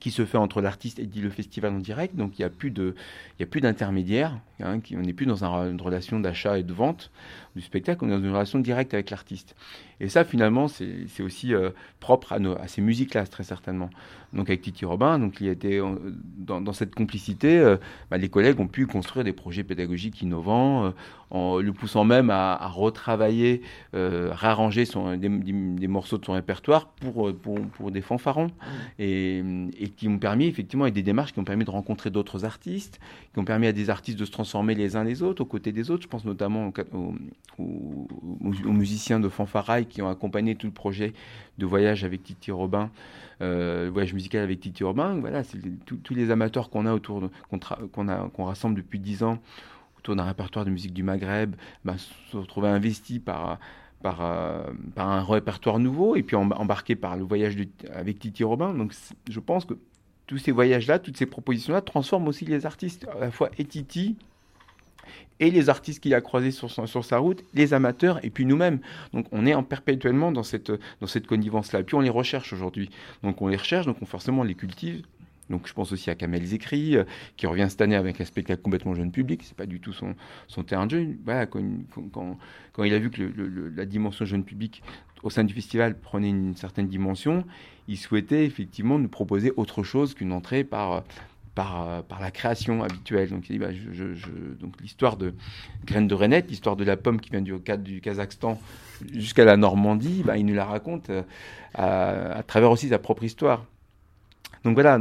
qui 0.00 0.10
se 0.10 0.24
fait 0.24 0.38
entre 0.38 0.60
l'artiste 0.60 0.98
et 0.98 1.06
le 1.14 1.30
festival 1.30 1.74
en 1.74 1.78
direct. 1.78 2.16
Donc 2.16 2.38
il 2.38 2.42
n'y 2.42 2.46
a 2.46 2.50
plus 2.50 2.70
de, 2.70 2.94
il 3.38 3.42
y 3.42 3.44
a 3.44 3.46
plus 3.46 3.60
d'intermédiaire. 3.60 4.38
Hein, 4.60 4.78
on 4.92 5.00
n'est 5.00 5.12
plus 5.12 5.26
dans 5.26 5.44
une 5.44 5.80
relation 5.80 6.20
d'achat 6.20 6.58
et 6.58 6.62
de 6.62 6.72
vente 6.72 7.10
du 7.56 7.62
spectacle. 7.62 8.04
On 8.04 8.08
est 8.08 8.12
dans 8.12 8.22
une 8.22 8.30
relation 8.30 8.60
directe 8.60 8.94
avec 8.94 9.10
l'artiste. 9.10 9.56
Et 10.00 10.08
ça, 10.08 10.24
finalement, 10.24 10.68
c'est 10.68 11.22
aussi 11.22 11.54
euh, 11.54 11.70
propre 12.00 12.32
à, 12.32 12.38
nos, 12.38 12.56
à 12.58 12.68
ces 12.68 12.80
musiques-là, 12.80 13.26
très 13.26 13.44
certainement. 13.44 13.90
Donc 14.32 14.48
avec 14.48 14.62
Titi 14.62 14.84
Robin, 14.84 15.18
donc 15.20 15.40
il 15.40 15.48
était 15.48 15.80
dans, 16.36 16.60
dans 16.60 16.72
cette 16.72 16.94
complicité, 16.94 17.58
euh, 17.58 17.76
bah, 18.10 18.18
les 18.18 18.28
collègues 18.28 18.58
ont 18.58 18.66
pu 18.66 18.86
construire 18.86 19.24
des 19.24 19.32
projets 19.32 19.62
pédagogiques 19.62 20.20
innovants, 20.22 20.86
euh, 20.86 20.90
en 21.30 21.58
le 21.58 21.72
poussant 21.72 22.04
même 22.04 22.30
à, 22.30 22.54
à 22.54 22.68
retravailler, 22.68 23.62
réarranger 23.92 24.84
son, 24.84 25.16
des, 25.16 25.28
des, 25.28 25.88
morceaux 25.88 26.18
de 26.18 26.24
son 26.24 26.32
répertoire 26.32 26.86
pour, 26.88 27.34
pour, 27.34 27.60
pour 27.60 27.90
des 27.90 28.02
fanfarons, 28.02 28.46
mmh. 28.46 28.50
et, 29.00 29.42
et, 29.78 29.88
qui 29.88 30.06
ont 30.06 30.18
permis 30.18 30.46
effectivement, 30.46 30.86
et 30.86 30.92
des 30.92 31.02
démarches 31.02 31.32
qui 31.32 31.40
ont 31.40 31.44
permis 31.44 31.64
de 31.64 31.70
rencontrer 31.70 32.10
d'autres 32.10 32.44
artistes, 32.44 33.00
qui 33.34 33.40
ont 33.40 33.44
permis 33.44 33.66
à 33.66 33.72
des 33.72 33.90
artistes 33.90 34.18
de 34.18 34.24
se 34.24 34.30
transformer 34.30 34.76
les 34.76 34.94
uns 34.94 35.02
les 35.02 35.22
autres, 35.24 35.42
aux 35.42 35.46
côtés 35.46 35.72
des 35.72 35.90
autres. 35.90 36.04
Je 36.04 36.08
pense 36.08 36.24
notamment 36.24 36.72
aux, 37.58 38.72
musiciens 38.72 39.18
de 39.18 39.28
fanfarailles 39.28 39.86
qui 39.86 40.02
ont 40.02 40.08
accompagné 40.08 40.54
tout 40.54 40.68
le 40.68 40.72
projet 40.72 41.12
de 41.58 41.66
voyage 41.66 42.04
avec 42.04 42.22
Titi 42.22 42.52
Robin, 42.52 42.90
euh, 43.42 43.90
voyage 43.92 44.14
musical 44.14 44.42
avec 44.42 44.60
Titi 44.60 44.84
Robin. 44.84 45.18
Voilà, 45.18 45.42
tous 45.84 46.14
les 46.14 46.30
amateurs 46.30 46.70
qu'on 46.70 46.86
a 46.86 46.94
autour, 46.94 47.28
qu'on 47.50 48.08
a, 48.08 48.28
qu'on 48.28 48.44
rassemble 48.44 48.76
depuis 48.76 49.00
dix 49.00 49.24
ans 49.24 49.40
autour 49.98 50.14
d'un 50.14 50.24
répertoire 50.24 50.64
de 50.64 50.70
musique 50.70 50.94
du 50.94 51.02
Maghreb, 51.02 51.56
ben, 51.84 51.96
se 51.98 52.36
retrouver 52.36 52.68
investis 52.68 53.18
par 53.18 53.58
par, 54.00 54.18
euh, 54.20 54.62
par, 54.94 55.08
un 55.08 55.24
répertoire 55.24 55.78
nouveau 55.78 56.14
et 56.14 56.22
puis 56.22 56.36
embarqué 56.36 56.94
par 56.94 57.16
le 57.16 57.24
voyage 57.24 57.56
avec 57.90 58.18
Titi 58.18 58.44
Robin. 58.44 58.74
Donc 58.74 58.92
je 59.28 59.40
pense 59.40 59.64
que 59.64 59.74
tous 60.26 60.38
ces 60.38 60.52
voyages-là, 60.52 60.98
toutes 60.98 61.16
ces 61.16 61.26
propositions-là 61.26 61.80
transforment 61.80 62.28
aussi 62.28 62.44
les 62.44 62.66
artistes, 62.66 63.06
à 63.14 63.18
la 63.20 63.30
fois 63.30 63.50
et 63.58 63.64
Titi 63.64 64.16
et 65.40 65.50
les 65.50 65.68
artistes 65.68 66.02
qu'il 66.02 66.14
a 66.14 66.20
croisés 66.20 66.50
sur, 66.50 66.70
sur, 66.70 67.04
sa 67.04 67.18
route, 67.18 67.44
les 67.54 67.74
amateurs 67.74 68.24
et 68.24 68.30
puis 68.30 68.46
nous-mêmes. 68.46 68.78
Donc 69.12 69.26
on 69.32 69.46
est 69.46 69.54
en 69.54 69.62
perpétuellement 69.62 70.32
dans 70.32 70.42
cette, 70.42 70.72
dans 71.00 71.06
cette 71.06 71.26
connivence-là. 71.26 71.80
Et 71.80 71.82
puis 71.82 71.96
on 71.96 72.00
les 72.00 72.10
recherche 72.10 72.52
aujourd'hui. 72.52 72.90
Donc 73.22 73.42
on 73.42 73.48
les 73.48 73.56
recherche, 73.56 73.86
donc 73.86 73.96
on 74.00 74.06
forcément 74.06 74.44
les 74.44 74.54
cultive. 74.54 75.02
Donc 75.50 75.66
je 75.66 75.72
pense 75.72 75.92
aussi 75.92 76.10
à 76.10 76.14
Kamel 76.14 76.44
Zekri, 76.44 76.96
euh, 76.96 77.04
qui 77.36 77.46
revient 77.46 77.66
cette 77.68 77.80
année 77.80 77.96
avec 77.96 78.20
un 78.20 78.24
spectacle 78.24 78.62
complètement 78.62 78.94
jeune 78.94 79.12
public. 79.12 79.42
C'est 79.44 79.56
pas 79.56 79.66
du 79.66 79.80
tout 79.80 79.92
son, 79.92 80.14
son 80.48 80.62
terrain 80.62 80.86
de 80.86 80.90
jeu. 80.90 81.18
Quand, 81.50 82.38
quand, 82.72 82.84
il 82.84 82.94
a 82.94 82.98
vu 82.98 83.10
que 83.10 83.22
la 83.76 83.86
dimension 83.86 84.24
jeune 84.24 84.44
public 84.44 84.82
au 85.22 85.30
sein 85.30 85.44
du 85.44 85.54
festival 85.54 85.98
prenait 85.98 86.28
une 86.28 86.56
certaine 86.56 86.88
dimension, 86.88 87.44
il 87.88 87.96
souhaitait 87.96 88.44
effectivement 88.44 88.98
nous 88.98 89.08
proposer 89.08 89.52
autre 89.56 89.82
chose 89.82 90.14
qu'une 90.14 90.32
entrée 90.32 90.64
par 90.64 91.04
par, 91.54 92.02
par 92.04 92.20
la 92.20 92.30
création 92.30 92.82
habituelle. 92.82 93.30
Donc, 93.30 93.44
bah, 93.58 93.68
l'histoire 94.80 95.16
de 95.16 95.34
Graine 95.84 96.08
de 96.08 96.14
Renette, 96.14 96.50
l'histoire 96.50 96.76
de 96.76 96.84
la 96.84 96.96
pomme 96.96 97.20
qui 97.20 97.30
vient 97.30 97.40
du, 97.40 97.54
du 97.78 98.00
Kazakhstan 98.00 98.60
jusqu'à 99.12 99.44
la 99.44 99.56
Normandie, 99.56 100.22
bah, 100.24 100.36
il 100.36 100.46
nous 100.46 100.54
la 100.54 100.64
raconte 100.64 101.10
euh, 101.10 101.22
à, 101.74 102.42
travers 102.42 102.70
aussi 102.70 102.88
sa 102.88 102.98
propre 102.98 103.24
histoire. 103.24 103.64
Donc 104.64 104.74
voilà, 104.74 104.98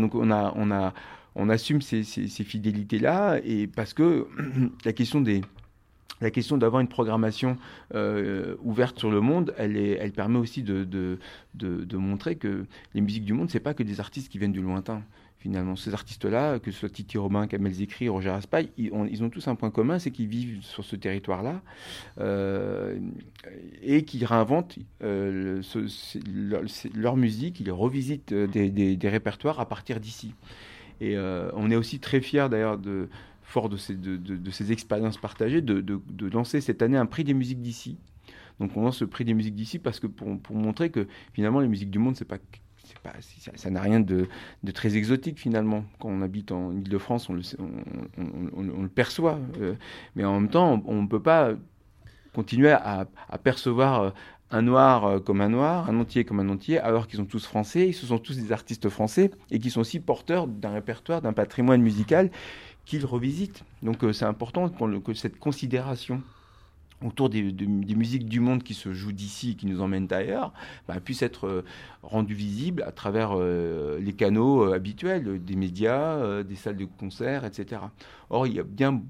on, 1.35 1.49
assume 1.49 1.81
ces, 1.81 2.03
ces, 2.03 2.43
fidélités-là, 2.43 3.39
et 3.43 3.67
parce 3.67 3.93
que 3.93 4.27
la 4.85 4.93
question 4.93 6.57
d'avoir 6.57 6.81
une 6.81 6.87
programmation 6.87 7.57
euh, 7.95 8.55
ouverte 8.61 8.99
sur 8.99 9.09
le 9.09 9.21
monde, 9.21 9.53
elle, 9.57 10.11
permet 10.11 10.37
aussi 10.37 10.63
de 10.63 11.17
montrer 11.93 12.35
que 12.35 12.65
les 12.93 13.01
musiques 13.01 13.25
du 13.25 13.33
monde, 13.33 13.49
c'est 13.49 13.59
pas 13.59 13.73
que 13.73 13.83
des 13.83 13.99
artistes 13.99 14.31
qui 14.31 14.37
viennent 14.37 14.51
du 14.51 14.61
lointain 14.61 15.01
finalement. 15.43 15.75
Ces 15.75 15.93
artistes-là, 15.93 16.59
que 16.59 16.71
ce 16.71 16.79
soit 16.79 16.89
Titi 16.89 17.17
Robin, 17.17 17.47
Kamel 17.47 17.73
Zikri, 17.73 18.07
Roger 18.07 18.29
Aspail, 18.29 18.69
ils 18.77 18.93
ont, 18.93 19.29
tous 19.29 19.45
un 19.49 19.55
point 19.55 19.71
commun, 19.71 19.99
c'est 19.99 20.09
qu'ils 20.09 20.29
vivent 20.29 20.63
sur 20.63 20.85
ce 20.85 20.95
territoire-là 20.95 21.61
euh, 22.21 22.97
et 23.81 24.05
qu'ils 24.05 24.23
réinventent 24.23 24.77
euh, 25.03 25.61
leur, 26.95 27.17
musique, 27.17 27.59
ils 27.59 27.71
revisitent 27.71 28.31
euh, 28.31 28.47
des, 28.47 29.09
répertoires 29.09 29.59
à 29.59 29.67
partir 29.67 29.99
d'ici. 29.99 30.33
Et 31.01 31.17
on 31.17 31.69
est 31.69 31.75
aussi 31.75 31.99
très 31.99 32.21
fiers 32.21 32.47
d'ailleurs 32.49 32.79
fort 33.41 33.67
de 33.67 33.75
ces, 33.75 34.71
expériences 34.71 35.17
partagées, 35.17 35.61
de, 35.61 36.29
lancer 36.31 36.61
cette 36.61 36.81
année 36.81 36.95
un 36.95 37.05
prix 37.05 37.25
des 37.25 37.33
musiques 37.33 37.61
d'ici. 37.61 37.97
Donc 38.61 38.77
on 38.77 38.83
lance 38.83 38.97
ce 38.97 39.05
prix 39.05 39.25
des 39.25 39.33
musiques 39.33 39.55
d'ici 39.55 39.77
parce 39.77 39.99
que 39.99 40.07
pour, 40.07 40.39
pour, 40.39 40.55
montrer 40.55 40.89
que 40.89 41.07
finalement 41.33 41.59
les 41.59 41.67
musiques 41.67 41.91
du 41.91 41.99
monde, 41.99 42.15
c'est 42.15 42.23
pas 42.23 42.37
ça 43.55 43.69
n'a 43.69 43.81
rien 43.81 43.99
de, 43.99 44.27
très 44.73 44.95
exotique 44.95 45.39
finalement. 45.39 45.85
Quand 45.99 46.09
on 46.09 46.21
habite 46.21 46.51
en 46.51 46.71
Ile-de-France, 46.71 47.29
on 47.29 47.33
le, 47.33 48.87
perçoit. 48.87 49.39
Euh, 49.59 49.75
mais 50.15 50.23
en 50.23 50.39
même 50.39 50.49
temps, 50.49 50.81
on 50.85 51.01
ne 51.01 51.07
peut 51.07 51.21
pas 51.21 51.51
continuer 52.33 52.71
à, 52.71 53.07
percevoir 53.43 54.13
un 54.51 54.61
noir 54.61 55.05
euh, 55.05 55.19
comme 55.19 55.41
un 55.41 55.49
noir, 55.49 55.89
un 55.89 55.99
entier 55.99 56.25
comme 56.25 56.39
un 56.39 56.49
entier, 56.49 56.79
alors 56.79 57.07
qu'ils 57.07 57.17
sont 57.17 57.25
tous 57.25 57.45
français, 57.45 57.87
ils 57.87 57.93
sont 57.93 58.17
tous 58.19 58.37
des 58.37 58.51
artistes 58.51 58.89
français 58.89 59.31
et 59.51 59.59
qui 59.59 59.69
sont 59.69 59.81
aussi 59.81 59.99
porteurs 59.99 60.47
d'un 60.47 60.73
répertoire, 60.73 61.21
d'un 61.21 61.33
patrimoine 61.33 61.81
musical 61.81 62.29
qu'ils 62.85 63.05
revisitent. 63.05 63.63
Donc 63.81 64.03
euh, 64.03 64.13
c'est 64.13 64.25
important 64.25 64.69
que 64.69 65.13
cette 65.13 65.39
considération 65.39 66.21
autour 67.03 67.29
des, 67.29 67.43
musiques 67.43 68.25
du 68.25 68.39
monde 68.39 68.63
qui 68.63 68.73
se 68.73 68.93
jouent 68.93 69.11
d'ici 69.11 69.51
et 69.51 69.55
qui 69.55 69.65
nous 69.65 69.81
emmènent 69.81 70.11
ailleurs, 70.11 70.53
bah, 70.87 70.99
puisse 70.99 71.21
être 71.21 71.47
euh, 71.47 71.65
rendue 72.01 72.33
visible 72.33 72.83
à 72.83 72.91
travers 72.91 73.35
les 73.35 74.13
canaux 74.13 74.73
habituels 74.73 75.43
des 75.43 75.55
médias, 75.55 76.43
des 76.43 76.55
salles 76.55 76.77
de 76.77 76.85
concert, 76.85 77.45
etc. 77.45 77.81
Or, 78.29 78.47
il 78.47 78.53
y 78.53 78.59
a 78.59 78.63
bien 78.63 79.01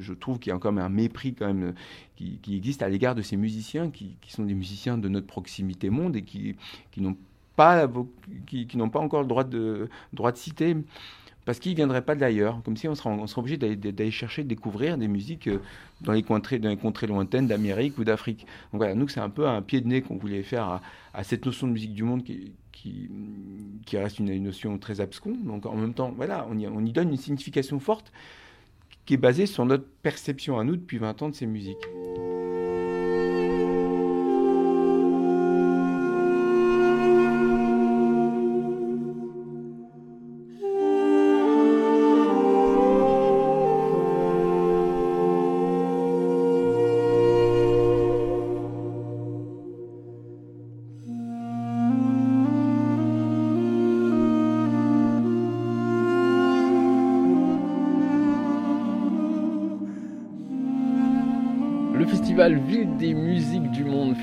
je, 0.00 0.12
trouve 0.12 0.38
qu'il 0.38 0.50
y 0.50 0.54
a 0.54 0.58
quand 0.58 0.72
même 0.72 0.84
un 0.84 0.88
mépris 0.88 1.34
quand 1.34 1.46
même 1.46 1.74
qui, 2.16 2.38
existe 2.48 2.82
à 2.82 2.88
l'égard 2.88 3.14
de 3.14 3.22
ces 3.22 3.36
musiciens 3.36 3.90
qui, 3.90 4.16
sont 4.28 4.44
des 4.44 4.54
musiciens 4.54 4.98
de 4.98 5.08
notre 5.08 5.26
proximité 5.26 5.90
monde 5.90 6.16
et 6.16 6.22
qui, 6.22 6.56
qui 6.90 7.00
n'ont 7.00 7.16
pas, 7.56 7.88
qui, 8.46 8.68
n'ont 8.76 8.90
pas 8.90 9.00
encore 9.00 9.22
le 9.22 9.28
droit 9.28 9.44
de, 9.44 9.88
droit 10.12 10.32
de 10.32 10.36
citer 10.36 10.76
parce 11.46 11.60
qu'ils 11.60 11.70
ne 11.72 11.76
viendraient 11.76 12.02
pas 12.02 12.16
d'ailleurs, 12.16 12.60
comme 12.64 12.76
si 12.76 12.88
on 12.88 12.96
serait, 12.96 13.08
on 13.08 13.24
obligé 13.38 13.56
d'aller 13.56 14.10
chercher, 14.10 14.42
découvrir 14.42 14.98
des 14.98 15.06
musiques 15.06 15.46
euh, 15.46 15.60
dans 16.00 16.12
les 16.12 16.24
contrées, 16.24 16.58
dans 16.58 16.68
les 16.68 16.76
contrées 16.76 17.06
lointaines 17.06 17.46
d'Amérique 17.46 17.96
ou 17.98 18.04
d'Afrique. 18.04 18.40
Donc 18.72 18.80
voilà, 18.80 18.96
nous, 18.96 19.06
c'est 19.08 19.20
un 19.20 19.30
peu 19.30 19.46
un 19.46 19.62
pied 19.62 19.80
de 19.80 19.86
nez 19.86 20.02
qu'on 20.02 20.16
voulait 20.16 20.42
faire 20.42 20.82
à, 21.14 21.24
cette 21.24 21.46
notion 21.46 21.68
de 21.68 21.72
musique 21.72 21.94
du 21.94 22.02
monde 22.02 22.24
qui, 22.24 22.52
qui, 22.72 23.96
reste 23.96 24.18
une, 24.18 24.42
notion 24.42 24.76
très 24.76 25.00
absconde. 25.00 25.42
Donc 25.44 25.66
en 25.66 25.76
même 25.76 25.94
temps, 25.94 26.12
voilà, 26.16 26.46
on 26.50 26.58
y, 26.58 26.66
on 26.66 26.84
y 26.84 26.92
donne 26.92 27.10
une 27.10 27.16
signification 27.16 27.78
forte 27.78 28.12
qui 29.04 29.14
est 29.14 29.18
basé 29.18 29.46
sur 29.46 29.64
notre 29.64 29.86
perception 30.02 30.58
à 30.58 30.64
nous 30.64 30.74
depuis 30.74 30.98
20 30.98 31.22
ans 31.22 31.28
de 31.28 31.34
ces 31.34 31.46
musiques. 31.46 31.86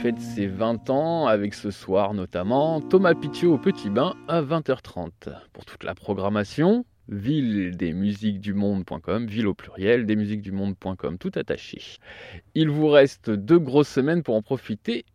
Fête 0.04 0.20
ses 0.20 0.48
20 0.48 0.90
ans, 0.90 1.28
avec 1.28 1.54
ce 1.54 1.72
soir 1.72 2.14
notamment 2.14 2.82
Thomas 2.82 3.16
Pitiot 3.16 3.54
au 3.54 3.58
Petit 3.58 3.90
Bain 3.90 4.18
à 4.28 4.42
20h30. 4.42 5.12
Pour 5.54 5.64
toute 5.64 5.86
la 5.86 5.96
programmation, 5.96 6.84
ville 7.08 7.78
des 7.78 7.94
musiques 7.94 8.42
du 8.42 8.54
monde.com, 8.54 9.28
ville 9.28 9.48
au 9.48 9.54
pluriel, 9.54 10.06
des 10.06 10.18
musiques 10.18 10.42
du 10.42 10.52
monde.com, 10.52 11.18
tout 11.18 11.32
attaché. 11.36 11.82
Il 12.54 12.70
vous 12.70 12.90
reste 12.90 13.30
deux 13.30 13.60
grosses 13.60 13.88
semaines 13.88 14.24
pour 14.24 14.36
en 14.36 14.42
profiter 14.42 15.06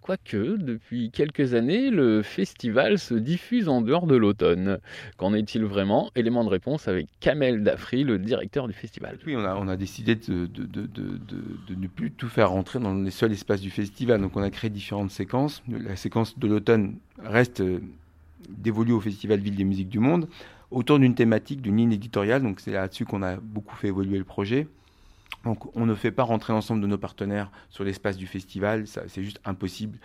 quoique, 0.00 0.56
depuis 0.56 1.10
quelques 1.10 1.54
années, 1.54 1.90
le 1.90 2.22
festival 2.22 2.98
se 2.98 3.14
diffuse 3.14 3.68
en 3.68 3.82
dehors 3.82 4.06
de 4.06 4.16
l'automne. 4.16 4.78
Qu'en 5.16 5.32
est-il 5.34 5.64
vraiment? 5.64 6.10
Élément 6.16 6.44
de 6.44 6.48
réponse 6.48 6.88
avec 6.88 7.06
Kamel 7.20 7.62
Dafri, 7.62 8.04
le 8.04 8.18
directeur 8.18 8.66
du 8.66 8.74
festival. 8.74 9.18
Oui, 9.26 9.36
on 9.36 9.68
a, 9.68 9.76
décidé 9.76 10.16
de, 10.16 10.48
ne 11.68 11.86
plus 11.86 12.10
tout 12.10 12.28
faire 12.28 12.50
rentrer 12.50 12.78
dans 12.78 12.94
les 12.94 13.10
seuls 13.10 13.32
espaces 13.32 13.60
du 13.60 13.70
festival. 13.70 14.20
Donc 14.20 14.36
on 14.36 14.42
a 14.42 14.50
créé 14.50 14.70
différentes 14.70 15.10
séquences. 15.10 15.62
La 15.68 15.96
séquence 15.96 16.38
de 16.38 16.48
l'automne 16.48 16.96
reste 17.22 17.60
euh, 17.60 17.80
dévolue 18.48 18.92
au 18.92 19.00
Festival 19.00 19.38
Ville 19.40 19.56
des 19.56 19.64
Musiques 19.64 19.88
du 19.88 20.00
Monde, 20.00 20.28
autour 20.70 20.98
d'une 20.98 21.14
thématique, 21.14 21.62
d'une 21.62 21.76
ligne 21.76 21.92
éditoriale. 21.92 22.42
Donc 22.42 22.60
c'est 22.60 22.72
là-dessus 22.72 23.04
qu'on 23.04 23.22
a 23.22 23.36
beaucoup 23.36 23.76
fait 23.76 23.88
évoluer 23.88 24.18
le 24.18 24.24
projet. 24.24 24.66
Donc 25.44 25.74
on 25.74 25.86
ne 25.86 25.94
fait 25.94 26.10
pas 26.10 26.22
rentrer 26.22 26.52
l'ensemble 26.52 26.82
de 26.82 26.86
nos 26.86 26.98
partenaires 26.98 27.50
sur 27.70 27.82
l'espace 27.82 28.16
du 28.16 28.26
festival, 28.26 28.84
c'est 28.86 29.22
juste 29.22 29.40
impossible. 29.44 29.98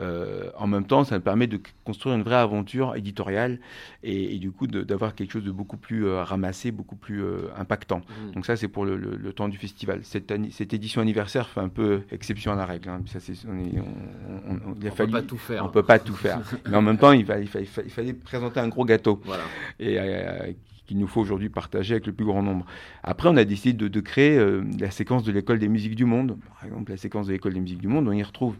Euh, 0.00 0.50
en 0.56 0.66
même 0.66 0.84
temps, 0.84 1.04
ça 1.04 1.16
nous 1.16 1.20
permet 1.20 1.46
de 1.46 1.60
construire 1.84 2.16
une 2.16 2.22
vraie 2.22 2.36
aventure 2.36 2.96
éditoriale 2.96 3.60
et, 4.02 4.38
du 4.38 4.50
coup 4.50 4.66
d'avoir 4.66 5.14
quelque 5.14 5.32
chose 5.32 5.44
de 5.44 5.50
beaucoup 5.50 5.76
plus 5.76 6.06
euh, 6.06 6.24
ramassé, 6.24 6.72
beaucoup 6.72 6.96
plus 6.96 7.22
euh, 7.22 7.48
impactant. 7.56 7.98
Mmh. 7.98 8.32
Donc 8.32 8.46
ça 8.46 8.56
c'est 8.56 8.68
pour 8.68 8.84
le, 8.84 9.32
temps 9.32 9.48
du 9.48 9.58
festival. 9.58 10.00
Cette, 10.02 10.32
cette, 10.50 10.74
édition 10.74 11.00
anniversaire 11.00 11.48
fait 11.48 11.60
un 11.60 11.68
peu 11.68 12.02
exception 12.10 12.52
à 12.52 12.56
la 12.56 12.66
règle. 12.66 12.88
Hein. 12.88 13.02
Ça, 13.06 13.20
on, 13.46 13.50
on, 13.52 14.74
il 14.82 14.90
peut 14.90 15.06
pas 15.06 15.22
tout 15.22 15.38
faire. 15.38 15.64
On 15.64 15.68
peut 15.68 15.84
pas 15.84 15.98
tout 16.00 16.14
faire. 16.14 16.40
Mais 16.68 16.76
en 16.76 16.82
même 16.82 16.98
temps, 16.98 17.12
il, 17.12 17.24
fallait, 17.24 17.44
il, 17.44 17.66
fallait, 17.66 18.12
présenter 18.12 18.58
un 18.58 18.68
gros 18.68 18.84
gâteau. 18.84 19.20
Voilà. 19.24 19.44
Et 19.78 20.56
qu'il 20.90 20.98
nous 20.98 21.06
faut 21.06 21.20
aujourd'hui 21.20 21.48
partager 21.48 21.94
avec 21.94 22.08
le 22.08 22.12
plus 22.12 22.24
grand 22.24 22.42
nombre. 22.42 22.66
Après, 23.04 23.28
on 23.28 23.36
a 23.36 23.44
décidé 23.44 23.88
de, 23.88 24.00
créer 24.00 24.36
euh, 24.36 24.64
la 24.80 24.90
séquence 24.90 25.22
de 25.22 25.30
l'école 25.30 25.60
des 25.60 25.68
musiques 25.68 25.94
du 25.94 26.04
monde. 26.04 26.36
Par 26.48 26.64
exemple, 26.64 26.90
la 26.90 26.96
séquence 26.96 27.28
de 27.28 27.32
l'école 27.32 27.54
des 27.54 27.60
musiques 27.60 27.78
du 27.78 27.86
monde, 27.86 28.08
on 28.08 28.12
y 28.12 28.24
retrouve 28.24 28.56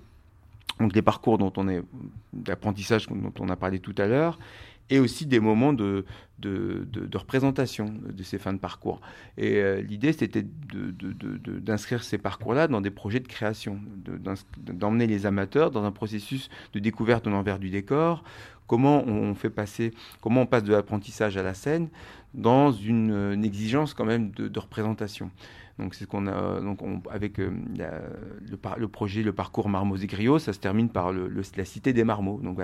donc 0.78 0.94
les 0.94 1.02
parcours 1.02 1.38
dont 1.38 1.52
on 1.56 1.68
est 1.68 1.82
d'apprentissage 2.32 3.08
dont 3.08 3.32
on 3.40 3.48
a 3.48 3.56
parlé 3.56 3.80
tout 3.80 3.96
à 3.98 4.06
l'heure 4.06 4.38
et 4.90 4.98
aussi 4.98 5.24
des 5.26 5.40
moments 5.40 5.72
de, 5.72 6.04
de, 6.40 6.86
de, 6.90 7.18
représentation 7.18 7.94
de 8.02 8.22
ces 8.22 8.38
fins 8.38 8.52
de 8.52 8.58
parcours. 8.58 9.00
Et 9.38 9.56
euh, 9.56 9.80
l'idée, 9.80 10.12
c'était 10.12 10.44
d'inscrire 11.62 12.02
ces 12.02 12.18
parcours-là 12.18 12.68
dans 12.68 12.80
des 12.80 12.90
projets 12.90 13.20
de 13.20 13.28
création, 13.28 13.80
d'emmener 14.58 15.06
les 15.06 15.26
amateurs 15.26 15.70
dans 15.70 15.84
un 15.84 15.92
processus 15.92 16.50
de 16.72 16.80
découverte 16.80 17.24
de 17.24 17.30
l'envers 17.30 17.58
du 17.58 17.70
décor, 17.70 18.24
comment 18.66 19.04
on 19.06 19.34
fait 19.34 19.50
passer, 19.50 19.92
comment 20.20 20.42
on 20.42 20.46
passe 20.46 20.64
de 20.64 20.72
l'apprentissage 20.72 21.36
à 21.36 21.42
la 21.42 21.54
scène, 21.54 21.88
dans 22.34 22.72
une, 22.72 23.44
exigence 23.44 23.94
quand 23.94 24.04
même 24.04 24.30
de, 24.30 24.58
représentation. 24.58 25.30
Donc 25.78 25.94
c'est 25.94 26.04
ce 26.04 26.08
qu'on 26.08 26.26
a 26.26 26.60
donc 26.60 26.80
avec 27.10 27.38
euh, 27.38 27.50
le, 28.76 28.88
projet 28.88 29.22
le 29.22 29.32
parcours 29.32 29.70
Marmots 29.70 29.96
et 29.96 30.06
Griots, 30.06 30.38
ça 30.38 30.52
se 30.52 30.58
termine 30.58 30.90
par 30.90 31.10
le, 31.10 31.32
la 31.56 31.64
cité 31.64 31.94
des 31.94 32.04
marmots. 32.04 32.38
Donc 32.42 32.58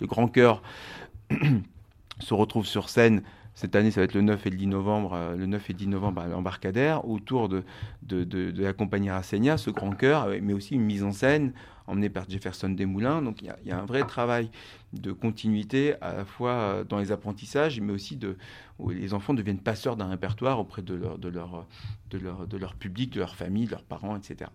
le 0.00 0.06
grand 0.06 0.28
cœur 0.28 0.62
se 2.20 2.34
retrouve 2.34 2.66
sur 2.66 2.88
scène. 2.88 3.22
Cette 3.54 3.74
année, 3.74 3.90
ça 3.90 4.00
va 4.00 4.04
être 4.04 4.14
le 4.14 4.20
9 4.20 4.46
et 4.46 4.50
le 4.50 4.56
10 4.56 4.66
novembre, 4.66 5.14
euh, 5.14 5.34
le 5.34 5.46
9 5.46 5.70
et 5.70 5.72
10 5.72 5.88
novembre 5.88 6.20
à 6.20 6.26
l'embarcadère, 6.26 7.08
autour 7.08 7.48
de, 7.48 7.64
de, 8.02 8.22
de, 8.24 8.62
la 8.62 8.74
compagnie 8.74 9.10
Rassegna, 9.10 9.56
ce 9.56 9.70
grand 9.70 9.92
cœur, 9.92 10.28
mais 10.42 10.52
aussi 10.52 10.74
une 10.74 10.82
mise 10.82 11.02
en 11.02 11.12
scène 11.12 11.54
emmené 11.86 12.10
par 12.10 12.28
Jefferson 12.28 12.68
Desmoulins. 12.68 13.22
Donc 13.22 13.40
il 13.40 13.52
y, 13.64 13.70
a, 13.70 13.78
un 13.78 13.86
vrai 13.86 14.02
travail 14.02 14.50
de 14.92 15.10
continuité 15.12 15.94
à 16.02 16.12
la 16.12 16.24
fois 16.26 16.50
euh, 16.50 16.84
dans 16.84 16.98
les 16.98 17.12
apprentissages, 17.12 17.80
mais 17.80 17.92
aussi 17.92 18.16
de, 18.16 18.36
où 18.78 18.90
les 18.90 19.14
enfants 19.14 19.32
deviennent 19.32 19.60
passeurs 19.60 19.96
d'un 19.96 20.08
répertoire 20.08 20.58
auprès 20.58 20.82
de 20.82 20.94
leur, 20.94 21.18
de, 21.18 21.28
leur, 21.28 21.66
de, 22.10 22.18
leur, 22.18 22.46
de 22.46 22.56
leur 22.58 22.74
public, 22.74 23.10
de 23.14 23.20
leur 23.20 23.36
famille, 23.36 23.64
de 23.64 23.70
leurs 23.70 23.84
parents, 23.84 24.16
etc. 24.16 24.50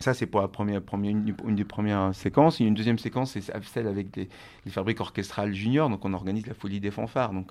Ça, 0.00 0.14
c'est 0.14 0.26
pour 0.26 0.40
la 0.40 0.48
première, 0.48 0.80
une, 1.02 1.34
des 1.56 1.64
premières 1.64 2.14
séquences. 2.14 2.60
une 2.60 2.74
deuxième 2.74 2.98
séquence, 2.98 3.32
c'est 3.32 3.42
celle 3.64 3.88
avec 3.88 4.14
les, 4.16 4.28
fabriques 4.68 5.00
orchestrales 5.00 5.52
juniors. 5.52 5.90
Donc, 5.90 6.04
on 6.04 6.12
organise 6.12 6.46
la 6.46 6.54
folie 6.54 6.78
des 6.78 6.92
fanfares. 6.92 7.32
Donc, 7.32 7.50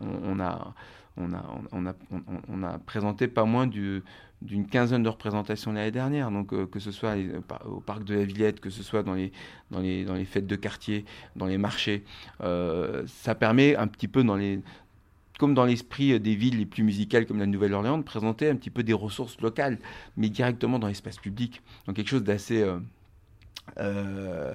on, 0.00 0.40
a, 0.40 0.74
présenté 2.86 3.28
pas 3.28 3.44
moins 3.44 3.66
du, 3.66 4.02
d'une 4.40 4.66
quinzaine 4.66 5.02
de 5.02 5.10
représentations 5.10 5.72
l'année 5.72 5.90
dernière. 5.90 6.30
Donc, 6.30 6.54
euh, 6.54 6.66
que 6.66 6.80
ce 6.80 6.92
soit 6.92 7.14
au 7.66 7.80
parc 7.80 8.04
de 8.04 8.14
la 8.14 8.24
Villette, 8.24 8.60
que 8.60 8.70
ce 8.70 8.82
soit 8.82 9.02
dans 9.02 9.14
les, 9.14 9.30
dans 9.70 9.80
les, 9.80 10.06
dans 10.06 10.14
les 10.14 10.24
fêtes 10.24 10.46
de 10.46 10.56
quartier, 10.56 11.04
dans 11.36 11.46
les 11.46 11.58
marchés, 11.58 12.04
euh, 12.42 13.02
ça 13.06 13.34
permet 13.34 13.76
un 13.76 13.86
petit 13.86 14.08
peu 14.08 14.24
dans 14.24 14.36
les 14.36 14.60
comme 15.38 15.54
dans 15.54 15.64
l'esprit 15.64 16.18
des 16.20 16.34
villes 16.34 16.58
les 16.58 16.66
plus 16.66 16.82
musicales 16.82 17.26
comme 17.26 17.38
la 17.38 17.46
Nouvelle-Orléans, 17.46 17.98
de 17.98 18.02
présenter 18.02 18.48
un 18.48 18.56
petit 18.56 18.70
peu 18.70 18.82
des 18.82 18.92
ressources 18.92 19.40
locales, 19.40 19.78
mais 20.16 20.28
directement 20.28 20.78
dans 20.78 20.88
l'espace 20.88 21.18
public. 21.18 21.62
Donc 21.86 21.96
quelque 21.96 22.08
chose 22.08 22.24
d'assez 22.24 22.64
euh, 23.78 24.54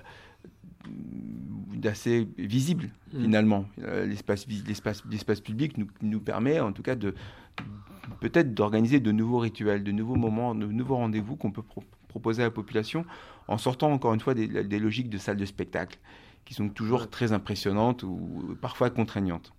d'assez 1.74 2.28
visible 2.38 2.90
mmh. 3.14 3.22
finalement. 3.22 3.66
l'espace, 3.78 4.48
l'espace, 4.68 5.04
l'espace 5.10 5.42
public 5.42 5.78
nous, 5.78 5.88
nous 6.02 6.20
permet 6.20 6.60
en 6.60 6.72
tout 6.72 6.84
cas 6.84 6.96
de 6.96 7.14
peut-être 8.20 8.54
d'organiser 8.54 9.00
de 9.00 9.12
nouveaux 9.12 9.40
rituels, 9.40 9.84
de 9.84 9.92
nouveaux 9.92 10.16
moments, 10.16 10.56
de 10.56 10.66
nouveaux 10.66 10.96
rendez-vous 10.96 11.36
qu'on 11.36 11.52
peut 11.52 11.64
proposer 12.08 12.42
à 12.42 12.46
la 12.46 12.52
population 12.52 13.06
en 13.48 13.58
sortant 13.58 13.92
encore 13.92 14.14
une 14.14 14.20
fois 14.20 14.34
des, 14.34 14.80
logiques 14.80 15.10
de 15.10 15.18
salles 15.18 15.38
de 15.38 15.46
spectacle 15.46 16.00
qui 16.46 16.54
sont 16.54 16.70
toujours 16.70 17.10
très 17.10 17.34
impressionnantes 17.34 18.04
ou 18.04 18.58
parfois 18.62 18.90
contraignantes. 18.90 19.54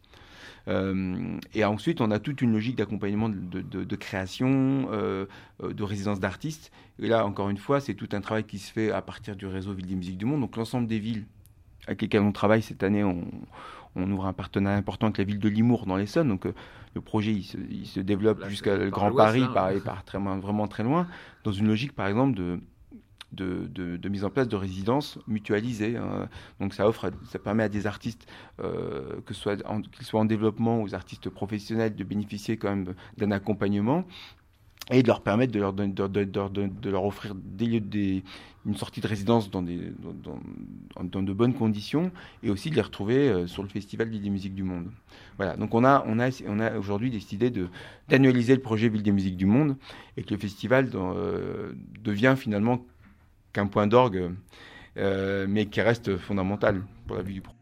Euh, 0.68 1.38
et 1.54 1.64
ensuite, 1.64 2.00
on 2.00 2.10
a 2.10 2.18
toute 2.18 2.42
une 2.42 2.52
logique 2.52 2.76
d'accompagnement 2.76 3.28
de, 3.28 3.96
création, 3.96 4.88
euh, 4.92 5.26
euh, 5.62 5.72
de 5.72 5.82
résidence 5.82 6.20
d'artistes. 6.20 6.70
Et 7.00 7.08
là, 7.08 7.26
encore 7.26 7.48
une 7.48 7.56
fois, 7.56 7.80
c'est 7.80 7.94
tout 7.94 8.08
un 8.12 8.20
travail 8.20 8.44
qui 8.44 8.58
se 8.58 8.72
fait 8.72 8.92
à 8.92 9.02
partir 9.02 9.34
du 9.34 9.46
réseau 9.46 9.72
Ville 9.72 9.86
des 9.86 9.94
Musiques 9.94 10.18
du 10.18 10.24
Monde. 10.24 10.40
Donc 10.40 10.56
l'ensemble 10.56 10.86
des 10.86 10.98
villes 10.98 11.24
avec 11.86 12.02
lesquelles 12.02 12.22
on 12.22 12.32
travaille 12.32 12.60
cette 12.60 12.82
année, 12.82 13.02
on, 13.02 13.24
on 13.96 14.10
ouvre 14.10 14.26
un 14.26 14.32
partenariat 14.32 14.78
important 14.78 15.06
avec 15.06 15.18
la 15.18 15.24
ville 15.24 15.38
de 15.38 15.48
Limours 15.48 15.86
dans 15.86 15.96
l'Essonne. 15.96 16.28
Donc 16.28 16.46
euh, 16.46 16.54
le 16.94 17.00
projet 17.00 17.32
il 17.32 17.86
se, 17.86 18.00
développe 18.00 18.46
jusqu'à 18.48 18.76
Grand 18.88 19.12
Paris, 19.12 19.44
par, 19.52 19.72
par 19.84 20.04
très, 20.04 20.18
vraiment 20.18 20.68
très 20.68 20.82
loin, 20.82 21.06
dans 21.44 21.52
une 21.52 21.66
logique 21.66 21.92
par 21.92 22.06
exemple 22.06 22.36
de 22.36 22.60
de, 23.32 24.08
mise 24.08 24.24
en 24.24 24.30
place 24.30 24.48
de 24.48 24.56
résidences 24.56 25.18
mutualisées. 25.26 25.96
Hein. 25.96 26.28
Donc 26.60 26.74
ça 26.74 26.88
offre, 26.88 27.10
ça 27.30 27.38
permet 27.38 27.62
à 27.62 27.68
des 27.68 27.86
artistes, 27.86 28.26
euh, 28.60 29.20
que 29.26 29.34
soit 29.34 29.56
qu'ils 29.92 30.06
soient 30.06 30.20
en 30.20 30.24
développement 30.24 30.80
ou 30.80 30.84
aux 30.84 30.94
artistes 30.94 31.28
professionnels, 31.28 31.94
de 31.94 32.04
bénéficier 32.04 32.56
quand 32.56 32.70
même 32.70 32.94
d'un 33.16 33.30
accompagnement 33.30 34.04
et 34.90 35.02
de 35.02 35.06
leur 35.06 35.20
permettre 35.20 35.52
de 35.52 35.60
leur, 35.60 35.72
de, 35.72 35.86
de 35.86 36.90
leur 36.90 37.04
offrir 37.04 37.34
des, 37.34 37.80
des, 37.80 38.22
une 38.64 38.76
sortie 38.76 39.00
de 39.00 39.06
résidence 39.06 39.50
dans, 39.50 39.62
des, 39.62 39.92
dans, 41.02 41.22
de 41.22 41.32
bonnes 41.32 41.54
conditions 41.54 42.10
et 42.42 42.50
aussi 42.50 42.70
de 42.70 42.74
les 42.74 42.80
retrouver 42.80 43.28
euh, 43.28 43.46
sur 43.46 43.62
le 43.62 43.68
Festival 43.68 44.08
Ville 44.08 44.22
des 44.22 44.30
Musiques 44.30 44.54
du 44.54 44.62
Monde. 44.62 44.90
Voilà, 45.36 45.56
donc 45.56 45.74
on 45.74 45.84
a, 45.84 46.04
on 46.06 46.18
a, 46.18 46.30
on 46.46 46.60
a 46.60 46.76
aujourd'hui 46.78 47.10
décidé 47.10 47.52
d'annualiser 48.08 48.54
le 48.54 48.62
projet 48.62 48.88
Ville 48.88 49.02
des 49.02 49.12
Musiques 49.12 49.36
du 49.36 49.46
Monde 49.46 49.76
et 50.16 50.22
que 50.22 50.32
le 50.32 50.40
festival 50.40 50.90
euh, 50.94 51.72
devient 52.02 52.34
finalement 52.38 52.84
qu'un 53.58 53.66
point 53.66 53.88
d'orgue, 53.88 54.30
euh, 54.98 55.46
mais 55.48 55.66
qui 55.66 55.80
reste 55.80 56.16
fondamental 56.16 56.82
pour 57.06 57.16
la 57.16 57.22
vie 57.22 57.34
du 57.34 57.40
projet. 57.40 57.57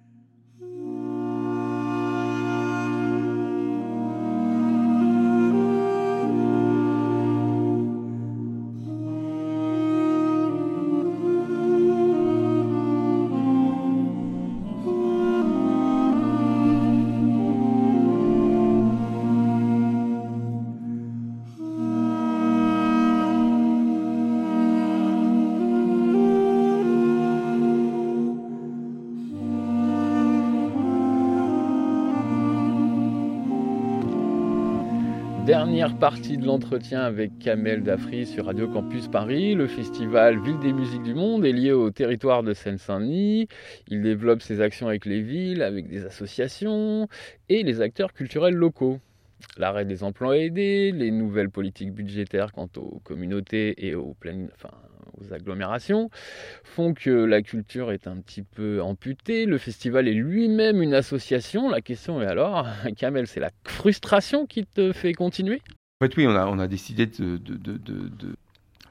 Dernière 35.57 35.97
partie 35.97 36.37
de 36.37 36.45
l'entretien 36.45 37.01
avec 37.01 37.39
Kamel 37.39 37.83
Dafri 37.83 38.27
sur 38.27 38.45
Radio 38.45 38.69
Campus 38.69 39.09
Paris. 39.09 39.55
Le 39.55 39.67
festival 39.67 40.39
Ville 40.39 40.59
des 40.59 40.75
musiques 40.75 41.03
du 41.03 41.15
monde 41.15 41.47
est 41.47 41.53
lié 41.53 41.73
au 41.73 41.91
territoire 41.91 42.43
de 42.43 42.53
Seine-Saint-Denis. 42.53 43.49
Il 43.89 44.03
développe 44.03 44.43
ses 44.43 44.61
actions 44.61 44.87
avec 44.87 45.07
les 45.07 45.23
villes, 45.23 45.63
avec 45.63 45.89
des 45.89 46.05
associations 46.05 47.09
et 47.49 47.63
les 47.63 47.81
acteurs 47.81 48.13
culturels 48.13 48.55
locaux. 48.55 48.99
L'arrêt 49.57 49.87
des 49.87 50.05
emplois 50.05 50.37
aidés, 50.37 50.93
les 50.93 51.11
nouvelles 51.11 51.51
politiques 51.51 51.95
budgétaires 51.95 52.53
quant 52.53 52.69
aux 52.77 53.01
communautés 53.03 53.87
et 53.87 53.95
aux, 53.95 54.13
pleines, 54.13 54.51
aux 55.21 55.33
agglomérations 55.33 56.11
font 56.65 56.95
que 56.95 57.11
la 57.11 57.43
culture 57.43 57.93
est 57.93 58.07
un 58.07 58.17
petit 58.17 58.43
peu 58.43 58.83
amputée. 58.83 59.47
Le 59.47 59.59
festival 59.59 60.09
est 60.09 60.15
lui-même 60.15 60.83
une 60.83 60.95
association. 60.95 61.69
La 61.69 61.81
question 61.81 62.23
est 62.23 62.27
alors, 62.27 62.67
Kamel, 62.97 63.27
c'est 63.27 63.41
la 63.41 63.51
frustration 63.65 64.47
qui 64.47 64.65
te 64.65 64.93
fait 64.93 65.13
continuer? 65.13 65.63
En 66.01 66.07
fait, 66.07 66.17
oui, 66.17 66.27
on 66.27 66.59
a, 66.59 66.67
décidé 66.67 67.07
de, 67.07 67.41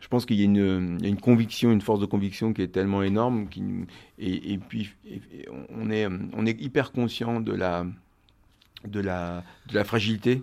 je 0.01 0.07
pense 0.07 0.25
qu'il 0.25 0.39
y, 0.39 0.41
a 0.41 0.45
une 0.45 1.19
conviction, 1.21 1.71
une 1.71 1.81
force 1.81 1.99
de 1.99 2.07
conviction 2.07 2.51
qui 2.53 2.63
est 2.63 2.69
tellement 2.69 3.03
énorme. 3.03 3.47
Et, 4.17 4.57
puis, 4.57 4.91
on, 5.71 5.91
est, 5.91 6.61
hyper 6.61 6.91
conscient 6.91 7.41
de 7.41 7.53
la 7.53 9.43
fragilité 9.83 10.41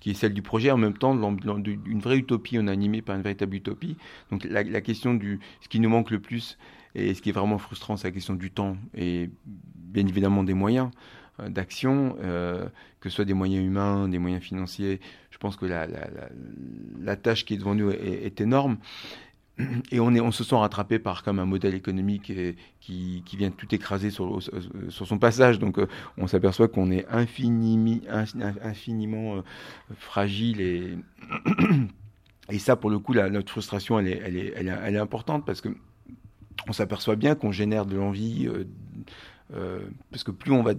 qui, 0.00 0.10
est 0.10 0.14
celle 0.14 0.34
du 0.34 0.42
projet, 0.42 0.70
en 0.70 0.76
même 0.76 0.96
temps 0.96 1.14
d'une 1.14 2.00
vraie 2.00 2.18
utopie, 2.18 2.58
on 2.58 2.66
est 2.66 2.70
animé 2.70 3.02
par 3.02 3.16
une 3.16 3.22
véritable 3.22 3.56
utopie. 3.56 3.96
Donc 4.30 4.44
la, 4.44 4.80
question 4.80 5.14
du 5.14 5.40
ce 5.60 5.68
qui 5.68 5.80
nous 5.80 5.88
manque 5.88 6.10
le 6.10 6.20
plus 6.20 6.58
et 6.94 7.14
ce 7.14 7.22
qui 7.22 7.30
est 7.30 7.32
vraiment 7.32 7.58
frustrant, 7.58 7.96
c'est 7.96 8.08
la 8.08 8.12
question 8.12 8.34
du 8.34 8.50
temps 8.50 8.76
et 8.94 9.30
bien 9.44 10.06
évidemment 10.06 10.44
des 10.44 10.54
moyens 10.54 10.90
euh, 11.40 11.48
d'action, 11.48 12.16
euh, 12.22 12.68
que 13.00 13.08
ce 13.08 13.16
soit 13.16 13.24
des 13.24 13.34
moyens 13.34 13.64
humains, 13.64 14.08
des 14.08 14.18
moyens 14.18 14.42
financiers. 14.42 15.00
Je 15.30 15.38
pense 15.38 15.56
que 15.56 15.66
la, 15.66 15.86
la, 17.00 17.16
tâche 17.16 17.44
qui 17.44 17.54
est 17.54 17.58
devant 17.58 17.74
nous 17.74 17.90
est 17.90 18.40
énorme 18.40 18.78
et 19.90 20.00
on, 20.00 20.32
se 20.32 20.44
sent 20.44 20.54
rattrapé 20.54 20.98
par 20.98 21.22
comme 21.22 21.38
un 21.38 21.44
modèle 21.44 21.74
économique 21.74 22.32
qui, 22.80 23.22
vient 23.36 23.50
tout 23.50 23.74
écraser 23.74 24.10
sur, 24.10 24.40
sur 24.88 25.06
son 25.06 25.18
passage. 25.18 25.58
Donc 25.58 25.78
euh, 25.78 25.86
on 26.18 26.26
s'aperçoit 26.26 26.68
qu'on 26.68 26.90
est 26.90 27.06
infiniment, 27.08 28.00
euh, 28.08 29.42
fragile 29.96 30.60
et, 32.50 32.58
ça 32.58 32.76
pour 32.76 32.90
le 32.90 32.98
coup 32.98 33.14
notre 33.14 33.50
frustration 33.50 33.98
elle 33.98 34.08
est, 34.08 34.98
importante 34.98 35.44
parce 35.46 35.60
que 35.60 35.68
on 36.68 36.72
s'aperçoit 36.72 37.16
bien 37.16 37.34
qu'on 37.34 37.52
génère 37.52 37.86
de 37.86 37.96
l'envie 37.96 38.48
euh, 39.54 39.80
parce 40.10 40.24
que 40.24 40.32
plus 40.32 40.52
on 40.52 40.62
va 40.62 40.74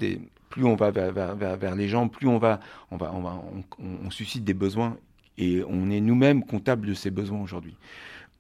vers, 0.92 1.76
les 1.76 1.88
gens, 1.88 2.08
plus 2.10 2.28
on 2.28 4.10
suscite 4.12 4.44
des 4.44 4.54
besoins 4.54 4.98
et 5.38 5.64
on 5.68 5.90
est 5.90 6.02
nous-mêmes 6.02 6.44
comptables 6.44 6.88
de 6.88 6.94
ces 6.94 7.12
besoins 7.12 7.42
aujourd'hui. 7.42 7.76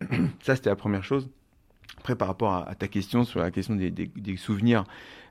Ça, 0.41 0.55
c'était 0.55 0.69
la 0.69 0.75
première 0.75 1.03
chose. 1.03 1.29
Après, 1.97 2.15
par 2.15 2.27
rapport 2.27 2.53
à, 2.53 2.75
ta 2.75 2.87
question 2.87 3.23
sur 3.23 3.39
la 3.39 3.51
question 3.51 3.75
des, 3.75 4.37
souvenirs, 4.37 4.83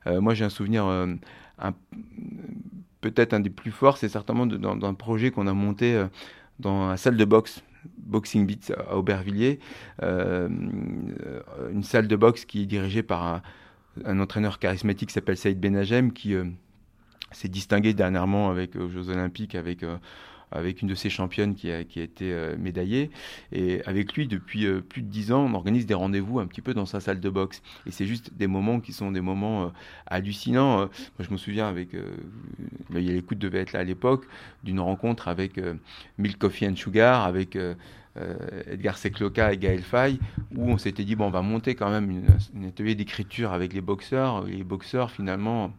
euh, 0.06 0.20
moi 0.20 0.34
j'ai 0.34 0.44
un 0.44 0.50
souvenir, 0.50 0.86
euh, 0.86 1.06
peut-être 3.00 3.34
un 3.34 3.40
des 3.40 3.50
plus 3.50 3.70
forts, 3.70 3.98
c'est 3.98 4.08
certainement 4.08 4.46
dans, 4.46 4.86
un 4.86 4.94
projet 4.94 5.30
qu'on 5.30 5.46
a 5.46 5.52
monté 5.52 5.94
euh, 5.94 6.06
dans 6.58 6.88
la 6.88 6.96
salle 6.96 7.16
de 7.16 7.24
boxe, 7.24 7.62
Boxing 7.98 8.46
Beats 8.46 8.74
à 8.74 8.96
Aubervilliers, 8.96 9.60
une 10.02 11.82
salle 11.82 12.08
de 12.08 12.16
boxe 12.16 12.44
qui 12.44 12.62
est 12.62 12.66
dirigée 12.66 13.02
par 13.02 13.42
un, 14.04 14.20
entraîneur 14.20 14.58
charismatique 14.58 15.08
qui 15.08 15.14
s'appelle 15.14 15.36
Saïd 15.36 15.60
Benagem, 15.60 16.12
qui 16.12 16.34
s'est 17.30 17.48
distingué 17.48 17.94
dernièrement 17.94 18.50
avec 18.50 18.74
aux 18.74 18.88
Jeux 18.88 19.08
Olympiques 19.08 19.54
avec 19.54 19.84
avec 20.52 20.82
une 20.82 20.88
de 20.88 20.94
ses 20.94 21.10
championnes 21.10 21.54
qui 21.54 21.70
a, 21.70 21.84
qui 21.84 22.00
a 22.00 22.02
été 22.02 22.32
euh, 22.32 22.56
médaillée. 22.56 23.10
Et 23.52 23.82
avec 23.84 24.14
lui, 24.14 24.26
depuis 24.26 24.66
euh, 24.66 24.80
plus 24.80 25.02
de 25.02 25.08
dix 25.08 25.32
ans, 25.32 25.44
on 25.44 25.54
organise 25.54 25.86
des 25.86 25.94
rendez-vous 25.94 26.38
un 26.38 26.46
petit 26.46 26.62
peu 26.62 26.74
dans 26.74 26.86
sa 26.86 27.00
salle 27.00 27.20
de 27.20 27.30
boxe. 27.30 27.62
Et 27.86 27.90
c'est 27.90 28.06
juste 28.06 28.32
des 28.36 28.46
moments 28.46 28.80
qui 28.80 28.92
sont 28.92 29.10
des 29.10 29.20
moments 29.20 29.64
euh, 29.64 29.68
hallucinants. 30.06 30.76
Moi, 30.76 30.88
je 31.20 31.30
me 31.30 31.36
souviens 31.36 31.68
avec, 31.68 31.88
l'écoute 32.90 33.38
devait 33.38 33.60
être 33.60 33.72
là 33.72 33.80
à 33.80 33.84
l'époque, 33.84 34.26
d'une 34.64 34.80
rencontre 34.80 35.28
avec 35.28 35.60
Milk 36.18 36.38
Coffee 36.38 36.68
and 36.68 36.76
Sugar, 36.76 37.24
avec 37.24 37.58
Edgar 38.66 38.98
Secloca 38.98 39.52
et 39.52 39.56
Gaël 39.56 39.82
Faye, 39.82 40.18
où 40.54 40.70
on 40.70 40.78
s'était 40.78 41.04
dit, 41.04 41.16
bon, 41.16 41.26
on 41.26 41.30
va 41.30 41.42
monter 41.42 41.74
quand 41.74 41.90
même 41.90 42.10
une, 42.10 42.66
atelier 42.66 42.94
d'écriture 42.94 43.52
avec 43.52 43.72
les 43.72 43.80
boxeurs. 43.80 44.44
Les 44.44 44.64
boxeurs, 44.64 45.10
finalement, 45.10 45.72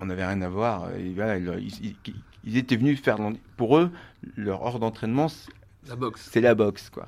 on 0.00 0.06
n'avait 0.06 0.26
rien 0.26 0.40
à 0.42 0.48
voir. 0.48 0.90
Et 0.96 1.12
voilà, 1.14 1.38
ils 1.38 1.94
étaient 2.56 2.76
venus 2.76 3.00
faire 3.00 3.18
pour 3.56 3.78
eux 3.78 3.90
leur 4.36 4.62
hors 4.62 4.78
d'entraînement 4.78 5.28
la 5.88 5.96
boxe. 5.96 6.28
C'est 6.30 6.42
la 6.42 6.54
boxe, 6.54 6.90
quoi. 6.90 7.06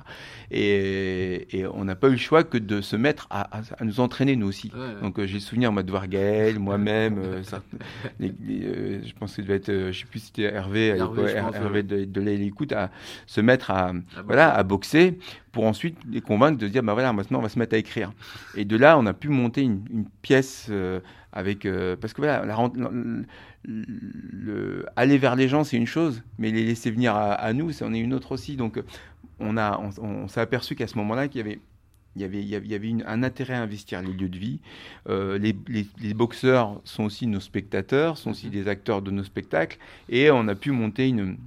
Et, 0.49 1.47
et 1.57 1.67
on 1.67 1.85
n'a 1.85 1.95
pas 1.95 2.07
eu 2.07 2.13
le 2.13 2.17
choix 2.17 2.43
que 2.43 2.57
de 2.57 2.81
se 2.81 2.95
mettre 2.95 3.27
à, 3.29 3.47
à, 3.57 3.85
nous 3.85 3.99
entraîner, 3.99 4.35
nous 4.35 4.47
aussi. 4.47 4.71
Donc 5.01 5.19
euh, 5.19 5.27
j'ai 5.27 5.35
le 5.35 5.39
souvenir, 5.39 5.71
moi, 5.71 5.83
de 5.83 5.91
voir 5.91 6.07
Gaël, 6.07 6.57
moi-même. 6.57 7.19
Euh, 7.19 7.43
euh, 8.21 9.01
je 9.05 9.13
pense 9.13 9.35
que 9.35 9.41
devait 9.41 9.55
être, 9.55 9.91
je 9.91 9.99
sais 9.99 10.05
plus 10.05 10.19
si 10.19 10.25
c'était 10.27 10.43
Hervé, 10.43 10.87
Hervé, 10.87 11.31
Hervé 11.31 11.83
de, 11.83 12.05
de 12.05 12.21
l'écoute, 12.21 12.71
à 12.71 12.89
se 13.27 13.41
mettre 13.41 13.69
à, 13.69 13.93
voilà, 14.25 14.53
à 14.53 14.63
boxer 14.63 15.19
pour 15.51 15.65
ensuite 15.65 15.97
les 16.09 16.21
convaincre 16.21 16.57
de 16.57 16.67
dire, 16.67 16.81
bah 16.81 16.93
voilà, 16.93 17.13
maintenant 17.13 17.39
on 17.39 17.43
va 17.43 17.49
se 17.49 17.59
mettre 17.59 17.75
à 17.75 17.77
écrire. 17.77 18.11
Et 18.55 18.65
de 18.65 18.75
là, 18.75 18.97
on 18.97 19.05
a 19.05 19.13
pu 19.13 19.29
monter 19.29 19.61
une, 19.61 19.85
une 19.91 20.05
pièce 20.23 20.71
avec, 21.31 21.67
parce 22.01 22.13
que 22.13 22.21
voilà, 22.21 22.43
la, 22.43 22.57
le, 23.65 24.85
aller 24.95 25.17
vers 25.17 25.35
les 25.35 25.47
gens, 25.47 25.63
c'est 25.63 25.77
une 25.77 25.87
chose, 25.87 26.23
mais 26.37 26.51
les 26.51 26.63
laisser 26.63 26.91
venir 26.91 27.15
à, 27.15 27.53
nous, 27.53 27.71
c'en 27.71 27.93
est 27.93 27.99
une 27.99 28.13
autre 28.13 28.33
aussi. 28.33 28.55
Donc, 28.55 28.81
on, 29.39 29.57
a, 29.57 29.79
on, 29.99 30.27
s'est 30.27 30.41
aperçu 30.41 30.75
qu'à 30.75 30.87
ce 30.87 30.97
moment-là, 30.97 31.27
qu'il 31.27 31.39
y 31.39 31.41
avait 31.41 31.59
il 32.15 32.21
y 32.21 32.25
avait, 32.25 32.41
il 32.43 32.47
y 32.47 32.75
avait 32.75 32.93
un 33.07 33.23
intérêt 33.23 33.55
à 33.55 33.61
investir 33.63 34.03
les 34.03 34.13
lieux 34.13 34.29
de 34.29 34.37
vie. 34.37 34.59
Euh, 35.09 35.39
les, 35.39 35.55
les, 35.67 36.13
boxeurs 36.13 36.79
sont 36.83 37.05
aussi 37.05 37.25
nos 37.25 37.39
spectateurs, 37.39 38.19
sont 38.19 38.29
aussi 38.29 38.51
des 38.51 38.67
acteurs 38.67 39.01
de 39.01 39.09
nos 39.09 39.23
spectacles, 39.23 39.79
et 40.09 40.29
on 40.29 40.47
a 40.47 40.53
pu 40.53 40.69
monter 40.69 41.07
une, 41.07 41.37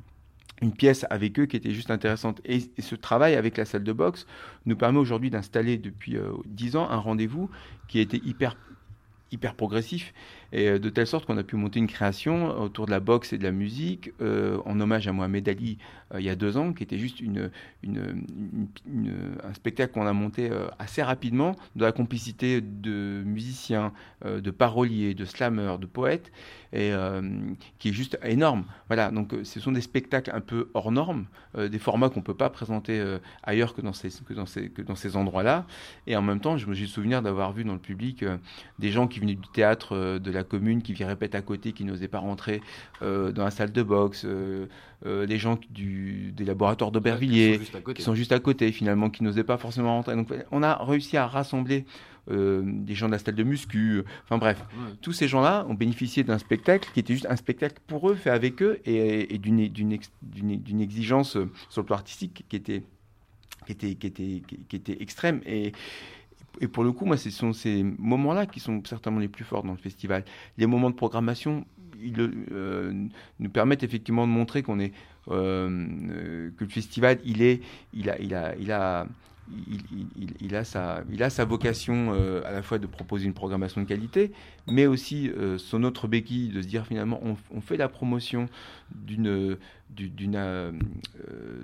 une 0.63 0.73
pièce 0.73 1.07
avec 1.11 1.39
eux 1.39 1.47
qui 1.47 1.57
était 1.57 1.71
juste 1.71 1.91
intéressante. 1.91 2.41
Et, 2.45 2.63
ce 2.81 2.95
travail 2.95 3.37
avec 3.37 3.57
la 3.57 3.65
salle 3.65 3.85
de 3.85 3.93
boxe 3.93 4.27
nous 4.65 4.77
permet 4.77 4.99
aujourd'hui 4.99 5.31
d'installer 5.31 5.77
depuis 5.77 6.17
euh, 6.17 6.33
dix 6.47 6.77
ans 6.77 6.89
un 6.91 6.99
rendez-vous 6.99 7.49
qui 7.89 7.99
a 7.99 8.03
été 8.03 8.21
hyper 8.25 8.57
hyper 9.33 9.55
progressif 9.55 10.15
et 10.57 10.69
euh, 10.69 10.79
de 10.79 10.89
telle 10.89 11.07
sorte 11.07 11.27
qu'on 11.27 11.37
a 11.37 11.43
pu 11.43 11.55
monter 11.57 11.79
une 11.79 11.87
création 11.87 12.59
autour 12.59 12.87
de 12.87 12.91
la 12.91 12.99
boxe 12.99 13.33
et 13.33 13.39
de 13.39 13.45
la 13.45 13.53
musique 13.53 14.13
euh, 14.23 14.59
en 14.65 14.81
hommage 14.81 15.07
à 15.07 15.13
Mohamed 15.13 15.49
Ali 15.49 15.79
euh, 16.15 16.21
il 16.21 16.25
y 16.25 16.31
a 16.31 16.35
deux 16.35 16.57
ans, 16.57 16.73
qui 16.73 16.83
était 16.83 16.99
juste 16.99 17.21
une, 17.21 17.51
un 17.85 19.55
spectacle 19.55 19.93
qu'on 19.93 20.07
a 20.07 20.13
monté 20.13 20.51
assez 20.79 21.03
rapidement 21.03 21.57
de 21.75 21.85
la 21.85 21.93
complicité 21.93 22.61
de 22.61 23.23
musiciens, 23.25 23.93
de 24.25 24.51
paroliers, 24.51 25.15
de 25.15 25.25
slammers, 25.25 25.79
de 25.79 25.87
poètes, 25.87 26.31
et 26.73 26.93
qui 27.79 27.89
est 27.89 27.93
juste 27.93 28.19
énorme. 28.23 28.65
Voilà, 28.89 29.11
donc 29.11 29.35
ce 29.43 29.61
sont 29.61 29.73
des 29.73 29.81
spectacles 29.81 30.31
un 30.33 30.41
peu 30.41 30.71
hors 30.75 30.93
normes, 30.93 31.27
des 31.59 31.79
formats 31.79 32.09
qu'on 32.09 32.23
peut 32.23 32.35
pas 32.35 32.51
présenter 32.51 33.03
ailleurs 33.43 33.75
que 33.75 33.81
dans 33.81 33.93
ces, 33.93 34.11
que 34.25 34.33
dans 34.33 34.47
ces, 34.47 34.71
que 34.71 34.83
dans 34.83 34.97
ces 34.97 35.17
endroits-là. 35.17 35.67
Et 36.07 36.17
en 36.17 36.23
même 36.23 36.41
temps, 36.41 36.57
me 36.67 36.75
suis 36.75 36.89
souvenir 36.89 37.23
d'avoir 37.23 37.53
vu 37.53 37.65
dans 37.65 37.75
le 37.75 37.81
public 37.81 38.25
des 38.79 38.91
gens 38.91 39.09
qui 39.09 39.21
venaient 39.21 39.35
du 39.35 39.49
théâtre 39.49 40.19
de 40.19 40.31
la 40.31 40.45
commune 40.47 40.83
qui 40.83 40.93
répète 41.05 41.35
à 41.35 41.43
côté, 41.43 41.73
qui 41.73 41.85
n'osaient 41.85 42.09
pas 42.09 42.19
rentrer 42.19 42.61
euh, 43.03 43.33
dans 43.33 43.45
la 43.45 43.51
salle 43.51 43.73
de 43.73 43.83
boxe, 43.83 44.25
euh, 44.25 44.67
euh, 45.05 45.27
des 45.27 45.39
gens 45.39 45.59
du, 45.71 46.33
des 46.33 46.45
laboratoires 46.45 46.91
d'Aubervilliers, 46.91 47.61
qui, 47.95 48.03
sont 48.03 48.15
juste 48.15 48.33
à 48.33 48.39
côté 48.39 48.73
finalement, 48.73 49.11
qui 49.11 49.23
n'osaient 49.23 49.45
pas 49.45 49.59
forcément 49.59 49.97
rentrer. 49.97 50.17
Donc 50.17 50.33
on 50.51 50.63
a 50.63 50.83
réussi 50.83 51.17
à 51.17 51.27
rassembler 51.27 51.85
des 52.29 52.97
gens 52.97 53.07
de 53.07 53.13
la 53.13 53.21
salle 53.21 53.37
de 53.37 53.45
muscu, 53.45 54.03
enfin 54.25 54.37
bref, 54.37 54.61
tous 55.01 55.13
ces 55.13 55.29
gens-là 55.29 55.65
ont 55.69 55.75
bénéficié 55.75 56.25
d'un 56.25 56.39
spectacle 56.39 56.91
qui 56.93 56.99
était 56.99 57.13
juste 57.13 57.29
un 57.31 57.37
spectacle 57.37 57.77
pour 57.87 58.11
eux, 58.11 58.17
fait 58.17 58.31
avec 58.31 58.63
eux, 58.63 58.81
et, 58.85 59.39
d'une 59.39 59.61
exigence 60.81 61.39
sur 61.69 61.83
le 61.83 61.85
plan 61.85 61.95
artistique 61.95 62.45
qui 62.49 62.57
était, 62.57 62.83
qui 63.65 63.73
était, 63.73 63.95
qui 63.95 64.07
était, 64.09 64.43
qui 64.69 64.75
était 64.75 65.01
extrême. 65.01 65.41
Et, 65.47 65.71
et 66.61 66.69
pour 66.69 66.85
le 66.85 66.93
coup, 66.93 67.05
moi, 67.05 67.17
ce 67.17 67.31
sont 67.31 67.53
ces 67.53 67.83
moments-là 67.83 68.47
qui 68.47 68.61
sont 68.61 68.83
certainement 68.85 69.21
les 69.21 69.29
plus 69.29 69.45
forts 69.45 69.63
dans 69.63 69.73
le 69.73 69.79
festival. 69.79 70.25
Les 70.59 70.67
moments 70.67 70.91
de 70.91 70.95
programmation, 70.95 71.67
ils 72.03 72.15
euh, 72.53 72.93
nous 73.39 73.51
permettent 73.51 73.83
effectivement 73.83 74.27
de 74.27 74.33
montrer 74.33 74.63
qu'on 74.63 74.79
est 74.79 74.93
euh, 75.29 76.51
que 76.57 76.65
le 76.65 76.71
festival, 76.71 77.19
il 77.25 77.43
a, 77.43 77.57
il 77.93 78.35
a, 78.35 78.55
il 78.57 78.73
a 78.73 79.07
il, 80.41 80.57
a 80.57 80.65
sa, 80.65 81.05
il 81.09 81.23
a 81.23 81.31
sa 81.31 81.45
vocation 81.45 82.13
euh, 82.13 82.43
à 82.45 82.51
la 82.51 82.63
fois 82.63 82.81
de 82.81 82.87
proposer 82.89 83.27
une 83.27 83.33
programmation 83.33 83.81
de 83.81 83.87
qualité, 83.87 84.33
mais 84.67 84.87
aussi 84.87 85.31
son 85.59 85.85
autre 85.85 86.09
béquille 86.09 86.49
de 86.49 86.61
se 86.63 86.67
dire 86.67 86.85
finalement 86.85 87.21
on, 87.23 87.61
fait 87.61 87.77
la 87.77 87.89
promotion 87.89 88.49
d'une, 88.93 89.57
d'une, 89.91 90.73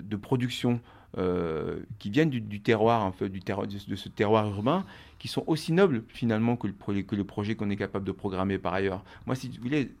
de 0.01 0.15
production 0.15 0.79
euh, 1.17 1.79
qui 1.99 2.09
viennent 2.09 2.29
du, 2.29 2.61
terroir, 2.61 3.05
en 3.05 3.11
fait, 3.11 3.29
du 3.29 3.39
terroir, 3.39 3.67
de, 3.67 3.95
ce 3.95 4.09
terroir 4.09 4.47
urbain, 4.47 4.85
qui 5.19 5.27
sont 5.27 5.43
aussi 5.47 5.71
nobles 5.71 6.03
finalement 6.07 6.55
que 6.55 6.67
le, 6.67 7.01
que 7.03 7.21
projet 7.21 7.55
qu'on 7.55 7.69
est 7.69 7.75
capable 7.75 8.05
de 8.05 8.11
programmer 8.11 8.57
par 8.57 8.73
ailleurs. 8.73 9.03
Moi, 9.25 9.35
si 9.35 9.49
vous 9.49 9.61
voulez, 9.61 9.91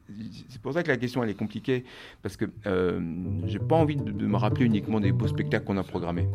c'est 0.49 0.61
pour 0.61 0.73
ça 0.73 0.83
que 0.83 0.89
la 0.89 0.97
question 0.97 1.23
elle 1.23 1.29
est 1.29 1.35
compliquée, 1.35 1.85
parce 2.21 2.35
que 2.35 2.45
euh, 2.65 2.99
j'ai 3.45 3.59
pas 3.59 3.75
envie 3.75 3.95
de 3.95 4.25
me 4.25 4.37
rappeler 4.37 4.65
uniquement 4.65 4.99
des 4.99 5.11
beaux 5.11 5.27
spectacles 5.27 5.65
qu'on 5.65 5.77
a 5.77 5.83
programmés. 5.83 6.27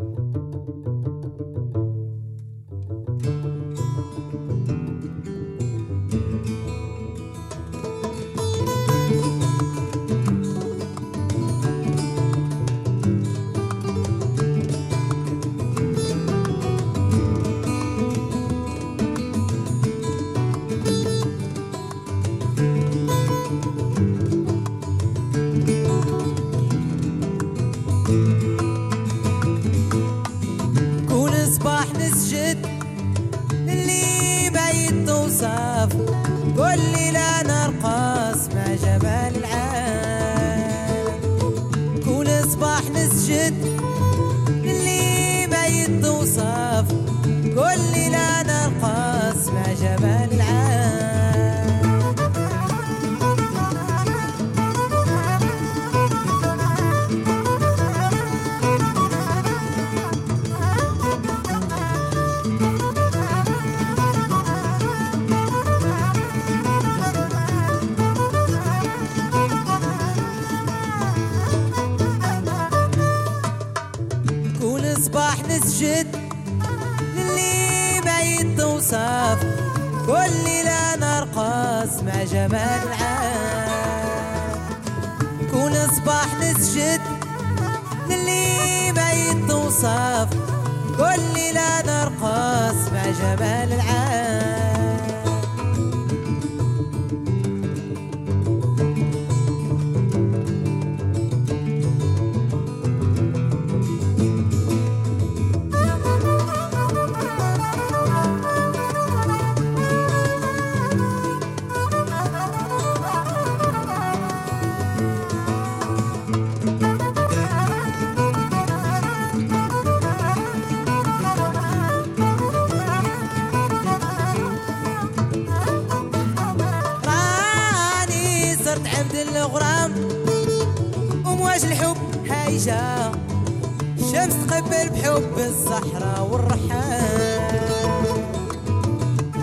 عامر 134.79 134.91
بحب 134.91 135.39
الصحراء 135.39 136.29
والرحال. 136.31 137.51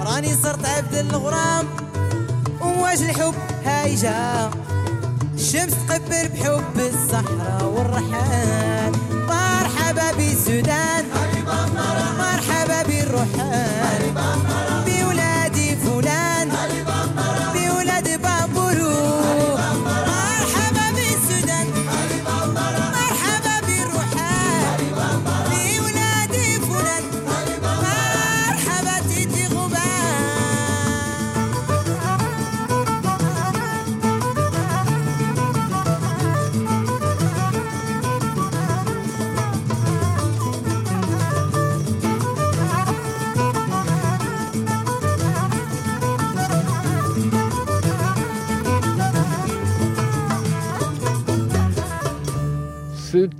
راني 0.08 0.36
صرت 0.36 0.66
عبد 0.66 0.96
الغرام 0.96 1.68
ومواجه 2.62 3.10
الحب 3.10 3.34
هايجة 3.66 4.50
الشمس 5.34 5.74
تقبل 5.88 6.30
بحب 6.30 6.80
الصحراء 6.80 7.64
والرحال. 7.76 8.65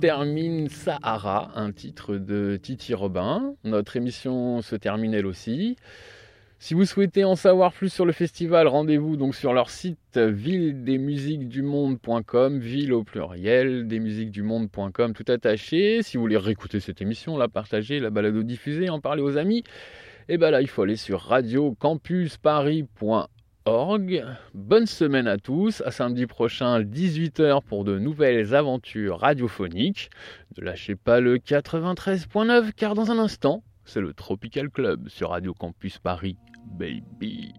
Termine 0.06 0.68
Sahara, 0.68 1.50
un 1.56 1.72
titre 1.72 2.14
de 2.14 2.56
Titi 2.62 2.94
Robin. 2.94 3.56
Notre 3.64 3.96
émission 3.96 4.62
se 4.62 4.76
termine 4.76 5.14
elle 5.14 5.26
aussi. 5.26 5.74
Si 6.60 6.74
vous 6.74 6.84
souhaitez 6.84 7.24
en 7.24 7.34
savoir 7.34 7.72
plus 7.72 7.92
sur 7.92 8.06
le 8.06 8.12
festival, 8.12 8.68
rendez-vous 8.68 9.16
donc 9.16 9.34
sur 9.34 9.52
leur 9.52 9.68
site 9.68 10.16
ville-des-musiques-du-monde.com, 10.16 12.60
ville 12.60 12.92
au 12.92 13.02
pluriel, 13.02 13.88
desmusiquesdumonde.com, 13.88 15.12
tout 15.12 15.24
attaché. 15.26 16.04
Si 16.04 16.16
vous 16.16 16.20
voulez 16.20 16.36
réécouter 16.36 16.78
cette 16.78 17.02
émission, 17.02 17.36
la 17.36 17.48
partager, 17.48 17.98
la 17.98 18.10
balado 18.10 18.44
diffuser, 18.44 18.88
en 18.88 19.00
parler 19.00 19.22
aux 19.22 19.36
amis, 19.36 19.64
et 20.28 20.34
eh 20.34 20.38
ben 20.38 20.52
là 20.52 20.60
il 20.60 20.68
faut 20.68 20.82
aller 20.82 20.94
sur 20.94 21.20
radiocampusparis.org. 21.20 23.26
Bonne 23.66 24.86
semaine 24.86 25.26
à 25.26 25.38
tous, 25.38 25.82
à 25.84 25.90
samedi 25.90 26.26
prochain 26.26 26.82
18h 26.82 27.62
pour 27.64 27.82
de 27.82 27.98
nouvelles 27.98 28.54
aventures 28.54 29.18
radiophoniques. 29.18 30.08
Ne 30.56 30.64
lâchez 30.64 30.94
pas 30.94 31.18
le 31.18 31.38
93.9 31.38 32.70
car 32.76 32.94
dans 32.94 33.10
un 33.10 33.18
instant, 33.18 33.64
c'est 33.84 34.00
le 34.00 34.12
Tropical 34.12 34.70
Club 34.70 35.08
sur 35.08 35.30
Radio 35.30 35.52
Campus 35.52 35.98
Paris, 35.98 36.38
baby. 36.78 37.54